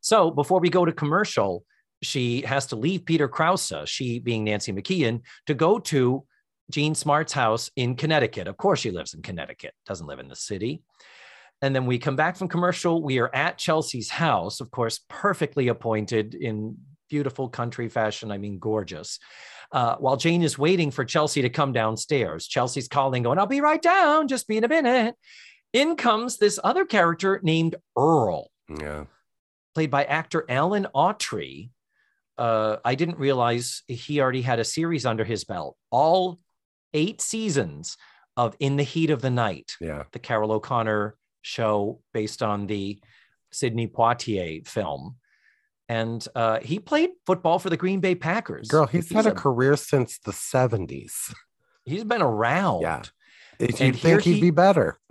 So 0.00 0.30
before 0.30 0.60
we 0.60 0.70
go 0.70 0.84
to 0.84 0.92
commercial, 0.92 1.64
she 2.02 2.42
has 2.42 2.66
to 2.66 2.76
leave 2.76 3.04
Peter 3.04 3.26
Krause, 3.26 3.72
she 3.86 4.20
being 4.20 4.44
Nancy 4.44 4.72
McKeon, 4.72 5.22
to 5.46 5.54
go 5.54 5.80
to 5.80 6.24
Jean 6.70 6.94
Smart's 6.94 7.32
house 7.32 7.70
in 7.74 7.96
Connecticut. 7.96 8.46
Of 8.46 8.56
course, 8.56 8.80
she 8.80 8.90
lives 8.90 9.14
in 9.14 9.22
Connecticut, 9.22 9.72
doesn't 9.86 10.06
live 10.06 10.20
in 10.20 10.28
the 10.28 10.36
city. 10.36 10.82
And 11.62 11.74
then 11.74 11.86
we 11.86 11.98
come 11.98 12.16
back 12.16 12.36
from 12.36 12.48
commercial. 12.48 13.02
We 13.02 13.18
are 13.18 13.34
at 13.34 13.58
Chelsea's 13.58 14.10
house, 14.10 14.60
of 14.60 14.70
course, 14.70 15.00
perfectly 15.08 15.68
appointed 15.68 16.34
in 16.34 16.76
beautiful 17.08 17.48
country 17.48 17.88
fashion. 17.88 18.30
I 18.30 18.38
mean, 18.38 18.58
gorgeous. 18.58 19.18
Uh, 19.72 19.96
while 19.96 20.16
Jane 20.16 20.42
is 20.42 20.58
waiting 20.58 20.90
for 20.90 21.04
Chelsea 21.04 21.42
to 21.42 21.50
come 21.50 21.72
downstairs, 21.72 22.46
Chelsea's 22.46 22.88
calling, 22.88 23.22
going, 23.22 23.38
I'll 23.38 23.46
be 23.46 23.60
right 23.60 23.82
down. 23.82 24.28
Just 24.28 24.46
be 24.48 24.56
in 24.56 24.64
a 24.64 24.68
minute. 24.68 25.14
In 25.72 25.96
comes 25.96 26.38
this 26.38 26.58
other 26.62 26.84
character 26.84 27.40
named 27.42 27.76
Earl, 27.96 28.50
Yeah. 28.68 29.04
played 29.74 29.90
by 29.90 30.04
actor 30.04 30.44
Alan 30.48 30.86
Autry. 30.94 31.70
Uh, 32.38 32.76
I 32.84 32.94
didn't 32.94 33.18
realize 33.18 33.82
he 33.88 34.20
already 34.20 34.42
had 34.42 34.58
a 34.58 34.64
series 34.64 35.04
under 35.06 35.24
his 35.24 35.44
belt. 35.44 35.76
All 35.90 36.38
eight 36.94 37.20
seasons 37.20 37.96
of 38.36 38.54
In 38.60 38.76
the 38.76 38.82
Heat 38.82 39.10
of 39.10 39.22
the 39.22 39.30
Night, 39.30 39.72
Yeah. 39.80 40.04
the 40.12 40.18
Carroll 40.18 40.52
O'Connor 40.52 41.16
show 41.42 42.00
based 42.12 42.42
on 42.42 42.66
the 42.66 43.00
Sidney 43.52 43.86
Poitier 43.88 44.66
film. 44.66 45.16
And 45.88 46.26
uh, 46.34 46.58
he 46.60 46.80
played 46.80 47.10
football 47.26 47.58
for 47.58 47.70
the 47.70 47.76
Green 47.76 48.00
Bay 48.00 48.14
Packers. 48.16 48.68
Girl, 48.68 48.86
he's, 48.86 49.10
had 49.12 49.26
a- 49.26 49.30
a 49.30 49.34
career 49.34 49.76
since 49.76 50.18
the 50.18 50.32
70s. 50.32 51.32
He's 51.84 52.02
been 52.04 52.22
around. 52.22 52.82
Yeah. 52.82 53.02
If 53.60 53.80
you'd 53.80 53.96
think 53.96 54.22
he'd 54.22 54.34
he- 54.34 54.40
be 54.40 54.50
better. 54.50 54.98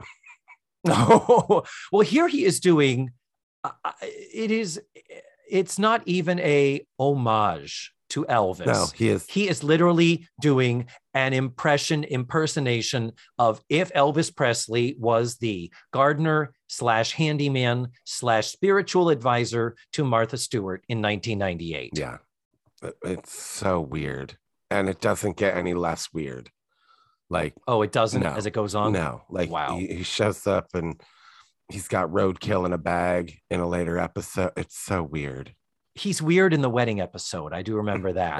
No, 0.87 1.63
well, 1.91 2.01
here 2.03 2.27
he 2.27 2.45
is 2.45 2.59
doing. 2.59 3.09
Uh, 3.63 3.71
it 4.03 4.51
is. 4.51 4.79
It's 5.49 5.79
not 5.79 6.03
even 6.05 6.37
a 6.39 6.85
homage 6.99 7.91
to 8.15 8.25
Elvis. 8.25 8.65
No, 8.65 8.87
he 8.95 9.09
is. 9.09 9.25
He 9.29 9.47
is 9.47 9.63
literally 9.63 10.27
doing 10.41 10.87
an 11.13 11.33
impression 11.33 12.03
impersonation 12.05 13.11
of 13.37 13.61
if 13.69 13.91
Elvis 13.93 14.35
Presley 14.35 14.95
was 14.97 15.35
the 15.37 15.71
gardener 15.93 16.53
slash 16.67 17.11
handyman 17.13 17.89
slash 18.05 18.47
spiritual 18.47 19.09
advisor 19.09 19.75
to 19.93 20.03
Martha 20.03 20.37
Stewart 20.37 20.83
in 20.89 21.01
1998. 21.01 21.91
Yeah. 21.95 22.17
Uh, 22.81 22.91
it's 23.03 23.37
so 23.37 23.79
weird. 23.81 24.37
And 24.71 24.89
it 24.89 24.99
doesn't 25.01 25.37
get 25.37 25.55
any 25.55 25.73
less 25.73 26.11
weird. 26.13 26.49
Like, 27.29 27.53
Oh, 27.67 27.81
it 27.81 27.91
doesn't 27.91 28.23
No. 28.23 28.29
as 28.31 28.45
it 28.45 28.51
goes 28.51 28.75
on. 28.75 28.93
no, 28.93 29.23
like 29.29 29.49
Wow. 29.49 29.77
he, 29.77 29.87
he 29.87 30.03
shows 30.03 30.47
up 30.47 30.67
and 30.73 30.99
he's 31.71 31.87
got 31.87 32.09
roadkill 32.09 32.65
in 32.65 32.73
a 32.73 32.77
bag 32.77 33.39
in 33.49 33.59
a 33.59 33.67
later 33.67 33.97
episode. 33.97 34.51
It's 34.57 34.77
so 34.77 35.03
weird. 35.03 35.53
He's 35.95 36.21
weird 36.21 36.53
in 36.53 36.61
the 36.61 36.69
wedding 36.69 37.01
episode. 37.01 37.53
I 37.53 37.61
do 37.61 37.77
remember 37.77 38.13
that. 38.13 38.39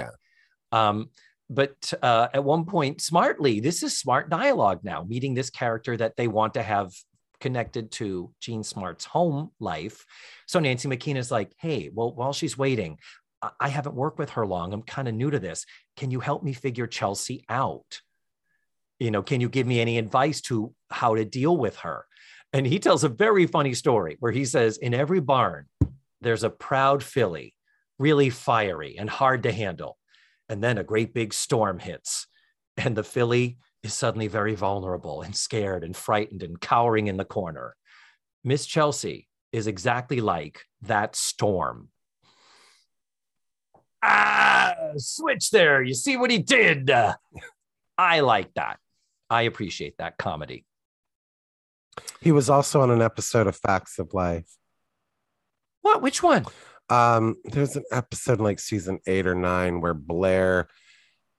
Yeah. 0.72 0.88
Um, 0.88 1.10
but 1.50 1.94
uh, 2.02 2.28
at 2.34 2.44
one 2.44 2.66
point, 2.66 3.02
smartly, 3.02 3.60
this 3.60 3.84
is 3.84 3.98
smart 3.98 4.30
dialogue 4.30 4.82
now, 4.84 5.04
meeting 5.04 5.34
this 5.34 5.50
character 5.50 5.96
that 5.98 6.16
they 6.18 6.28
want 6.28 6.56
to 6.56 6.64
have 6.64 6.92
connected 7.40 7.92
to 7.92 8.32
Jean 8.40 8.64
Smart's 8.64 9.06
home 9.06 9.52
life. 9.60 10.06
So 10.48 10.60
Nancy 10.60 10.88
McKeon 10.88 11.18
is 11.18 11.32
like, 11.32 11.54
hey, 11.58 11.92
well, 11.94 12.14
while 12.14 12.34
she's 12.34 12.58
waiting, 12.58 12.98
I, 13.42 13.52
I 13.60 13.68
haven't 13.70 13.96
worked 13.96 14.20
with 14.20 14.32
her 14.32 14.46
long. 14.46 14.74
I'm 14.74 14.82
kind 14.82 15.08
of 15.08 15.14
new 15.14 15.30
to 15.30 15.40
this. 15.40 15.66
Can 15.96 16.12
you 16.12 16.20
help 16.20 16.44
me 16.44 16.54
figure 16.54 16.88
Chelsea 16.88 17.46
out? 17.48 18.02
You 19.00 19.12
know, 19.12 19.22
can 19.22 19.42
you 19.42 19.50
give 19.50 19.68
me 19.68 19.80
any 19.80 19.98
advice 19.98 20.42
to 20.42 20.74
how 20.90 21.16
to 21.16 21.26
deal 21.26 21.56
with 21.56 21.78
her? 21.78 22.06
And 22.54 22.66
he 22.66 22.80
tells 22.80 23.04
a 23.04 23.10
very 23.10 23.46
funny 23.46 23.74
story 23.74 24.18
where 24.20 24.32
he 24.32 24.46
says, 24.46 24.78
in 24.78 24.94
every 24.94 25.20
barn, 25.20 25.66
there's 26.26 26.44
a 26.44 26.50
proud 26.50 27.04
filly, 27.04 27.54
really 28.00 28.30
fiery 28.30 28.98
and 28.98 29.10
hard 29.10 29.44
to 29.44 29.52
handle. 29.52 29.98
And 30.50 30.64
then 30.64 30.78
a 30.78 30.84
great 30.84 31.14
big 31.14 31.34
storm 31.34 31.80
hits, 31.80 32.28
and 32.78 32.96
the 32.96 33.04
filly 33.04 33.58
is 33.84 33.94
suddenly 33.94 34.28
very 34.28 34.56
vulnerable 34.56 35.22
and 35.22 35.36
scared 35.36 35.84
and 35.84 35.96
frightened 35.96 36.44
and 36.44 36.60
cowering 36.60 37.08
in 37.08 37.18
the 37.18 37.26
corner. 37.26 37.76
Miss 38.44 38.66
Chelsea 38.66 39.28
is 39.52 39.68
exactly 39.68 40.22
like 40.22 40.62
that 40.82 41.16
storm. 41.16 41.90
Ah, 44.04 44.76
switch 44.98 45.50
there. 45.50 45.82
You 45.82 45.94
see 45.94 46.18
what 46.18 46.30
he 46.30 46.38
did? 46.40 46.92
I 47.98 48.20
like 48.20 48.54
that. 48.56 48.78
I 49.30 49.44
appreciate 49.44 49.98
that 49.98 50.18
comedy. 50.18 50.66
He 52.22 52.32
was 52.32 52.50
also 52.50 52.82
on 52.82 52.92
an 52.92 53.02
episode 53.02 53.48
of 53.48 53.56
Facts 53.56 53.98
of 53.98 54.14
Life. 54.14 54.58
What? 55.86 56.02
Which 56.02 56.24
one? 56.24 56.48
Um, 56.90 57.36
there's 57.44 57.76
an 57.76 57.84
episode 57.92 58.40
like 58.40 58.60
season 58.60 58.98
eight 59.06 59.28
or 59.28 59.36
nine 59.36 59.82
where 59.82 59.94
Blair 59.94 60.68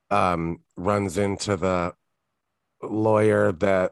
um 0.08 0.58
runs 0.76 1.18
into 1.18 1.56
the 1.56 1.92
lawyer 2.80 3.50
that 3.50 3.90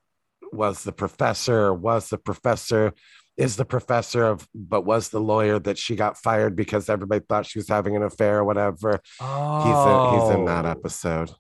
was 0.53 0.85
the 0.85 0.93
professor, 0.93 1.75
was 1.75 2.09
the 2.09 2.19
professor, 2.19 2.95
is 3.37 3.57
the 3.57 3.65
professor 3.65 4.23
of, 4.23 4.47
but 4.55 4.83
was 4.83 5.09
the 5.09 5.19
lawyer 5.19 5.59
that 5.59 5.77
she 5.77 5.97
got 5.97 6.17
fired 6.17 6.55
because 6.55 6.89
everybody 6.89 7.25
thought 7.29 7.47
she 7.47 7.59
was 7.59 7.69
having 7.69 7.97
an 7.97 8.05
affair 8.05 8.39
or 8.39 8.45
whatever. 8.45 9.01
Oh, 9.21 9.61
He's 9.65 10.21
in, 10.21 10.21
he's 10.21 10.39
in 10.39 10.45
that 10.45 10.67
episode. 10.67 11.33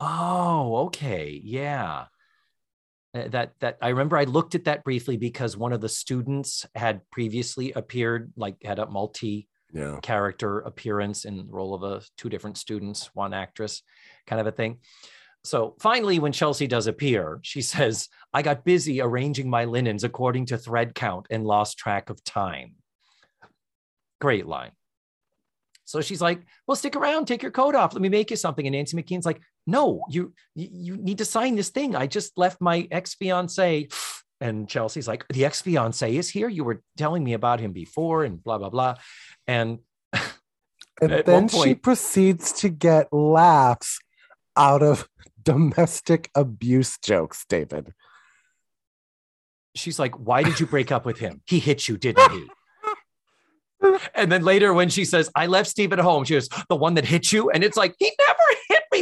Oh, 0.00 0.86
okay. 0.86 1.38
Yeah. 1.44 2.06
Uh, 3.14 3.28
That 3.28 3.52
that 3.60 3.78
I 3.82 3.88
remember 3.88 4.16
I 4.16 4.24
looked 4.24 4.54
at 4.54 4.64
that 4.64 4.84
briefly 4.84 5.16
because 5.16 5.56
one 5.56 5.72
of 5.72 5.80
the 5.80 5.88
students 5.88 6.66
had 6.74 7.02
previously 7.10 7.72
appeared, 7.72 8.32
like 8.36 8.56
had 8.64 8.78
a 8.78 8.86
multi 8.86 9.48
Yeah. 9.72 9.98
character 10.02 10.60
appearance 10.60 11.24
in 11.24 11.36
the 11.36 11.44
role 11.44 11.74
of 11.74 11.82
a 11.82 12.02
two 12.16 12.28
different 12.28 12.58
students, 12.58 13.10
one 13.14 13.32
actress, 13.34 13.82
kind 14.26 14.40
of 14.40 14.46
a 14.46 14.52
thing. 14.52 14.80
So 15.44 15.74
finally, 15.80 16.18
when 16.20 16.32
Chelsea 16.32 16.66
does 16.68 16.86
appear, 16.86 17.40
she 17.42 17.62
says, 17.74 18.08
I 18.32 18.42
got 18.42 18.64
busy 18.64 19.00
arranging 19.00 19.50
my 19.50 19.64
linens 19.64 20.04
according 20.04 20.46
to 20.46 20.58
thread 20.58 20.94
count 20.94 21.26
and 21.30 21.44
lost 21.44 21.78
track 21.78 22.10
of 22.10 22.22
time. 22.24 22.76
Great 24.20 24.46
line. 24.46 24.72
So 25.84 26.00
she's 26.00 26.20
like, 26.22 26.42
Well, 26.66 26.76
stick 26.76 26.96
around, 26.96 27.26
take 27.26 27.42
your 27.42 27.50
coat 27.50 27.74
off. 27.74 27.92
Let 27.92 28.02
me 28.02 28.08
make 28.08 28.30
you 28.30 28.36
something. 28.36 28.66
And 28.66 28.74
Nancy 28.74 28.96
McKeon's 28.96 29.26
like, 29.26 29.40
No, 29.66 30.02
you 30.10 30.32
you 30.54 30.96
need 30.96 31.18
to 31.18 31.24
sign 31.24 31.54
this 31.54 31.70
thing. 31.70 31.94
I 31.94 32.06
just 32.06 32.36
left 32.36 32.60
my 32.60 32.88
ex-fiance 32.90 33.88
and 34.42 34.68
Chelsea's 34.68 35.06
like, 35.06 35.24
the 35.28 35.44
ex 35.44 35.62
fiance 35.62 36.16
is 36.16 36.28
here. 36.28 36.48
You 36.48 36.64
were 36.64 36.82
telling 36.96 37.22
me 37.22 37.32
about 37.32 37.60
him 37.60 37.72
before, 37.72 38.24
and 38.24 38.42
blah 38.42 38.58
blah 38.58 38.70
blah. 38.70 38.96
And 39.46 39.78
And 41.00 41.22
then 41.24 41.46
one 41.46 41.48
she 41.48 41.74
proceeds 41.74 42.52
to 42.60 42.68
get 42.68 43.12
laughs 43.12 44.00
out 44.56 44.82
of 44.82 45.08
domestic 45.42 46.28
abuse 46.34 46.98
jokes, 46.98 47.44
David. 47.48 47.94
she's 49.76 49.98
like, 49.98 50.16
Why 50.16 50.42
did 50.42 50.58
you 50.58 50.66
break 50.66 50.90
up 50.90 51.06
with 51.06 51.18
him? 51.18 51.40
He 51.46 51.60
hit 51.60 51.88
you, 51.88 51.96
didn't 51.96 52.30
he? 52.32 52.46
And 54.14 54.30
then 54.30 54.44
later, 54.44 54.72
when 54.72 54.88
she 54.90 55.04
says, 55.04 55.28
I 55.34 55.46
left 55.46 55.68
Steve 55.68 55.92
at 55.92 55.98
home, 55.98 56.22
she 56.24 56.34
goes, 56.34 56.48
The 56.68 56.76
one 56.76 56.94
that 56.94 57.04
hit 57.04 57.32
you? 57.32 57.50
And 57.50 57.64
it's 57.64 57.76
like, 57.76 57.94
He 57.98 58.12
never 58.18 58.51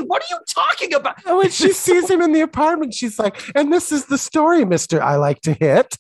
What 0.01 0.23
are 0.23 0.27
you 0.31 0.39
talking 0.49 0.95
about? 0.95 1.25
And 1.27 1.39
when 1.39 1.51
she 1.51 1.73
sees 1.85 2.11
him 2.11 2.21
in 2.21 2.33
the 2.33 2.41
apartment, 2.41 2.95
she's 2.95 3.19
like, 3.19 3.41
and 3.55 3.73
this 3.73 3.93
is 3.93 4.07
the 4.07 4.19
story, 4.19 4.65
Mr. 4.65 5.01
I 5.01 5.17
like 5.17 5.41
to 5.43 5.55
hit. 5.55 5.97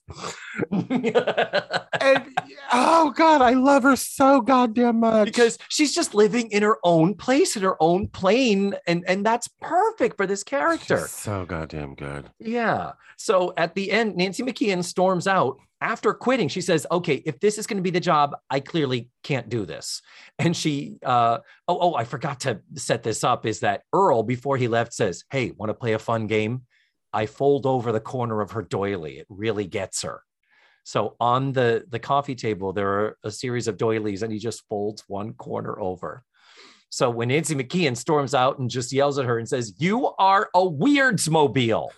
And 2.00 2.24
oh 2.72 3.12
God, 3.14 3.42
I 3.42 3.50
love 3.52 3.82
her 3.82 3.94
so 3.94 4.40
goddamn 4.40 5.00
much. 5.00 5.26
because 5.26 5.58
she's 5.68 5.94
just 5.94 6.14
living 6.14 6.50
in 6.50 6.62
her 6.62 6.78
own 6.82 7.14
place, 7.14 7.56
in 7.56 7.62
her 7.62 7.76
own 7.80 8.08
plane. 8.08 8.74
And, 8.86 9.04
and 9.06 9.24
that's 9.24 9.48
perfect 9.60 10.16
for 10.16 10.26
this 10.26 10.42
character. 10.42 11.00
She's 11.00 11.10
so 11.10 11.44
goddamn 11.44 11.94
good. 11.94 12.30
Yeah. 12.38 12.92
So 13.16 13.52
at 13.56 13.74
the 13.74 13.92
end, 13.92 14.16
Nancy 14.16 14.42
McKeon 14.42 14.82
storms 14.82 15.26
out 15.26 15.58
after 15.80 16.12
quitting. 16.12 16.48
She 16.48 16.60
says, 16.60 16.86
"Okay, 16.90 17.22
if 17.24 17.40
this 17.40 17.58
is 17.58 17.66
going 17.66 17.78
to 17.78 17.82
be 17.82 17.90
the 17.90 18.00
job, 18.00 18.36
I 18.50 18.60
clearly 18.60 19.10
can't 19.22 19.48
do 19.48 19.64
this." 19.64 20.02
And 20.38 20.56
she, 20.56 20.98
uh, 21.04 21.38
oh, 21.68 21.78
oh, 21.80 21.94
I 21.94 22.04
forgot 22.04 22.40
to 22.40 22.60
set 22.74 23.02
this 23.02 23.24
up. 23.24 23.46
Is 23.46 23.60
that 23.60 23.82
Earl 23.92 24.22
before 24.22 24.56
he 24.56 24.68
left 24.68 24.92
says, 24.92 25.24
"Hey, 25.30 25.52
want 25.52 25.70
to 25.70 25.74
play 25.74 25.92
a 25.92 25.98
fun 25.98 26.26
game?" 26.26 26.62
I 27.12 27.26
fold 27.26 27.66
over 27.66 27.92
the 27.92 28.00
corner 28.00 28.40
of 28.40 28.52
her 28.52 28.62
doily. 28.62 29.18
It 29.18 29.26
really 29.28 29.66
gets 29.66 30.02
her. 30.02 30.22
So 30.84 31.16
on 31.20 31.52
the 31.52 31.84
the 31.88 31.98
coffee 31.98 32.34
table, 32.34 32.72
there 32.72 32.88
are 32.88 33.18
a 33.24 33.30
series 33.30 33.68
of 33.68 33.76
doilies, 33.76 34.22
and 34.22 34.32
he 34.32 34.38
just 34.38 34.66
folds 34.68 35.04
one 35.08 35.34
corner 35.34 35.78
over. 35.80 36.24
So 36.90 37.08
when 37.08 37.28
Nancy 37.28 37.54
McKeon 37.54 37.96
storms 37.96 38.34
out 38.34 38.58
and 38.58 38.68
just 38.68 38.92
yells 38.92 39.18
at 39.18 39.24
her 39.24 39.38
and 39.38 39.48
says, 39.48 39.74
"You 39.78 40.12
are 40.18 40.50
a 40.54 40.60
weirdsmobile," 40.60 41.88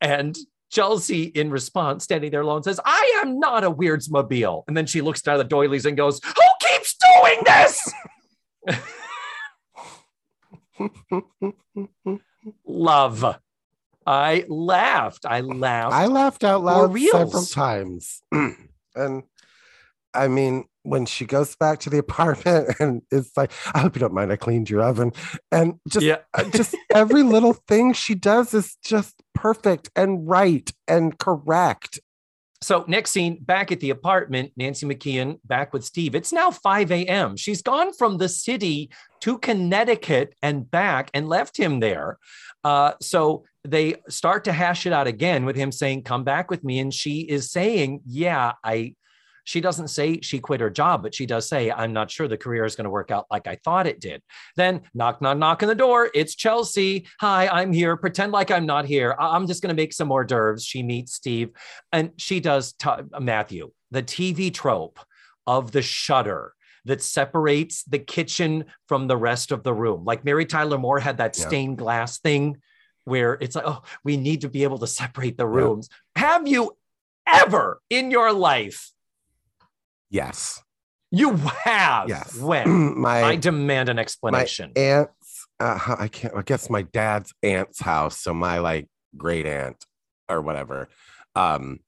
and 0.00 0.36
Chelsea, 0.70 1.24
in 1.24 1.50
response, 1.50 2.04
standing 2.04 2.30
there 2.30 2.42
alone, 2.42 2.62
says, 2.62 2.78
I 2.84 3.20
am 3.22 3.40
not 3.40 3.64
a 3.64 3.70
Weirdsmobile. 3.70 4.62
And 4.68 4.76
then 4.76 4.86
she 4.86 5.00
looks 5.00 5.20
down 5.20 5.34
at 5.34 5.38
the 5.38 5.44
doilies 5.44 5.84
and 5.84 5.96
goes, 5.96 6.20
Who 6.24 6.32
keeps 6.60 6.96
doing 6.96 7.40
this? 7.44 7.92
Love. 12.66 13.36
I 14.06 14.44
laughed. 14.48 15.26
I 15.26 15.40
laughed. 15.40 15.94
I 15.94 16.06
laughed 16.06 16.44
out 16.44 16.62
loud 16.62 16.98
several 16.98 17.44
times. 17.44 18.22
and 18.32 19.24
I 20.14 20.28
mean, 20.28 20.64
when 20.82 21.06
she 21.06 21.26
goes 21.26 21.56
back 21.56 21.80
to 21.80 21.90
the 21.90 21.98
apartment 22.06 22.74
and 22.78 23.02
it's 23.10 23.36
like, 23.36 23.52
I 23.74 23.80
hope 23.80 23.96
you 23.96 24.00
don't 24.00 24.14
mind, 24.14 24.32
I 24.32 24.36
cleaned 24.36 24.70
your 24.70 24.82
oven. 24.82 25.12
And 25.52 25.74
just 25.88 26.04
yeah. 26.04 26.18
uh, 26.34 26.44
just 26.54 26.76
every 26.94 27.22
little 27.22 27.54
thing 27.54 27.92
she 27.92 28.14
does 28.14 28.54
is 28.54 28.76
just 28.84 29.22
perfect 29.34 29.90
and 29.96 30.28
right 30.28 30.70
and 30.88 31.18
correct. 31.18 32.00
So 32.62 32.84
next 32.86 33.12
scene, 33.12 33.38
back 33.40 33.72
at 33.72 33.80
the 33.80 33.88
apartment, 33.88 34.52
Nancy 34.54 34.84
McKeon 34.84 35.38
back 35.46 35.72
with 35.72 35.82
Steve. 35.82 36.14
It's 36.14 36.30
now 36.30 36.50
5 36.50 36.92
a.m. 36.92 37.36
She's 37.36 37.62
gone 37.62 37.94
from 37.94 38.18
the 38.18 38.28
city 38.28 38.90
to 39.20 39.38
Connecticut 39.38 40.34
and 40.42 40.70
back 40.70 41.10
and 41.14 41.26
left 41.26 41.56
him 41.56 41.80
there. 41.80 42.18
Uh, 42.62 42.92
so 43.00 43.44
they 43.64 43.94
start 44.10 44.44
to 44.44 44.52
hash 44.52 44.84
it 44.84 44.92
out 44.92 45.06
again 45.06 45.46
with 45.46 45.56
him 45.56 45.72
saying, 45.72 46.02
Come 46.02 46.22
back 46.22 46.50
with 46.50 46.62
me. 46.62 46.78
And 46.80 46.92
she 46.92 47.20
is 47.20 47.50
saying, 47.50 48.02
Yeah, 48.04 48.52
I 48.62 48.94
she 49.50 49.60
doesn't 49.60 49.88
say 49.88 50.20
she 50.20 50.38
quit 50.38 50.60
her 50.60 50.70
job, 50.70 51.02
but 51.02 51.12
she 51.12 51.26
does 51.26 51.48
say, 51.48 51.72
I'm 51.72 51.92
not 51.92 52.08
sure 52.08 52.28
the 52.28 52.36
career 52.38 52.64
is 52.64 52.76
going 52.76 52.84
to 52.84 52.90
work 52.90 53.10
out 53.10 53.26
like 53.32 53.48
I 53.48 53.56
thought 53.64 53.88
it 53.88 53.98
did. 54.00 54.22
Then 54.54 54.82
knock, 54.94 55.20
knock, 55.20 55.38
knock 55.38 55.62
on 55.64 55.68
the 55.68 55.74
door. 55.74 56.08
It's 56.14 56.36
Chelsea. 56.36 57.08
Hi, 57.18 57.48
I'm 57.48 57.72
here. 57.72 57.96
Pretend 57.96 58.30
like 58.30 58.52
I'm 58.52 58.64
not 58.64 58.84
here. 58.84 59.16
I- 59.18 59.34
I'm 59.34 59.48
just 59.48 59.60
going 59.60 59.74
to 59.74 59.82
make 59.82 59.92
some 59.92 60.12
hors 60.12 60.24
d'oeuvres. 60.24 60.64
She 60.64 60.84
meets 60.84 61.14
Steve 61.14 61.50
and 61.90 62.12
she 62.16 62.38
does 62.38 62.74
t- 62.74 62.88
Matthew, 63.18 63.72
the 63.90 64.04
TV 64.04 64.54
trope 64.54 65.00
of 65.48 65.72
the 65.72 65.82
shutter 65.82 66.54
that 66.84 67.02
separates 67.02 67.82
the 67.82 67.98
kitchen 67.98 68.66
from 68.86 69.08
the 69.08 69.16
rest 69.16 69.50
of 69.50 69.64
the 69.64 69.74
room. 69.74 70.04
Like 70.04 70.24
Mary 70.24 70.46
Tyler 70.46 70.78
Moore 70.78 71.00
had 71.00 71.16
that 71.18 71.36
Yeah. 71.36 71.48
stained 71.48 71.76
glass 71.78 72.20
thing 72.20 72.58
where 73.04 73.32
it's 73.40 73.56
like, 73.56 73.66
oh, 73.66 73.82
we 74.04 74.16
need 74.16 74.42
to 74.42 74.48
be 74.48 74.62
able 74.62 74.78
to 74.78 74.86
separate 74.86 75.36
the 75.36 75.46
rooms. 75.48 75.88
Have 76.14 76.46
you 76.46 76.76
ever 77.26 77.80
in 77.90 78.12
your 78.12 78.32
life? 78.32 78.92
Yes. 80.10 80.62
You 81.10 81.36
have. 81.36 82.08
Yes. 82.08 82.36
When? 82.36 83.00
my 83.00 83.22
I 83.22 83.36
demand 83.36 83.88
an 83.88 83.98
explanation. 83.98 84.72
aunt's 84.76 85.46
uh, 85.58 85.96
I 85.98 86.08
can't 86.08 86.34
I 86.36 86.42
guess 86.42 86.70
my 86.70 86.82
dad's 86.82 87.32
aunt's 87.42 87.80
house. 87.80 88.18
So 88.18 88.32
my 88.34 88.58
like 88.58 88.88
great 89.16 89.46
aunt 89.46 89.84
or 90.28 90.40
whatever. 90.40 90.88
Um 91.34 91.80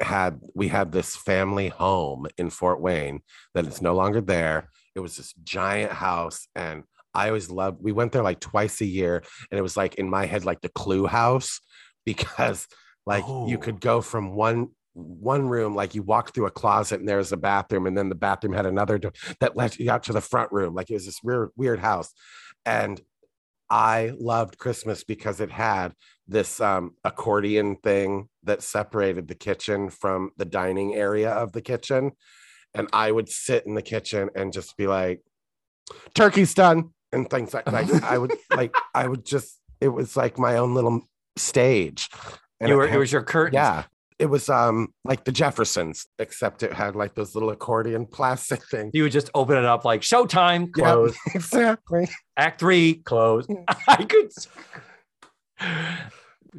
had 0.00 0.40
we 0.54 0.68
had 0.68 0.90
this 0.92 1.14
family 1.16 1.68
home 1.68 2.26
in 2.36 2.50
Fort 2.50 2.80
Wayne 2.80 3.20
that 3.54 3.66
is 3.66 3.80
no 3.80 3.94
longer 3.94 4.20
there. 4.20 4.68
It 4.96 5.00
was 5.00 5.16
this 5.16 5.32
giant 5.44 5.92
house 5.92 6.48
and 6.56 6.82
I 7.14 7.28
always 7.28 7.48
loved 7.50 7.78
we 7.80 7.92
went 7.92 8.10
there 8.12 8.24
like 8.24 8.40
twice 8.40 8.80
a 8.80 8.86
year 8.86 9.22
and 9.50 9.58
it 9.58 9.62
was 9.62 9.76
like 9.76 9.94
in 9.94 10.10
my 10.10 10.26
head 10.26 10.44
like 10.44 10.60
the 10.62 10.68
clue 10.68 11.06
house 11.06 11.60
because 12.04 12.66
like 13.06 13.24
you 13.26 13.56
Oh. 13.56 13.60
could 13.60 13.80
go 13.80 14.00
from 14.00 14.34
one 14.34 14.70
one 14.94 15.48
room 15.48 15.74
like 15.74 15.94
you 15.94 16.02
walked 16.02 16.34
through 16.34 16.46
a 16.46 16.50
closet 16.50 17.00
and 17.00 17.08
there 17.08 17.16
was 17.18 17.32
a 17.32 17.36
bathroom 17.36 17.86
and 17.86 17.98
then 17.98 18.08
the 18.08 18.14
bathroom 18.14 18.52
had 18.52 18.64
another 18.66 18.96
door 18.96 19.12
that 19.40 19.56
led 19.56 19.76
you 19.78 19.90
out 19.90 20.04
to 20.04 20.12
the 20.12 20.20
front 20.20 20.50
room 20.52 20.72
like 20.74 20.88
it 20.88 20.94
was 20.94 21.04
this 21.06 21.20
weird 21.22 21.50
weird 21.56 21.80
house 21.80 22.12
and 22.64 23.00
i 23.68 24.12
loved 24.20 24.56
christmas 24.56 25.02
because 25.02 25.40
it 25.40 25.50
had 25.50 25.92
this 26.28 26.60
um, 26.60 26.92
accordion 27.04 27.76
thing 27.82 28.28
that 28.44 28.62
separated 28.62 29.26
the 29.26 29.34
kitchen 29.34 29.90
from 29.90 30.30
the 30.36 30.44
dining 30.44 30.94
area 30.94 31.30
of 31.30 31.50
the 31.52 31.60
kitchen 31.62 32.12
and 32.72 32.88
i 32.92 33.10
would 33.10 33.28
sit 33.28 33.66
in 33.66 33.74
the 33.74 33.82
kitchen 33.82 34.30
and 34.36 34.52
just 34.52 34.76
be 34.76 34.86
like 34.86 35.20
turkey's 36.14 36.54
done 36.54 36.90
and 37.12 37.28
things 37.28 37.52
like 37.52 37.70
like 37.72 37.92
i 38.04 38.16
would 38.16 38.32
like 38.54 38.74
i 38.94 39.08
would 39.08 39.24
just 39.26 39.60
it 39.80 39.88
was 39.88 40.16
like 40.16 40.38
my 40.38 40.56
own 40.56 40.72
little 40.72 41.02
stage 41.36 42.08
and 42.60 42.68
you 42.68 42.80
it 42.80 42.86
had- 42.90 42.96
it 42.96 42.98
was 43.00 43.10
your 43.12 43.22
curtains. 43.22 43.54
yeah. 43.54 43.82
It 44.18 44.26
was 44.26 44.48
um 44.48 44.88
like 45.04 45.24
the 45.24 45.32
Jeffersons, 45.32 46.06
except 46.18 46.62
it 46.62 46.72
had 46.72 46.94
like 46.94 47.14
those 47.14 47.34
little 47.34 47.50
accordion 47.50 48.06
plastic 48.12 48.64
things. 48.70 48.92
You 48.94 49.04
would 49.04 49.12
just 49.12 49.30
open 49.34 49.56
it 49.56 49.64
up 49.64 49.84
like 49.84 50.02
showtime, 50.02 50.72
close. 50.72 51.16
exactly. 51.34 52.08
Act 52.36 52.60
three, 52.60 52.94
close. 53.04 53.46
I 53.88 54.04
could. 54.04 54.30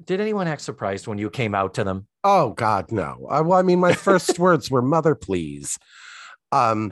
Did 0.05 0.19
anyone 0.19 0.47
act 0.47 0.61
surprised 0.61 1.07
when 1.07 1.17
you 1.17 1.29
came 1.29 1.55
out 1.55 1.75
to 1.75 1.83
them? 1.83 2.07
Oh 2.23 2.51
God, 2.51 2.91
no. 2.91 3.27
I, 3.29 3.41
well, 3.41 3.57
I 3.57 3.61
mean, 3.61 3.79
my 3.79 3.93
first 3.93 4.37
words 4.39 4.69
were 4.69 4.81
"mother, 4.81 5.15
please." 5.15 5.77
Um, 6.51 6.91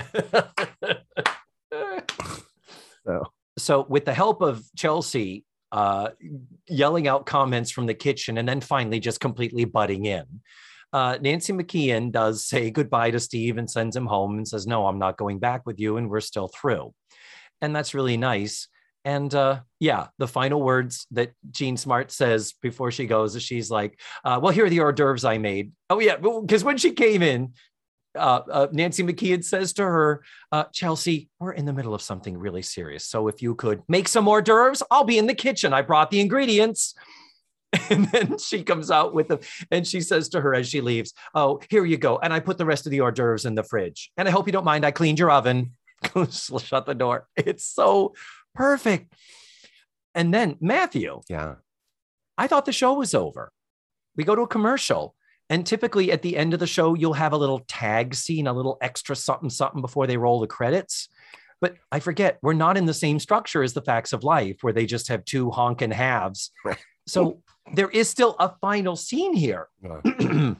so 3.05 3.27
so 3.57 3.85
with 3.87 4.05
the 4.05 4.13
help 4.13 4.41
of 4.41 4.63
Chelsea 4.75 5.45
uh, 5.73 6.11
yelling 6.69 7.07
out 7.07 7.25
comments 7.25 7.71
from 7.71 7.87
the 7.87 7.93
kitchen 7.93 8.37
and 8.37 8.47
then 8.47 8.61
finally 8.61 8.99
just 8.99 9.19
completely 9.19 9.65
butting 9.65 10.05
in, 10.05 10.23
uh, 10.93 11.17
Nancy 11.19 11.51
McKeon 11.51 12.11
does 12.11 12.45
say 12.45 12.69
goodbye 12.69 13.09
to 13.11 13.19
Steve 13.19 13.57
and 13.57 13.69
sends 13.69 13.95
him 13.95 14.05
home 14.05 14.37
and 14.37 14.47
says, 14.47 14.67
"No, 14.67 14.85
I'm 14.85 14.99
not 14.99 15.17
going 15.17 15.39
back 15.39 15.65
with 15.65 15.79
you, 15.79 15.97
and 15.97 16.09
we're 16.09 16.21
still 16.21 16.47
through." 16.47 16.93
And 17.61 17.75
that's 17.75 17.95
really 17.95 18.15
nice. 18.15 18.67
And 19.03 19.33
uh, 19.33 19.61
yeah, 19.79 20.07
the 20.19 20.27
final 20.27 20.61
words 20.61 21.07
that 21.11 21.31
Jean 21.49 21.75
Smart 21.77 22.11
says 22.11 22.53
before 22.61 22.91
she 22.91 23.05
goes 23.05 23.35
is 23.35 23.41
she's 23.41 23.71
like, 23.71 23.99
uh, 24.23 24.39
"Well, 24.41 24.53
here 24.53 24.65
are 24.65 24.69
the 24.69 24.81
hors 24.81 24.93
d'oeuvres 24.93 25.25
I 25.25 25.39
made." 25.39 25.71
Oh 25.89 25.99
yeah, 25.99 26.17
because 26.17 26.63
when 26.63 26.77
she 26.77 26.91
came 26.91 27.23
in, 27.23 27.53
uh, 28.15 28.41
uh, 28.51 28.67
Nancy 28.71 29.03
McKeon 29.03 29.43
says 29.43 29.73
to 29.73 29.83
her, 29.83 30.23
uh, 30.51 30.65
Chelsea, 30.73 31.29
we're 31.39 31.51
in 31.51 31.65
the 31.65 31.73
middle 31.73 31.93
of 31.93 32.01
something 32.01 32.37
really 32.37 32.61
serious. 32.61 33.05
So 33.05 33.27
if 33.27 33.41
you 33.41 33.55
could 33.55 33.81
make 33.87 34.07
some 34.07 34.27
hors 34.27 34.41
d'oeuvres, 34.41 34.83
I'll 34.91 35.03
be 35.03 35.17
in 35.17 35.27
the 35.27 35.33
kitchen. 35.33 35.73
I 35.73 35.81
brought 35.81 36.11
the 36.11 36.19
ingredients. 36.19 36.95
And 37.89 38.05
then 38.11 38.37
she 38.37 38.61
comes 38.61 38.91
out 38.91 39.15
with 39.15 39.29
them 39.29 39.39
and 39.71 39.85
she 39.85 39.99
says 39.99 40.29
to 40.29 40.41
her 40.41 40.53
as 40.53 40.69
she 40.69 40.79
leaves, 40.79 41.11
Oh, 41.33 41.59
here 41.71 41.83
you 41.83 41.97
go. 41.97 42.19
And 42.19 42.31
I 42.31 42.39
put 42.39 42.59
the 42.59 42.67
rest 42.67 42.85
of 42.85 42.91
the 42.91 43.01
hors 43.01 43.13
d'oeuvres 43.13 43.45
in 43.45 43.55
the 43.55 43.63
fridge. 43.63 44.11
And 44.15 44.27
I 44.27 44.31
hope 44.31 44.45
you 44.45 44.51
don't 44.51 44.63
mind. 44.63 44.85
I 44.85 44.91
cleaned 44.91 45.17
your 45.17 45.31
oven. 45.31 45.71
Shut 46.13 46.85
the 46.85 46.93
door. 46.93 47.27
It's 47.35 47.65
so 47.65 48.13
perfect. 48.53 49.11
And 50.13 50.31
then 50.31 50.57
Matthew, 50.61 51.21
yeah, 51.27 51.55
I 52.37 52.45
thought 52.47 52.65
the 52.65 52.71
show 52.71 52.93
was 52.93 53.15
over. 53.15 53.51
We 54.15 54.23
go 54.23 54.35
to 54.35 54.43
a 54.43 54.47
commercial, 54.47 55.15
and 55.49 55.65
typically 55.65 56.11
at 56.11 56.21
the 56.21 56.37
end 56.37 56.53
of 56.53 56.59
the 56.59 56.67
show, 56.67 56.93
you'll 56.93 57.13
have 57.13 57.33
a 57.33 57.37
little 57.37 57.63
tag 57.67 58.15
scene, 58.15 58.47
a 58.47 58.53
little 58.53 58.77
extra 58.81 59.15
something, 59.15 59.49
something 59.49 59.81
before 59.81 60.07
they 60.07 60.17
roll 60.17 60.39
the 60.39 60.47
credits. 60.47 61.09
But 61.61 61.75
I 61.91 61.99
forget, 61.99 62.39
we're 62.41 62.53
not 62.53 62.77
in 62.77 62.85
the 62.85 62.93
same 62.93 63.19
structure 63.19 63.63
as 63.63 63.73
the 63.73 63.81
facts 63.81 64.13
of 64.13 64.23
life 64.23 64.57
where 64.61 64.73
they 64.73 64.85
just 64.85 65.07
have 65.07 65.23
two 65.25 65.51
honking 65.51 65.91
halves. 65.91 66.51
So 67.07 67.41
there 67.73 67.89
is 67.89 68.09
still 68.09 68.35
a 68.39 68.53
final 68.61 68.95
scene 68.95 69.33
here. 69.33 69.67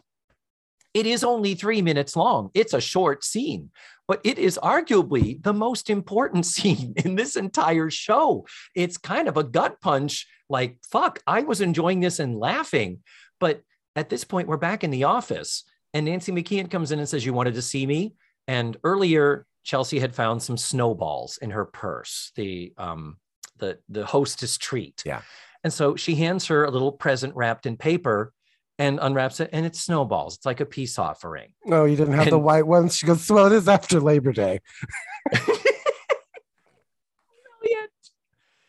It 0.94 1.08
is 1.08 1.24
only 1.24 1.56
three 1.56 1.82
minutes 1.82 2.16
long. 2.16 2.52
It's 2.54 2.74
a 2.74 2.82
short 2.82 3.24
scene, 3.24 3.72
but 4.08 4.22
it 4.24 4.38
is 4.38 4.60
arguably 4.62 5.42
the 5.42 5.54
most 5.54 5.90
important 5.90 6.46
scene 6.54 6.94
in 6.98 7.16
this 7.16 7.36
entire 7.36 7.90
show. 7.90 8.46
It's 8.76 8.98
kind 8.98 9.28
of 9.28 9.38
a 9.38 9.44
gut 9.44 9.82
punch 9.82 10.28
like, 10.50 10.78
fuck, 10.92 11.20
I 11.26 11.42
was 11.42 11.62
enjoying 11.62 12.00
this 12.00 12.20
and 12.20 12.38
laughing. 12.38 13.00
But 13.40 13.62
at 13.96 14.10
this 14.10 14.24
point, 14.24 14.48
we're 14.48 14.58
back 14.58 14.84
in 14.84 14.90
the 14.92 15.04
office, 15.04 15.64
and 15.94 16.06
Nancy 16.06 16.32
McKeon 16.32 16.70
comes 16.72 16.92
in 16.92 17.00
and 17.00 17.08
says, 17.08 17.26
You 17.26 17.34
wanted 17.34 17.54
to 17.56 17.62
see 17.62 17.86
me? 17.86 18.16
And 18.48 18.76
earlier, 18.84 19.46
Chelsea 19.64 20.00
had 20.00 20.14
found 20.14 20.42
some 20.44 20.58
snowballs 20.58 21.38
in 21.38 21.52
her 21.52 21.66
purse, 21.66 22.32
the 22.36 22.74
um, 22.78 23.18
the 23.58 23.80
the 23.90 24.06
hostess 24.06 24.58
treat. 24.58 25.04
Yeah. 25.06 25.22
And 25.64 25.72
so 25.72 25.96
she 25.96 26.16
hands 26.16 26.48
her 26.48 26.66
a 26.66 26.72
little 26.72 26.92
present 26.92 27.36
wrapped 27.36 27.66
in 27.66 27.78
paper 27.78 28.34
and 28.80 29.00
unwraps 29.02 29.40
it, 29.40 29.50
and 29.54 29.66
it's 29.66 29.80
snowballs. 29.80 30.36
It's 30.36 30.46
like 30.46 30.60
a 30.60 30.66
peace 30.66 30.98
offering. 31.00 31.54
no, 31.64 31.86
you 31.86 31.96
didn't 31.96 32.16
have 32.16 32.30
the 32.30 32.40
white 32.40 32.68
ones. 32.68 32.98
She 32.98 33.06
goes, 33.06 33.30
Well, 33.30 33.46
it 33.46 33.54
is 33.54 33.68
after 33.68 34.00
Labor 34.00 34.32
Day. 34.34 34.60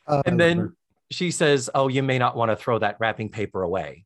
Uh, 0.07 0.23
And 0.27 0.39
then 0.39 0.77
she 1.11 1.31
says, 1.31 1.71
Oh, 1.75 1.89
you 1.89 2.03
may 2.03 2.19
not 2.19 2.37
want 2.37 2.51
to 2.51 2.57
throw 2.57 2.79
that 2.79 2.97
wrapping 3.01 3.31
paper 3.31 3.63
away. 3.63 4.05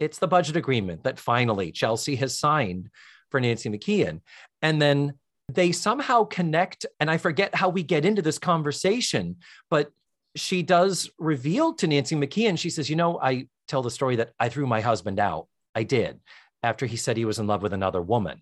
It's 0.00 0.18
the 0.18 0.26
budget 0.26 0.56
agreement 0.56 1.04
that 1.04 1.18
finally 1.18 1.70
Chelsea 1.70 2.16
has 2.16 2.38
signed 2.38 2.90
for 3.30 3.38
Nancy 3.38 3.68
McKeon. 3.68 4.20
And 4.62 4.80
then 4.80 5.14
they 5.48 5.72
somehow 5.72 6.24
connect. 6.24 6.86
And 6.98 7.10
I 7.10 7.18
forget 7.18 7.54
how 7.54 7.68
we 7.68 7.82
get 7.82 8.04
into 8.04 8.22
this 8.22 8.38
conversation, 8.38 9.36
but 9.68 9.92
she 10.36 10.62
does 10.62 11.10
reveal 11.18 11.74
to 11.74 11.86
Nancy 11.86 12.16
McKeon, 12.16 12.58
she 12.58 12.70
says, 12.70 12.88
You 12.88 12.96
know, 12.96 13.20
I 13.20 13.48
tell 13.68 13.82
the 13.82 13.90
story 13.90 14.16
that 14.16 14.32
I 14.38 14.48
threw 14.48 14.66
my 14.66 14.80
husband 14.80 15.18
out. 15.18 15.46
I 15.74 15.84
did 15.84 16.20
after 16.62 16.86
he 16.86 16.96
said 16.96 17.16
he 17.16 17.24
was 17.24 17.38
in 17.38 17.46
love 17.46 17.62
with 17.62 17.72
another 17.72 18.02
woman. 18.02 18.40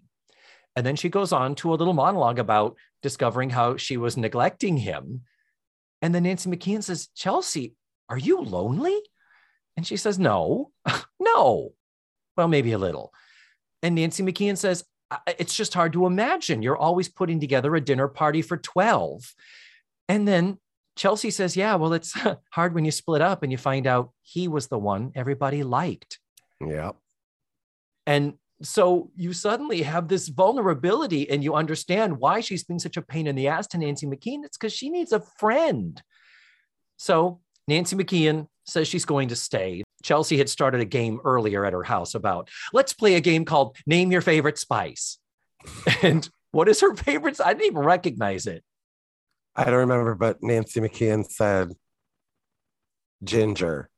And 0.77 0.85
then 0.85 0.97
she 0.97 1.09
goes 1.09 1.33
on 1.33 1.55
to 1.57 1.73
a 1.73 1.77
little 1.77 1.95
monologue 1.95 2.39
about 2.39 2.77
discovering 3.03 3.51
how 3.51 3.77
she 3.77 3.97
was 3.97 4.17
neglecting 4.17 4.77
him. 4.77 5.23
And 6.03 6.15
then 6.15 6.25
Nancy 6.25 6.51
McKeon 6.51 6.83
says, 6.83 7.09
Chelsea, 7.15 7.75
are 8.09 8.19
you 8.19 8.41
lonely? 8.41 9.01
And 9.79 9.87
she 9.87 9.97
says, 9.97 10.19
No, 10.19 10.73
no. 11.21 11.73
Well, 12.37 12.49
maybe 12.49 12.73
a 12.73 12.79
little. 12.79 13.13
And 13.81 13.95
Nancy 13.95 14.25
McKeon 14.25 14.59
says, 14.59 14.85
It's 15.39 15.55
just 15.55 15.73
hard 15.73 15.93
to 15.93 16.05
imagine. 16.05 16.63
You're 16.63 16.77
always 16.77 17.09
putting 17.09 17.39
together 17.39 17.77
a 17.77 17.81
dinner 17.81 18.09
party 18.09 18.43
for 18.43 18.57
12. 18.57 19.33
And 20.09 20.27
then 20.27 20.59
Chelsea 20.97 21.31
says, 21.31 21.57
Yeah, 21.57 21.77
well, 21.77 21.93
it's 21.93 22.13
hard 22.51 22.75
when 22.75 22.85
you 22.85 22.91
split 22.91 23.23
up 23.23 23.45
and 23.45 23.53
you 23.53 23.57
find 23.57 23.87
out 23.87 24.11
he 24.23 24.49
was 24.49 24.67
the 24.67 24.81
one 24.81 25.13
everybody 25.15 25.63
liked. 25.63 26.19
yeah. 26.61 26.91
And 28.05 28.35
so 28.63 29.13
you 29.15 29.33
suddenly 29.33 29.83
have 29.83 30.09
this 30.09 30.27
vulnerability 30.27 31.31
and 31.31 31.45
you 31.45 31.55
understand 31.55 32.19
why 32.19 32.41
she's 32.41 32.65
being 32.65 32.81
such 32.81 32.97
a 32.97 33.03
pain 33.03 33.29
in 33.29 33.37
the 33.37 33.47
ass 33.47 33.69
to 33.69 33.79
Nancy 33.79 34.09
McKeon. 34.09 34.45
It's 34.45 34.59
because 34.59 34.73
she 34.73 34.91
needs 34.91 35.13
a 35.13 35.21
friend. 35.39 36.03
So 36.97 37.43
Nancy 37.69 37.95
McKeon 37.95 38.49
says 38.69 38.89
she's 38.89 39.05
going 39.05 39.29
to 39.29 39.37
stay. 39.37 39.83
Chelsea 40.03 40.39
had 40.39 40.49
started 40.49 40.81
a 40.81 40.85
game 40.85 41.21
earlier 41.25 41.65
at 41.65 41.73
her 41.73 41.83
house 41.83 42.15
about 42.15 42.49
let's 42.73 42.93
play 42.93 43.15
a 43.15 43.21
game 43.21 43.45
called 43.45 43.77
Name 43.87 44.13
Your 44.13 44.21
Favorite 44.21 44.59
Spice. 44.59 45.19
And 46.03 46.29
what 46.53 46.69
is 46.69 46.81
her 46.81 46.95
favorite? 46.95 47.41
I 47.45 47.53
didn't 47.53 47.67
even 47.67 47.83
recognize 47.83 48.47
it. 48.47 48.63
I 49.55 49.65
don't 49.65 49.75
remember, 49.75 50.15
but 50.15 50.43
Nancy 50.43 50.81
McKeon 50.81 51.27
said 51.27 51.73
ginger. 53.25 53.91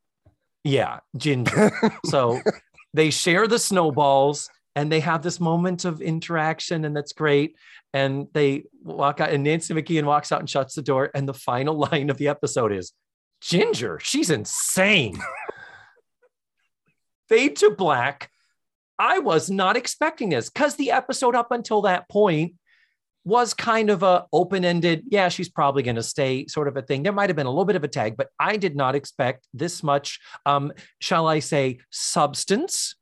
Yeah, 0.65 1.01
ginger. 1.17 1.71
so 2.07 2.41
they 2.95 3.11
share 3.11 3.47
the 3.47 3.59
snowballs 3.59 4.49
and 4.75 4.91
they 4.91 5.01
have 5.01 5.23
this 5.23 5.41
moment 5.41 5.85
of 5.85 6.01
interaction 6.01 6.85
and 6.85 6.97
that's 6.97 7.13
great 7.13 7.57
and 7.93 8.29
they 8.33 8.65
walk 8.83 9.21
out 9.21 9.31
and 9.31 9.43
nancy 9.43 9.75
mckeon 9.75 10.05
walks 10.05 10.31
out 10.31 10.41
and 10.41 10.49
shuts 10.49 10.75
the 10.75 10.83
door 10.83 11.11
and 11.15 11.29
the 11.29 11.35
final 11.35 11.77
line 11.91 12.11
of 12.11 12.19
the 12.19 12.29
episode 12.29 12.73
is 12.73 12.93
ginger. 13.41 13.99
She's 14.03 14.31
insane. 14.31 15.19
Fade 17.29 17.57
to 17.57 17.71
black 17.71 18.31
i 18.99 19.19
was 19.19 19.49
not 19.49 19.77
expecting 19.77 20.29
this 20.29 20.51
because 20.51 20.77
the 20.77 20.91
episode 20.91 21.35
up 21.35 21.51
until 21.53 21.81
that 21.83 22.07
point 22.11 22.55
was 23.25 23.55
kind 23.55 23.89
of 23.89 24.03
a 24.03 24.27
open-ended 24.33 25.05
yeah 25.11 25.29
she's 25.29 25.49
probably 25.49 25.83
going 25.83 25.97
to 25.97 26.03
stay 26.03 26.47
sort 26.49 26.69
of 26.69 26.77
a 26.77 26.83
thing. 26.83 27.03
There 27.03 27.13
might 27.13 27.31
have 27.31 27.37
been 27.37 27.47
a 27.47 27.51
little 27.51 27.65
bit 27.65 27.77
of 27.77 27.85
a 27.85 27.89
tag 27.89 28.17
but 28.17 28.29
i 28.39 28.57
did 28.57 28.77
not 28.77 28.95
expect 28.95 29.47
this 29.55 29.83
much 29.83 30.19
um 30.45 30.73
shall 30.99 31.29
i 31.29 31.39
say 31.39 31.79
substance 31.91 32.97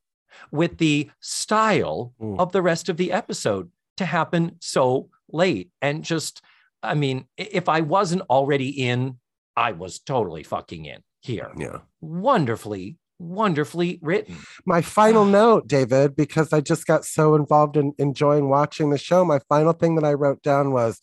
with 0.53 0.79
the 0.79 1.11
style 1.21 2.13
Mm. 2.21 2.39
of 2.39 2.53
the 2.53 2.63
rest 2.63 2.89
of 2.89 2.97
the 2.97 3.11
episode 3.13 3.71
to 3.97 4.05
happen 4.05 4.57
so 4.61 5.09
late. 5.33 5.71
And 5.83 6.05
just 6.05 6.43
i 6.83 6.95
mean 6.95 7.25
if 7.37 7.69
i 7.69 7.81
wasn't 7.81 8.23
already 8.31 8.69
in 8.69 9.19
i 9.59 9.73
was 9.73 9.99
totally 9.99 10.43
fucking 10.43 10.85
in 10.85 11.01
here 11.21 11.51
Yeah. 11.57 11.79
wonderfully 12.01 12.97
wonderfully 13.19 13.99
written 14.01 14.37
My 14.65 14.81
final 14.81 15.25
note, 15.41 15.67
David, 15.67 16.15
because 16.15 16.53
I 16.53 16.61
just 16.61 16.87
got 16.87 17.05
so 17.05 17.35
involved 17.35 17.77
in 17.77 17.93
enjoying 17.99 18.49
watching 18.49 18.91
the 18.91 18.99
show. 18.99 19.25
My 19.25 19.41
final 19.49 19.73
thing 19.73 19.97
that 19.97 20.05
I 20.05 20.13
wrote 20.13 20.41
down 20.43 20.71
was 20.73 21.01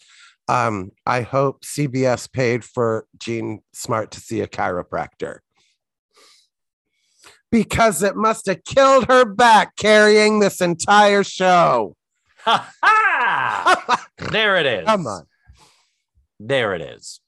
um, 0.48 0.92
I 1.06 1.20
hope 1.22 1.66
CBS 1.66 2.32
paid 2.32 2.64
for 2.64 3.06
Jean 3.24 3.60
Smart 3.74 4.12
to 4.12 4.22
see 4.22 4.40
a 4.40 4.48
chiropractor. 4.48 5.40
Because 7.52 8.02
it 8.04 8.16
must 8.16 8.46
have 8.48 8.64
killed 8.64 9.08
her 9.08 9.26
back 9.26 9.76
carrying 9.76 10.40
this 10.40 10.62
entire 10.62 11.24
show. 11.26 11.96
Ha 12.46 12.72
ha! 12.84 14.06
there 14.32 14.56
it 14.56 14.66
is 14.66 14.86
Come 14.86 15.08
on. 15.08 15.24
there 16.40 16.74
it 16.76 16.82
is 16.82 17.20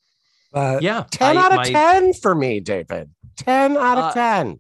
But 0.52 0.82
yeah 0.82 1.04
10 1.12 1.38
I- 1.38 1.42
out 1.42 1.52
of 1.52 1.58
my- 1.58 1.70
10 1.72 2.14
for 2.14 2.34
me, 2.36 2.60
David. 2.60 3.10
10 3.38 3.78
out 3.78 3.98
of 3.98 4.04
Uh, 4.06 4.14
10. 4.14 4.60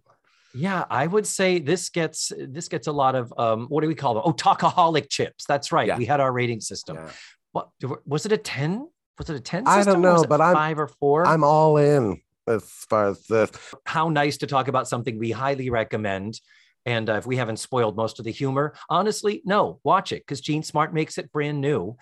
Yeah, 0.54 0.86
I 0.90 1.06
would 1.06 1.28
say 1.28 1.60
this 1.60 1.90
gets 1.90 2.32
this 2.38 2.68
gets 2.68 2.88
a 2.88 2.92
lot 2.92 3.14
of 3.16 3.32
um, 3.38 3.68
what 3.68 3.82
do 3.82 3.88
we 3.88 3.94
call 3.96 4.16
them? 4.16 4.24
Oh, 4.26 4.34
talkaholic 4.34 5.08
chips. 5.10 5.46
That's 5.46 5.72
right. 5.72 5.88
Yeah. 5.88 5.98
We 5.98 6.06
had 6.06 6.20
our 6.20 6.32
rating 6.32 6.62
system. 6.62 6.98
Yeah. 6.98 7.10
What 7.52 7.70
was 8.06 8.26
it? 8.26 8.32
A 8.32 8.38
ten? 8.38 8.88
Was 9.20 9.30
it 9.30 9.36
a 9.36 9.40
ten? 9.40 9.68
I 9.68 9.84
don't 9.84 10.02
know, 10.02 10.26
but 10.28 10.42
I'm- 10.42 10.56
five 10.56 10.80
or 10.80 10.88
four. 10.88 11.26
I'm 11.28 11.44
all 11.44 11.78
in 11.78 12.22
as 12.48 12.64
far 12.90 13.08
as 13.10 13.26
this. 13.28 13.52
How 13.86 14.10
nice 14.10 14.38
to 14.38 14.48
talk 14.48 14.68
about 14.68 14.88
something 14.88 15.20
we 15.20 15.32
highly 15.32 15.70
recommend. 15.70 16.40
And 16.86 17.10
uh, 17.10 17.14
if 17.16 17.28
we 17.28 17.36
haven't 17.36 17.58
spoiled 17.58 17.96
most 17.98 18.18
of 18.18 18.26
the 18.26 18.32
humor, 18.32 18.74
honestly, 18.90 19.42
no, 19.46 19.80
watch 19.84 20.12
it 20.12 20.22
because 20.26 20.40
Jean 20.42 20.64
Smart 20.64 20.94
makes 20.94 21.18
it 21.18 21.32
brand 21.32 21.60
new. 21.62 21.98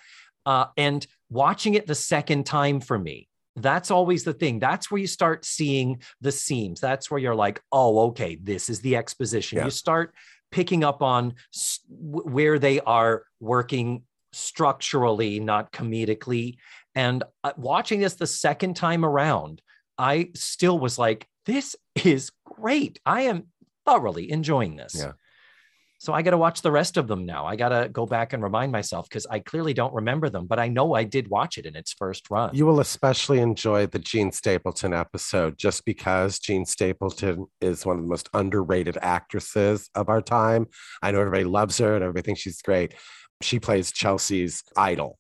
Uh, 0.45 0.65
and 0.77 1.05
watching 1.29 1.73
it 1.73 1.87
the 1.87 1.95
second 1.95 2.45
time 2.45 2.79
for 2.79 2.97
me, 2.99 3.27
that's 3.55 3.91
always 3.91 4.23
the 4.23 4.33
thing. 4.33 4.59
That's 4.59 4.91
where 4.91 4.99
you 4.99 5.07
start 5.07 5.45
seeing 5.45 6.01
the 6.21 6.31
seams. 6.31 6.79
That's 6.79 7.09
where 7.09 7.19
you're 7.19 7.35
like, 7.35 7.61
oh, 7.71 8.07
okay, 8.07 8.37
this 8.41 8.69
is 8.69 8.81
the 8.81 8.95
exposition. 8.95 9.57
Yeah. 9.57 9.65
You 9.65 9.71
start 9.71 10.13
picking 10.51 10.83
up 10.83 11.01
on 11.01 11.35
where 11.89 12.59
they 12.59 12.79
are 12.81 13.23
working 13.39 14.03
structurally, 14.33 15.39
not 15.39 15.71
comedically. 15.71 16.57
And 16.95 17.23
uh, 17.43 17.53
watching 17.57 17.99
this 17.99 18.15
the 18.15 18.27
second 18.27 18.75
time 18.75 19.05
around, 19.05 19.61
I 19.97 20.31
still 20.35 20.77
was 20.77 20.99
like, 20.99 21.27
this 21.45 21.75
is 22.03 22.31
great. 22.45 22.99
I 23.05 23.23
am 23.23 23.45
thoroughly 23.85 24.31
enjoying 24.31 24.75
this. 24.75 24.95
Yeah. 24.97 25.13
So 26.05 26.13
I 26.13 26.21
got 26.21 26.31
to 26.31 26.37
watch 26.37 26.61
the 26.61 26.71
rest 26.71 26.97
of 26.97 27.07
them 27.07 27.25
now. 27.25 27.47
I 27.47 27.55
got 27.55 27.69
to 27.69 27.89
go 27.89 28.05
back 28.05 28.33
and 28.33 28.43
remind 28.43 28.71
myself 28.71 29.09
because 29.09 29.25
I 29.25 29.39
clearly 29.39 29.73
don't 29.73 29.91
remember 29.91 30.29
them, 30.29 30.45
but 30.45 30.59
I 30.59 30.67
know 30.67 30.93
I 30.93 31.03
did 31.03 31.29
watch 31.29 31.57
it 31.57 31.65
in 31.65 31.75
its 31.75 31.93
first 31.93 32.29
run. 32.29 32.51
You 32.53 32.67
will 32.67 32.79
especially 32.79 33.39
enjoy 33.39 33.87
the 33.87 33.97
Jean 33.97 34.31
Stapleton 34.31 34.93
episode 34.93 35.57
just 35.57 35.83
because 35.83 36.37
Jean 36.37 36.63
Stapleton 36.63 37.47
is 37.59 37.87
one 37.87 37.95
of 37.97 38.03
the 38.03 38.07
most 38.07 38.29
underrated 38.35 38.99
actresses 39.01 39.89
of 39.95 40.07
our 40.07 40.21
time. 40.21 40.67
I 41.01 41.09
know 41.09 41.21
everybody 41.21 41.43
loves 41.43 41.79
her 41.79 41.95
and 41.95 42.03
everybody 42.03 42.23
thinks 42.23 42.41
she's 42.41 42.61
great. 42.61 42.93
She 43.41 43.59
plays 43.59 43.91
Chelsea's 43.91 44.61
idol. 44.77 45.17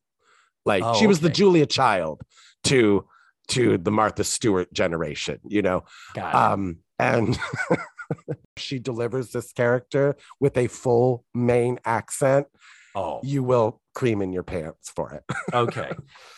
Like 0.67 0.83
Oh, 0.83 0.99
she 0.99 1.07
was 1.07 1.19
the. 1.19 1.31
Julia 1.31 1.65
Child 1.65 2.21
to 2.65 3.07
to 3.47 3.79
the 3.79 3.91
Martha 3.91 4.23
Stewart 4.23 4.71
generation, 4.71 5.39
you 5.47 5.63
know. 5.63 5.83
Got 6.13 6.29
it. 6.29 6.35
Um, 6.35 6.77
and 6.99 7.39
she 8.57 8.79
delivers 8.79 9.31
this 9.31 9.51
character 9.51 10.15
with 10.39 10.57
a 10.57 10.67
full 10.67 11.25
Maine 11.33 11.79
accent. 11.85 12.47
oh, 12.95 13.19
You 13.23 13.43
will 13.43 13.81
cream 13.93 14.21
in 14.21 14.31
your 14.33 14.43
pants 14.43 14.89
for 14.95 15.11
it. 15.13 15.23
okay. 15.53 15.91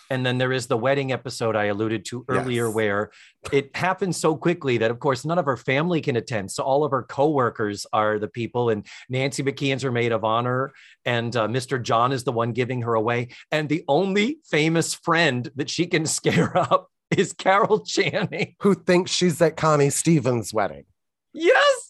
And 0.09 0.25
then 0.25 0.37
there 0.37 0.53
is 0.53 0.67
the 0.67 0.77
wedding 0.77 1.11
episode 1.11 1.55
I 1.55 1.65
alluded 1.65 2.05
to 2.05 2.23
earlier, 2.29 2.67
Yes. 2.67 2.75
where 2.75 3.11
it 3.51 3.75
happens 3.75 4.15
so 4.17 4.35
quickly 4.37 4.77
that, 4.77 4.89
of 4.91 4.99
course, 4.99 5.25
none 5.25 5.37
of 5.39 5.45
her 5.45 5.57
family 5.57 5.99
can 6.01 6.15
attend. 6.15 6.51
So 6.51 6.63
all 6.63 6.83
of 6.85 6.91
her 6.91 7.03
coworkers 7.03 7.85
are 7.91 8.17
the 8.19 8.27
people, 8.29 8.69
and 8.69 8.85
Nancy 9.09 9.43
McKeon's 9.43 9.81
her 9.83 9.91
maid 9.91 10.11
of 10.13 10.23
honor, 10.23 10.71
and 11.03 11.35
uh, 11.35 11.47
Mr. 11.47 11.81
John 11.81 12.11
is 12.11 12.23
the 12.23 12.31
one 12.31 12.53
giving 12.53 12.83
her 12.83 12.93
away. 12.93 13.29
And 13.51 13.67
the 13.69 13.83
only 13.87 14.37
famous 14.49 14.93
friend 14.93 15.49
that 15.55 15.69
she 15.69 15.87
can 15.87 16.05
scare 16.17 16.55
up 16.57 16.89
is 17.15 17.33
Carol 17.33 17.79
Channing. 17.81 18.55
Who 18.61 18.75
thinks 18.75 19.11
she's 19.11 19.41
at 19.41 19.57
Connie 19.57 19.89
Stevens' 19.89 20.53
wedding? 20.53 20.85
Yes. 21.33 21.86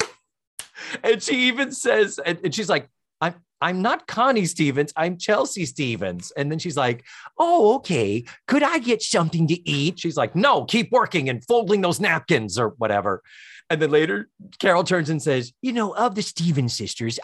And 1.04 1.22
she 1.22 1.48
even 1.48 1.72
says, 1.72 2.20
and, 2.24 2.40
and 2.44 2.54
she's 2.54 2.70
like, 2.70 2.90
I'm 3.22 3.36
I'm 3.60 3.82
not 3.82 4.06
Connie 4.06 4.46
Stevens, 4.46 4.94
I'm 4.96 5.18
Chelsea 5.18 5.66
Stevens. 5.66 6.32
And 6.38 6.52
then 6.52 6.60
she's 6.60 6.78
like, 6.78 7.04
Oh, 7.40 7.76
okay. 7.76 8.26
Could 8.48 8.64
I 8.64 8.78
get 8.80 9.02
something 9.02 9.48
to 9.48 9.70
eat? 9.70 10.00
She's 10.00 10.18
like, 10.18 10.36
No, 10.36 10.66
keep 10.66 10.92
working 10.92 11.30
and 11.30 11.44
folding 11.46 11.82
those 11.82 12.00
napkins 12.00 12.60
or 12.60 12.70
whatever. 12.78 13.24
And 13.70 13.82
then 13.82 13.92
later, 13.92 14.30
Carol 14.60 14.84
turns 14.84 15.10
and 15.10 15.22
says, 15.22 15.54
You 15.62 15.74
know, 15.74 15.96
of 15.96 16.16
the 16.16 16.22
Stevens 16.22 16.76
sisters, 16.76 17.20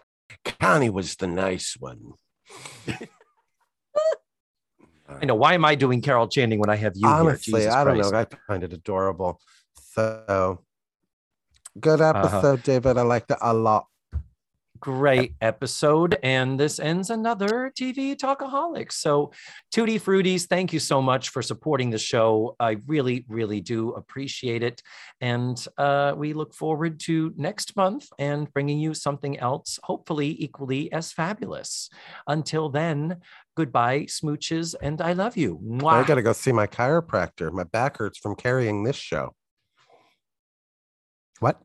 Connie 0.59 0.89
was 0.89 1.15
the 1.15 1.27
nice 1.27 1.77
one. 1.79 2.13
I 5.07 5.25
know. 5.25 5.35
Why 5.35 5.53
am 5.53 5.65
I 5.65 5.75
doing 5.75 6.01
Carol 6.01 6.27
Channing 6.27 6.59
when 6.59 6.69
I 6.69 6.75
have 6.75 6.93
you 6.95 7.07
Honestly, 7.07 7.51
here? 7.51 7.59
Jesus 7.61 7.75
I 7.75 7.83
don't 7.83 7.95
Christ. 7.95 8.11
know. 8.11 8.17
I 8.19 8.25
find 8.47 8.63
it 8.63 8.73
adorable. 8.73 9.39
So 9.75 10.63
good 11.79 12.01
Uh-huh. 12.01 12.19
episode, 12.27 12.63
David. 12.63 12.97
I 12.97 13.01
liked 13.03 13.31
it 13.31 13.37
a 13.41 13.53
lot. 13.53 13.85
great 14.79 15.33
episode. 15.39 16.17
And 16.23 16.59
this 16.59 16.77
ends 16.77 17.09
another 17.09 17.71
TV 17.73 18.17
Talkaholics. 18.17 18.91
So, 18.93 19.31
Tutti 19.71 19.97
Fruities, 19.97 20.45
thank 20.45 20.73
you 20.73 20.79
so 20.79 21.01
much 21.01 21.29
for 21.29 21.41
supporting 21.41 21.89
the 21.89 21.97
show. 21.97 22.57
I 22.59 22.75
really, 22.85 23.23
really 23.29 23.61
do 23.61 23.91
appreciate 23.91 24.61
it. 24.61 24.81
And 25.21 25.55
uh, 25.77 26.15
we 26.17 26.33
look 26.33 26.53
forward 26.53 26.99
to 27.01 27.31
next 27.37 27.77
month 27.77 28.09
and 28.19 28.51
bringing 28.51 28.77
you 28.77 28.93
something 28.93 29.39
else, 29.39 29.79
hopefully 29.83 30.35
equally 30.37 30.91
as 30.91 31.13
fabulous. 31.13 31.89
Until 32.27 32.67
then, 32.67 33.21
goodbye, 33.55 34.01
smooches, 34.09 34.75
and 34.81 34.99
I 35.01 35.13
love 35.13 35.37
you. 35.37 35.61
I 35.87 36.03
got 36.03 36.15
to 36.15 36.21
go 36.21 36.33
see 36.33 36.51
my 36.51 36.67
chiropractor. 36.67 37.53
My 37.53 37.63
back 37.63 37.99
hurts 37.99 38.17
from 38.17 38.35
carrying 38.35 38.83
this 38.83 38.97
show. 38.97 39.33
What? 41.43 41.59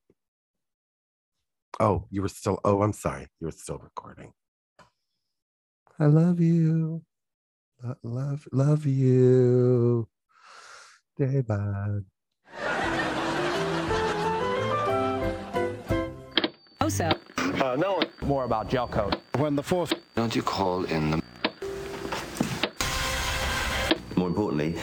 Oh, 1.79 2.09
you 2.11 2.21
were 2.23 2.29
still. 2.29 2.59
Oh, 2.65 2.83
I'm 2.83 2.93
sorry. 2.93 3.29
You 3.39 3.47
were 3.47 3.53
still 3.53 3.79
recording. 3.79 4.33
I 6.01 6.07
love 6.07 6.41
you. 6.41 7.03
Lo- 7.85 7.95
Love, 8.03 8.49
love 8.51 8.87
you. 8.87 10.09
David. 11.17 12.05
Also, 16.81 17.11
Uh, 17.37 17.77
no 17.79 18.03
more 18.23 18.45
about 18.47 18.69
gel 18.69 18.89
coat. 18.89 19.15
When 19.37 19.55
the 19.55 19.63
fourth 19.63 19.95
Don't 20.17 20.35
you 20.35 20.43
call 20.43 20.87
in 20.87 21.13
the 21.13 21.23
More 24.17 24.27
importantly, 24.27 24.75